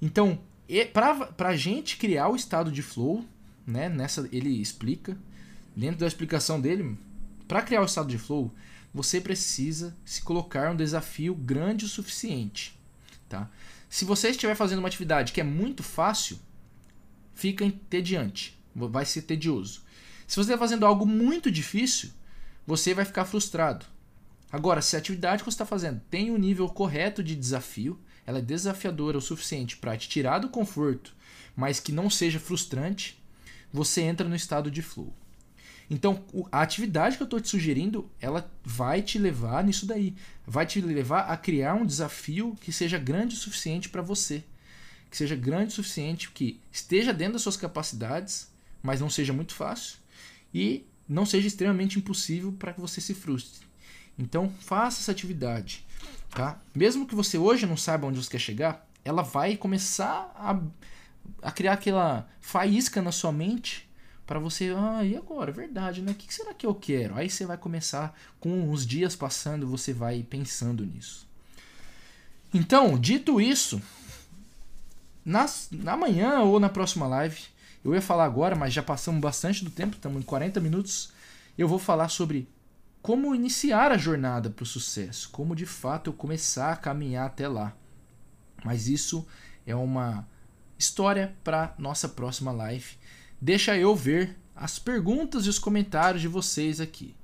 Então, 0.00 0.38
para 0.92 1.48
a 1.48 1.56
gente 1.56 1.96
criar 1.96 2.28
o 2.28 2.36
estado 2.36 2.70
de 2.70 2.82
flow, 2.82 3.24
né, 3.66 3.88
nessa 3.88 4.28
ele 4.32 4.50
explica, 4.60 5.16
dentro 5.74 6.00
da 6.00 6.06
explicação 6.06 6.60
dele, 6.60 6.98
para 7.48 7.62
criar 7.62 7.80
o 7.80 7.86
estado 7.86 8.08
de 8.08 8.18
flow, 8.18 8.52
você 8.92 9.20
precisa 9.20 9.96
se 10.04 10.22
colocar 10.22 10.70
um 10.70 10.76
desafio 10.76 11.34
grande 11.34 11.86
o 11.86 11.88
suficiente. 11.88 12.78
Tá? 13.28 13.48
Se 13.88 14.04
você 14.04 14.30
estiver 14.30 14.54
fazendo 14.54 14.80
uma 14.80 14.88
atividade 14.88 15.32
que 15.32 15.40
é 15.40 15.44
muito 15.44 15.82
fácil, 15.82 16.38
fica 17.34 17.64
entediante, 17.64 18.58
vai 18.74 19.04
ser 19.04 19.22
tedioso. 19.22 19.82
Se 20.26 20.36
você 20.36 20.52
está 20.52 20.58
fazendo 20.58 20.86
algo 20.86 21.06
muito 21.06 21.50
difícil, 21.50 22.10
você 22.66 22.94
vai 22.94 23.04
ficar 23.04 23.24
frustrado. 23.24 23.84
Agora, 24.50 24.82
se 24.82 24.96
a 24.96 24.98
atividade 24.98 25.42
que 25.42 25.50
você 25.50 25.54
está 25.54 25.66
fazendo 25.66 26.00
tem 26.10 26.30
o 26.30 26.34
um 26.34 26.38
nível 26.38 26.68
correto 26.68 27.22
de 27.22 27.34
desafio, 27.34 27.98
ela 28.26 28.38
é 28.38 28.42
desafiadora 28.42 29.18
o 29.18 29.20
suficiente 29.20 29.76
para 29.76 29.96
te 29.96 30.08
tirar 30.08 30.38
do 30.38 30.48
conforto, 30.48 31.14
mas 31.56 31.80
que 31.80 31.92
não 31.92 32.08
seja 32.08 32.38
frustrante, 32.38 33.20
você 33.72 34.02
entra 34.02 34.28
no 34.28 34.36
estado 34.36 34.70
de 34.70 34.82
flow. 34.82 35.12
Então, 35.90 36.24
a 36.50 36.62
atividade 36.62 37.16
que 37.16 37.22
eu 37.22 37.26
estou 37.26 37.40
te 37.40 37.48
sugerindo, 37.48 38.10
ela 38.20 38.50
vai 38.64 39.02
te 39.02 39.18
levar 39.18 39.64
nisso 39.64 39.84
daí. 39.84 40.14
Vai 40.46 40.64
te 40.64 40.80
levar 40.80 41.30
a 41.30 41.36
criar 41.36 41.74
um 41.74 41.84
desafio 41.84 42.56
que 42.60 42.72
seja 42.72 42.98
grande 42.98 43.34
o 43.34 43.38
suficiente 43.38 43.88
para 43.88 44.00
você. 44.00 44.44
Que 45.10 45.16
seja 45.16 45.36
grande 45.36 45.72
o 45.72 45.76
suficiente, 45.76 46.30
que 46.30 46.60
esteja 46.70 47.12
dentro 47.12 47.34
das 47.34 47.42
suas 47.42 47.56
capacidades, 47.58 48.50
mas 48.82 49.00
não 49.00 49.10
seja 49.10 49.32
muito 49.32 49.54
fácil. 49.54 49.98
E 50.52 50.84
não 51.08 51.24
seja 51.26 51.46
extremamente 51.46 51.98
impossível 51.98 52.52
para 52.52 52.72
que 52.72 52.80
você 52.80 53.00
se 53.00 53.14
frustre. 53.14 53.66
Então, 54.18 54.52
faça 54.60 55.00
essa 55.00 55.12
atividade. 55.12 55.84
Tá? 56.30 56.60
Mesmo 56.74 57.06
que 57.06 57.14
você 57.14 57.36
hoje 57.36 57.66
não 57.66 57.76
saiba 57.76 58.06
onde 58.06 58.22
você 58.22 58.30
quer 58.30 58.38
chegar, 58.38 58.88
ela 59.04 59.22
vai 59.22 59.56
começar 59.56 60.32
a, 60.34 60.58
a 61.46 61.50
criar 61.50 61.74
aquela 61.74 62.28
faísca 62.40 63.02
na 63.02 63.12
sua 63.12 63.32
mente 63.32 63.88
para 64.26 64.38
você, 64.38 64.72
ah, 64.76 65.04
e 65.04 65.16
agora? 65.16 65.50
É 65.50 65.54
verdade, 65.54 66.00
né? 66.00 66.12
O 66.12 66.14
que 66.14 66.32
será 66.32 66.54
que 66.54 66.64
eu 66.64 66.74
quero? 66.74 67.16
Aí 67.16 67.28
você 67.28 67.44
vai 67.44 67.58
começar, 67.58 68.16
com 68.40 68.70
os 68.70 68.86
dias 68.86 69.14
passando, 69.14 69.66
você 69.66 69.92
vai 69.92 70.22
pensando 70.22 70.86
nisso. 70.86 71.28
Então, 72.54 72.98
dito 72.98 73.40
isso, 73.40 73.82
nas, 75.24 75.68
na 75.70 75.96
manhã 75.96 76.40
ou 76.40 76.60
na 76.60 76.68
próxima 76.68 77.06
live, 77.06 77.42
eu 77.84 77.94
ia 77.94 78.02
falar 78.02 78.24
agora, 78.24 78.54
mas 78.54 78.72
já 78.72 78.82
passamos 78.82 79.20
bastante 79.20 79.64
do 79.64 79.70
tempo, 79.70 79.96
estamos 79.96 80.20
em 80.20 80.24
40 80.24 80.60
minutos. 80.60 81.12
Eu 81.58 81.66
vou 81.66 81.78
falar 81.78 82.08
sobre 82.08 82.48
como 83.00 83.34
iniciar 83.34 83.90
a 83.90 83.98
jornada 83.98 84.48
para 84.48 84.62
o 84.62 84.66
sucesso, 84.66 85.28
como 85.30 85.56
de 85.56 85.66
fato 85.66 86.10
eu 86.10 86.14
começar 86.14 86.72
a 86.72 86.76
caminhar 86.76 87.26
até 87.26 87.48
lá. 87.48 87.74
Mas 88.64 88.86
isso 88.86 89.26
é 89.66 89.74
uma 89.74 90.26
história 90.78 91.34
para 91.42 91.74
nossa 91.78 92.08
próxima 92.08 92.52
live. 92.52 92.96
Deixa 93.40 93.76
eu 93.76 93.94
ver 93.96 94.38
as 94.54 94.78
perguntas 94.78 95.46
e 95.46 95.48
os 95.48 95.58
comentários 95.58 96.22
de 96.22 96.28
vocês 96.28 96.80
aqui. 96.80 97.16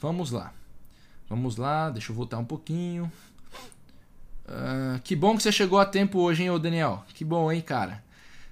Vamos 0.00 0.30
lá. 0.30 0.52
Vamos 1.28 1.56
lá, 1.56 1.90
deixa 1.90 2.12
eu 2.12 2.16
voltar 2.16 2.38
um 2.38 2.44
pouquinho. 2.44 3.10
Uh, 4.46 5.00
que 5.02 5.16
bom 5.16 5.36
que 5.36 5.42
você 5.42 5.50
chegou 5.50 5.78
a 5.78 5.86
tempo 5.86 6.18
hoje, 6.18 6.42
hein, 6.42 6.60
Daniel? 6.60 7.04
Que 7.14 7.24
bom, 7.24 7.50
hein, 7.50 7.62
cara? 7.62 8.03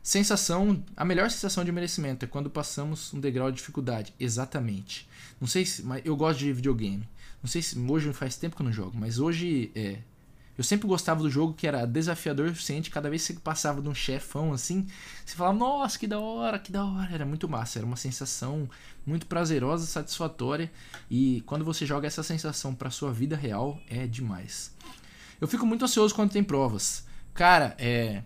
Sensação, 0.03 0.82
a 0.96 1.05
melhor 1.05 1.30
sensação 1.30 1.64
de 1.64 1.70
merecimento 1.70 2.24
é 2.24 2.28
quando 2.28 2.50
passamos 2.50 3.14
um 3.14 3.20
degrau 3.20 3.50
de 3.50 3.59
dificuldade. 3.59 4.12
Exatamente. 4.18 5.09
Não 5.40 5.46
sei 5.46 5.64
se, 5.64 5.82
mas 5.82 6.03
eu 6.05 6.16
gosto 6.16 6.40
de 6.40 6.53
videogame. 6.53 7.09
Não 7.42 7.48
sei 7.48 7.62
se 7.62 7.78
hoje 7.78 8.12
faz 8.12 8.36
tempo 8.36 8.57
que 8.57 8.62
eu 8.62 8.66
não 8.66 8.72
jogo, 8.72 8.96
mas 8.96 9.18
hoje 9.18 9.70
é, 9.74 9.98
eu 10.57 10.62
sempre 10.62 10.86
gostava 10.86 11.22
do 11.22 11.30
jogo 11.30 11.55
que 11.55 11.66
era 11.66 11.86
desafiador 11.86 12.46
o 12.46 12.48
suficiente. 12.50 12.90
Cada 12.90 13.09
vez 13.09 13.26
que 13.26 13.32
você 13.32 13.40
passava 13.40 13.80
de 13.80 13.88
um 13.88 13.94
chefão 13.94 14.53
assim, 14.53 14.86
você 15.24 15.34
falava, 15.34 15.57
nossa, 15.57 15.98
que 15.98 16.07
da 16.07 16.20
hora, 16.20 16.59
que 16.59 16.70
da 16.70 16.84
hora. 16.84 17.12
Era 17.12 17.24
muito 17.24 17.48
massa, 17.48 17.78
era 17.78 17.86
uma 17.86 17.96
sensação 17.96 18.68
muito 19.07 19.26
prazerosa, 19.26 19.86
satisfatória. 19.86 20.70
E 21.11 21.42
quando 21.46 21.64
você 21.64 21.86
joga 21.86 22.07
essa 22.07 22.22
sensação 22.22 22.74
para 22.74 22.90
sua 22.90 23.12
vida 23.12 23.34
real, 23.34 23.80
é 23.88 24.07
demais. 24.07 24.72
Eu 25.40 25.48
fico 25.48 25.64
muito 25.64 25.84
ansioso 25.84 26.14
quando 26.14 26.32
tem 26.32 26.44
provas. 26.44 27.05
Cara, 27.34 27.74
é 27.78 28.22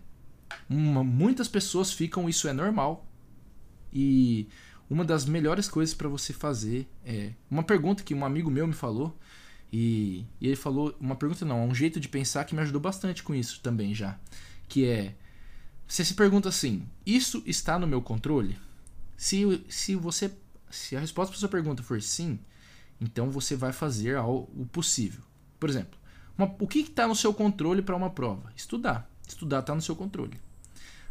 uma, 0.69 1.05
muitas 1.05 1.49
pessoas 1.49 1.93
ficam, 1.93 2.29
isso 2.29 2.49
é 2.49 2.53
normal. 2.53 3.07
E 3.93 4.49
uma 4.89 5.05
das 5.05 5.25
melhores 5.25 5.69
coisas 5.69 5.95
para 5.95 6.09
você 6.09 6.33
fazer 6.33 6.89
é 7.05 7.33
uma 7.51 7.63
pergunta 7.63 8.03
que 8.03 8.15
um 8.15 8.25
amigo 8.25 8.51
meu 8.51 8.67
me 8.67 8.73
falou. 8.73 9.17
E, 9.73 10.25
e, 10.41 10.47
ele 10.47 10.57
falou 10.57 10.97
uma 11.01 11.17
pergunta 11.17 11.45
não, 11.45 11.67
um 11.67 11.75
jeito 11.75 11.99
de 11.99 12.09
pensar 12.09 12.45
que 12.45 12.55
me 12.55 12.61
ajudou 12.63 12.81
bastante 12.81 13.23
com 13.23 13.35
isso 13.35 13.61
também 13.61 13.95
já, 13.95 14.17
que 14.69 14.87
é 14.87 15.17
você 15.87 16.05
se 16.05 16.15
pergunta 16.15 16.49
assim: 16.49 16.89
isso 17.05 17.43
está 17.47 17.79
no 17.79 17.87
meu 17.87 18.01
controle? 18.01 18.57
Se, 19.17 19.65
se 19.69 19.95
você 19.95 20.31
se 20.71 20.97
a 20.97 21.01
resposta 21.01 21.33
para 21.33 21.41
sua 21.41 21.49
pergunta 21.49 21.83
for 21.83 22.01
sim, 22.03 22.39
então 23.01 23.31
você 23.31 23.57
vai 23.57 23.73
fazer 23.73 24.19
o 24.19 24.67
possível. 24.71 25.23
Por 25.59 25.71
exemplo, 25.71 25.99
uma, 26.37 26.55
o 26.59 26.67
que 26.67 26.81
está 26.81 27.07
no 27.07 27.17
seu 27.17 27.33
controle 27.33 27.83
para 27.83 27.97
uma 27.97 28.11
prova? 28.11 28.53
Estudar. 28.57 29.11
Estudar 29.27 29.61
está 29.61 29.75
no 29.75 29.83
seu 29.83 29.97
controle. 29.97 30.39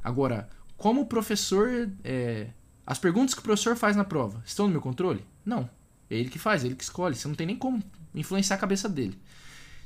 Agora, 0.05 0.47
como 0.77 1.01
o 1.01 1.05
professor. 1.07 1.89
É, 2.03 2.49
as 2.85 2.99
perguntas 2.99 3.33
que 3.33 3.39
o 3.39 3.43
professor 3.43 3.75
faz 3.75 3.95
na 3.95 4.03
prova 4.03 4.43
estão 4.45 4.67
no 4.67 4.71
meu 4.71 4.79
controle? 4.79 5.25
Não. 5.43 5.67
É 6.07 6.15
ele 6.15 6.29
que 6.29 6.37
faz, 6.37 6.63
é 6.63 6.67
ele 6.67 6.75
que 6.75 6.83
escolhe. 6.83 7.15
Você 7.15 7.27
não 7.27 7.33
tem 7.33 7.47
nem 7.47 7.55
como 7.55 7.83
influenciar 8.13 8.55
a 8.55 8.59
cabeça 8.59 8.87
dele. 8.87 9.19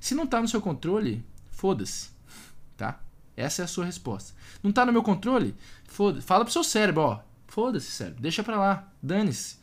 Se 0.02 0.14
não 0.14 0.26
está 0.26 0.42
no 0.42 0.48
seu 0.50 0.62
controle, 0.62 1.26
foda-se. 1.50 2.10
Tá? 2.76 3.00
Essa 3.38 3.62
é 3.62 3.66
a 3.66 3.68
sua 3.70 3.86
resposta. 3.86 4.34
Não 4.62 4.72
está 4.72 4.86
no 4.86 4.92
meu 4.92 5.02
controle? 5.02 5.56
Foda-se. 5.86 6.28
Fala 6.28 6.44
pro 6.44 6.52
seu 6.52 6.66
cérebro, 6.66 7.02
ó. 7.02 7.22
Foda-se, 7.48 7.90
cérebro. 7.90 8.22
Deixa 8.22 8.44
pra 8.44 8.60
lá. 8.60 8.92
Dane-se. 9.02 9.58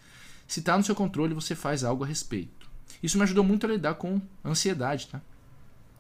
Se 0.49 0.61
está 0.61 0.79
no 0.79 0.85
seu 0.85 0.95
controle, 0.95 1.35
você 1.35 1.55
faz 1.55 1.85
algo 1.85 2.03
a 2.03 2.07
respeito. 2.07 2.67
Isso 3.03 3.19
me 3.19 3.25
ajudou 3.25 3.45
muito 3.45 3.67
a 3.67 3.69
lidar 3.69 3.97
com 3.97 4.23
ansiedade, 4.43 5.09
tá? 5.09 5.21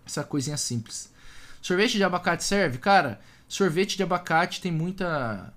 Essa 0.06 0.24
coisinha 0.24 0.56
simples. 0.56 1.12
Sorvete 1.60 1.98
de 1.98 2.04
abacate 2.04 2.42
serve? 2.42 2.78
Cara, 2.78 3.20
Sorvete 3.48 3.96
de 3.96 4.02
abacate 4.02 4.60
tem 4.60 4.72
muita 4.72 5.52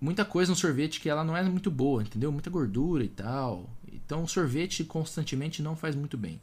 muita 0.00 0.24
coisa 0.24 0.50
no 0.50 0.56
sorvete 0.56 1.00
que 1.00 1.08
ela 1.08 1.22
não 1.22 1.36
é 1.36 1.42
muito 1.44 1.70
boa, 1.70 2.02
entendeu? 2.02 2.32
Muita 2.32 2.50
gordura 2.50 3.04
e 3.04 3.08
tal. 3.08 3.70
Então, 3.92 4.26
sorvete 4.26 4.82
constantemente 4.82 5.62
não 5.62 5.76
faz 5.76 5.94
muito 5.94 6.18
bem. 6.18 6.40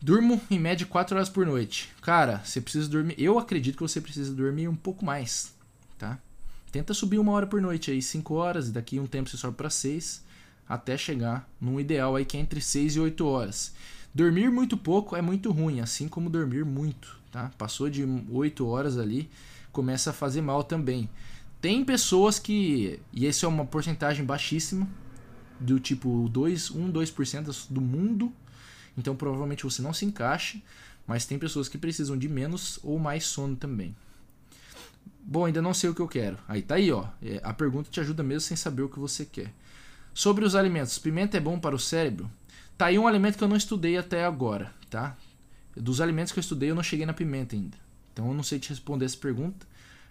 Durmo 0.00 0.40
em 0.50 0.58
média 0.58 0.86
4 0.86 1.16
horas 1.16 1.28
por 1.28 1.46
noite. 1.46 1.88
Cara, 2.02 2.42
você 2.44 2.60
precisa 2.60 2.88
dormir. 2.88 3.14
Eu 3.18 3.38
acredito 3.38 3.76
que 3.76 3.82
você 3.82 4.00
precisa 4.00 4.32
dormir 4.32 4.68
um 4.68 4.76
pouco 4.76 5.04
mais, 5.04 5.54
tá? 5.98 6.18
Tenta 6.70 6.92
subir 6.92 7.18
uma 7.18 7.32
hora 7.32 7.46
por 7.46 7.62
noite 7.62 7.90
aí, 7.90 8.02
5 8.02 8.34
horas, 8.34 8.68
e 8.68 8.72
daqui 8.72 9.00
um 9.00 9.06
tempo 9.06 9.30
você 9.30 9.38
sobe 9.38 9.56
para 9.56 9.70
6, 9.70 10.22
até 10.68 10.96
chegar 10.98 11.48
num 11.58 11.80
ideal 11.80 12.14
aí 12.14 12.26
que 12.26 12.36
é 12.36 12.40
entre 12.40 12.60
6 12.60 12.96
e 12.96 13.00
8 13.00 13.26
horas. 13.26 13.74
Dormir 14.14 14.50
muito 14.50 14.76
pouco 14.76 15.16
é 15.16 15.22
muito 15.22 15.50
ruim, 15.50 15.80
assim 15.80 16.06
como 16.08 16.28
dormir 16.30 16.64
muito 16.64 17.17
tá? 17.38 17.52
Passou 17.56 17.88
de 17.88 18.04
8 18.30 18.66
horas 18.66 18.98
ali, 18.98 19.30
começa 19.70 20.10
a 20.10 20.12
fazer 20.12 20.42
mal 20.42 20.64
também. 20.64 21.08
Tem 21.60 21.84
pessoas 21.84 22.38
que, 22.38 23.00
e 23.12 23.26
essa 23.26 23.46
é 23.46 23.48
uma 23.48 23.64
porcentagem 23.64 24.24
baixíssima, 24.24 24.88
do 25.60 25.78
tipo 25.78 26.28
2, 26.28 26.70
1, 26.70 26.92
2% 26.92 27.66
do 27.70 27.80
mundo, 27.80 28.32
então 28.96 29.14
provavelmente 29.14 29.64
você 29.64 29.82
não 29.82 29.92
se 29.92 30.04
encaixa, 30.04 30.60
Mas 31.06 31.24
tem 31.24 31.38
pessoas 31.38 31.70
que 31.70 31.78
precisam 31.78 32.18
de 32.18 32.28
menos 32.28 32.78
ou 32.82 32.98
mais 32.98 33.24
sono 33.24 33.56
também. 33.56 33.96
Bom, 35.22 35.46
ainda 35.46 35.62
não 35.62 35.72
sei 35.72 35.88
o 35.88 35.94
que 35.94 36.02
eu 36.02 36.08
quero. 36.08 36.36
Aí 36.46 36.60
tá 36.60 36.74
aí, 36.74 36.92
ó. 36.92 37.06
É, 37.22 37.40
a 37.42 37.54
pergunta 37.54 37.88
te 37.90 37.98
ajuda 37.98 38.22
mesmo 38.22 38.42
sem 38.42 38.58
saber 38.58 38.82
o 38.82 38.90
que 38.90 38.98
você 38.98 39.24
quer. 39.24 39.50
Sobre 40.12 40.44
os 40.44 40.54
alimentos, 40.54 40.98
pimenta 40.98 41.38
é 41.38 41.40
bom 41.40 41.58
para 41.58 41.74
o 41.74 41.78
cérebro? 41.78 42.30
Tá 42.76 42.86
aí 42.86 42.98
um 42.98 43.08
alimento 43.08 43.38
que 43.38 43.44
eu 43.44 43.48
não 43.48 43.56
estudei 43.56 43.96
até 43.96 44.22
agora, 44.22 44.70
tá? 44.90 45.16
Dos 45.80 46.00
alimentos 46.00 46.32
que 46.32 46.38
eu 46.38 46.42
estudei, 46.42 46.70
eu 46.70 46.74
não 46.74 46.82
cheguei 46.82 47.06
na 47.06 47.12
pimenta 47.12 47.54
ainda. 47.54 47.76
Então 48.12 48.28
eu 48.28 48.34
não 48.34 48.42
sei 48.42 48.58
te 48.58 48.70
responder 48.70 49.04
essa 49.04 49.16
pergunta. 49.16 49.66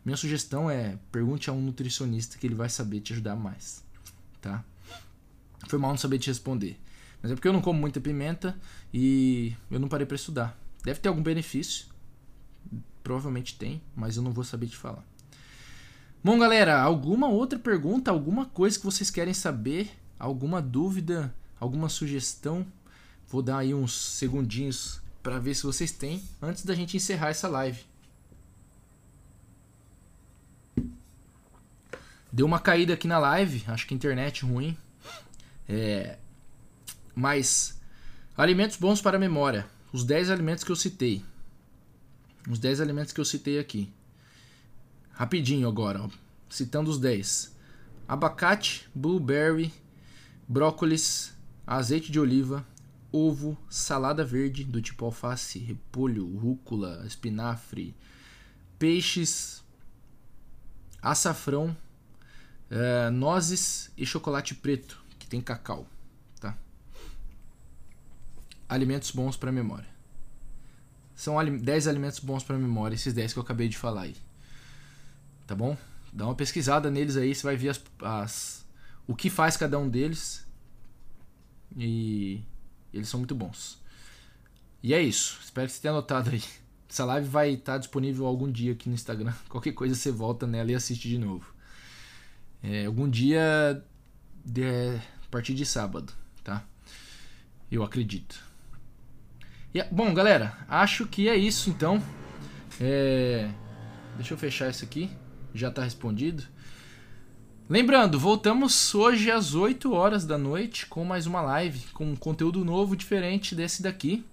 Minha 0.06 0.16
sugestão 0.16 0.70
é 0.70 0.98
pergunte 1.12 1.50
a 1.50 1.54
um 1.54 1.62
nutricionista 1.62 2.38
que 2.38 2.48
ele 2.48 2.56
vai 2.56 2.70
saber 2.70 3.02
te 3.02 3.12
ajudar 3.12 3.36
mais, 3.36 3.84
tá? 4.42 4.64
Foi 5.68 5.78
mal 5.78 5.92
não 5.92 5.98
saber 5.98 6.18
te 6.18 6.28
responder. 6.28 6.80
Mas 7.22 7.32
é 7.32 7.36
porque 7.36 7.48
eu 7.48 7.54
não 7.54 7.62
como 7.62 7.80
muita 7.80 8.00
pimenta 8.00 8.58
e 8.94 9.54
eu 9.70 9.80
não 9.80 9.90
parei 9.90 10.06
para 10.06 10.16
estudar. 10.16 10.58
Deve 10.84 11.00
ter 11.00 11.10
algum 11.10 11.22
benefício. 11.22 11.88
Provavelmente 13.04 13.58
tem, 13.58 13.82
mas 13.96 14.16
eu 14.16 14.24
não 14.24 14.32
vou 14.32 14.44
saber 14.44 14.68
te 14.68 14.78
falar. 14.78 15.04
Bom, 16.24 16.38
galera, 16.40 16.82
alguma 16.82 17.28
outra 17.28 17.60
pergunta, 17.60 18.12
alguma 18.12 18.46
coisa 18.46 18.78
que 18.78 18.86
vocês 18.86 19.10
querem 19.10 19.34
saber, 19.34 19.92
alguma 20.20 20.62
dúvida, 20.62 21.34
alguma 21.60 21.90
sugestão? 21.90 22.66
Vou 23.28 23.42
dar 23.42 23.60
aí 23.60 23.74
uns 23.74 23.94
segundinhos 23.94 25.02
para 25.28 25.40
ver 25.40 25.54
se 25.56 25.64
vocês 25.64 25.92
têm 25.92 26.24
antes 26.42 26.64
da 26.64 26.74
gente 26.74 26.96
encerrar 26.96 27.32
essa 27.32 27.50
live. 27.50 27.84
Deu 32.32 32.46
uma 32.46 32.62
caída 32.62 32.94
aqui 32.94 33.10
na 33.10 33.20
live, 33.20 33.62
acho 33.68 33.86
que 33.86 33.94
internet 33.94 34.46
ruim. 34.46 34.78
É, 35.68 36.18
mas 37.14 37.78
alimentos 38.38 38.78
bons 38.78 39.02
para 39.02 39.18
a 39.18 39.20
memória. 39.20 39.68
Os 39.92 40.06
10 40.06 40.32
alimentos 40.32 40.64
que 40.64 40.72
eu 40.72 40.78
citei. 40.78 41.26
Os 42.50 42.58
10 42.58 42.80
alimentos 42.80 43.12
que 43.12 43.20
eu 43.20 43.26
citei 43.26 43.60
aqui. 43.60 43.92
Rapidinho 45.12 45.68
agora, 45.68 46.04
ó, 46.04 46.10
citando 46.50 46.90
os 46.90 46.98
10. 46.98 47.54
Abacate, 48.08 48.88
blueberry, 48.96 49.74
brócolis, 50.48 51.34
azeite 51.66 52.14
de 52.14 52.18
oliva, 52.18 52.66
ovo, 53.12 53.58
salada 53.70 54.24
verde 54.24 54.64
do 54.64 54.82
tipo 54.82 55.06
alface, 55.06 55.60
repolho, 55.60 56.38
rúcula, 56.38 57.04
espinafre, 57.06 57.96
peixes, 58.78 59.64
açafrão, 61.02 61.76
é, 62.70 63.10
nozes 63.10 63.92
e 63.98 64.06
chocolate 64.06 64.56
preto, 64.56 65.02
que 65.18 65.28
tem 65.28 65.42
cacau. 65.42 65.88
Tá? 66.40 66.58
Alimentos 68.68 69.12
bons 69.12 69.38
para 69.38 69.52
memória. 69.52 69.88
São 71.16 71.36
10 71.44 71.88
alimentos 71.88 72.20
bons 72.20 72.44
para 72.44 72.58
memória, 72.58 72.94
esses 72.96 73.14
10 73.14 73.34
que 73.34 73.40
eu 73.40 73.44
acabei 73.44 73.68
de 73.68 73.78
falar 73.78 74.02
aí. 74.02 74.16
Tá 75.48 75.56
bom? 75.56 75.76
Dá 76.14 76.26
uma 76.26 76.36
pesquisada 76.36 76.92
neles 76.92 77.18
aí, 77.18 77.34
você 77.34 77.44
vai 77.44 77.56
ver 77.56 77.70
as, 77.70 77.82
as 78.02 78.66
o 79.08 79.16
que 79.16 79.30
faz 79.30 79.58
cada 79.58 79.80
um 79.80 79.90
deles. 79.90 80.46
E 81.76 82.44
eles 82.94 83.10
são 83.10 83.20
muito 83.20 83.36
bons. 83.36 83.80
E 84.82 84.94
é 84.94 85.02
isso. 85.02 85.40
Espero 85.44 85.68
que 85.68 85.74
você 85.74 85.82
tenha 85.82 85.94
anotado 85.94 86.30
aí. 86.30 86.44
Essa 86.90 87.04
live 87.06 87.28
vai 87.28 87.52
estar 87.52 87.78
disponível 87.78 88.26
algum 88.26 88.50
dia 88.50 88.72
aqui 88.72 88.88
no 88.88 88.96
Instagram. 88.96 89.34
Qualquer 89.50 89.74
coisa 89.74 89.94
você 89.96 90.12
volta 90.12 90.48
nela 90.48 90.72
e 90.72 90.76
assiste 90.76 91.10
de 91.10 91.18
novo. 91.18 91.54
É, 92.64 92.86
algum 92.86 93.10
dia 93.10 93.84
de, 94.44 94.96
a 94.96 95.30
partir 95.30 95.54
de 95.54 95.66
sábado, 95.66 96.12
tá? 96.44 96.64
Eu 97.70 97.84
acredito. 97.84 98.44
E, 99.74 99.84
bom, 99.92 100.14
galera, 100.14 100.58
acho 100.68 101.06
que 101.06 101.28
é 101.28 101.36
isso 101.36 101.70
então. 101.70 102.02
É, 102.80 103.50
deixa 104.16 104.34
eu 104.34 104.38
fechar 104.38 104.70
isso 104.70 104.84
aqui. 104.84 105.10
Já 105.54 105.70
está 105.70 105.84
respondido. 105.84 106.44
Lembrando, 107.70 108.18
voltamos 108.18 108.96
hoje 108.96 109.30
às 109.30 109.54
8 109.54 109.92
horas 109.92 110.26
da 110.26 110.38
noite 110.38 110.86
com 110.86 111.04
mais 111.04 111.26
uma 111.26 111.42
live 111.42 111.86
com 111.88 112.06
um 112.12 112.16
conteúdo 112.16 112.64
novo 112.64 112.96
diferente 112.96 113.54
desse 113.54 113.84
daqui. 113.84 114.26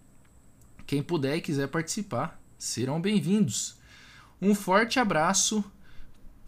Quem 0.87 1.03
puder 1.03 1.39
e 1.39 1.41
quiser 1.41 1.67
participar, 1.67 2.41
serão 2.57 3.01
bem-vindos. 3.01 3.75
Um 4.41 4.55
forte 4.55 5.01
abraço. 5.01 5.65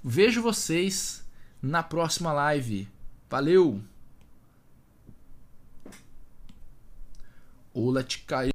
Vejo 0.00 0.40
vocês 0.40 1.26
na 1.60 1.82
próxima 1.82 2.32
live. 2.32 2.88
Valeu! 3.28 3.82
Ola 7.74 8.04
te 8.04 8.20
caiu. 8.20 8.44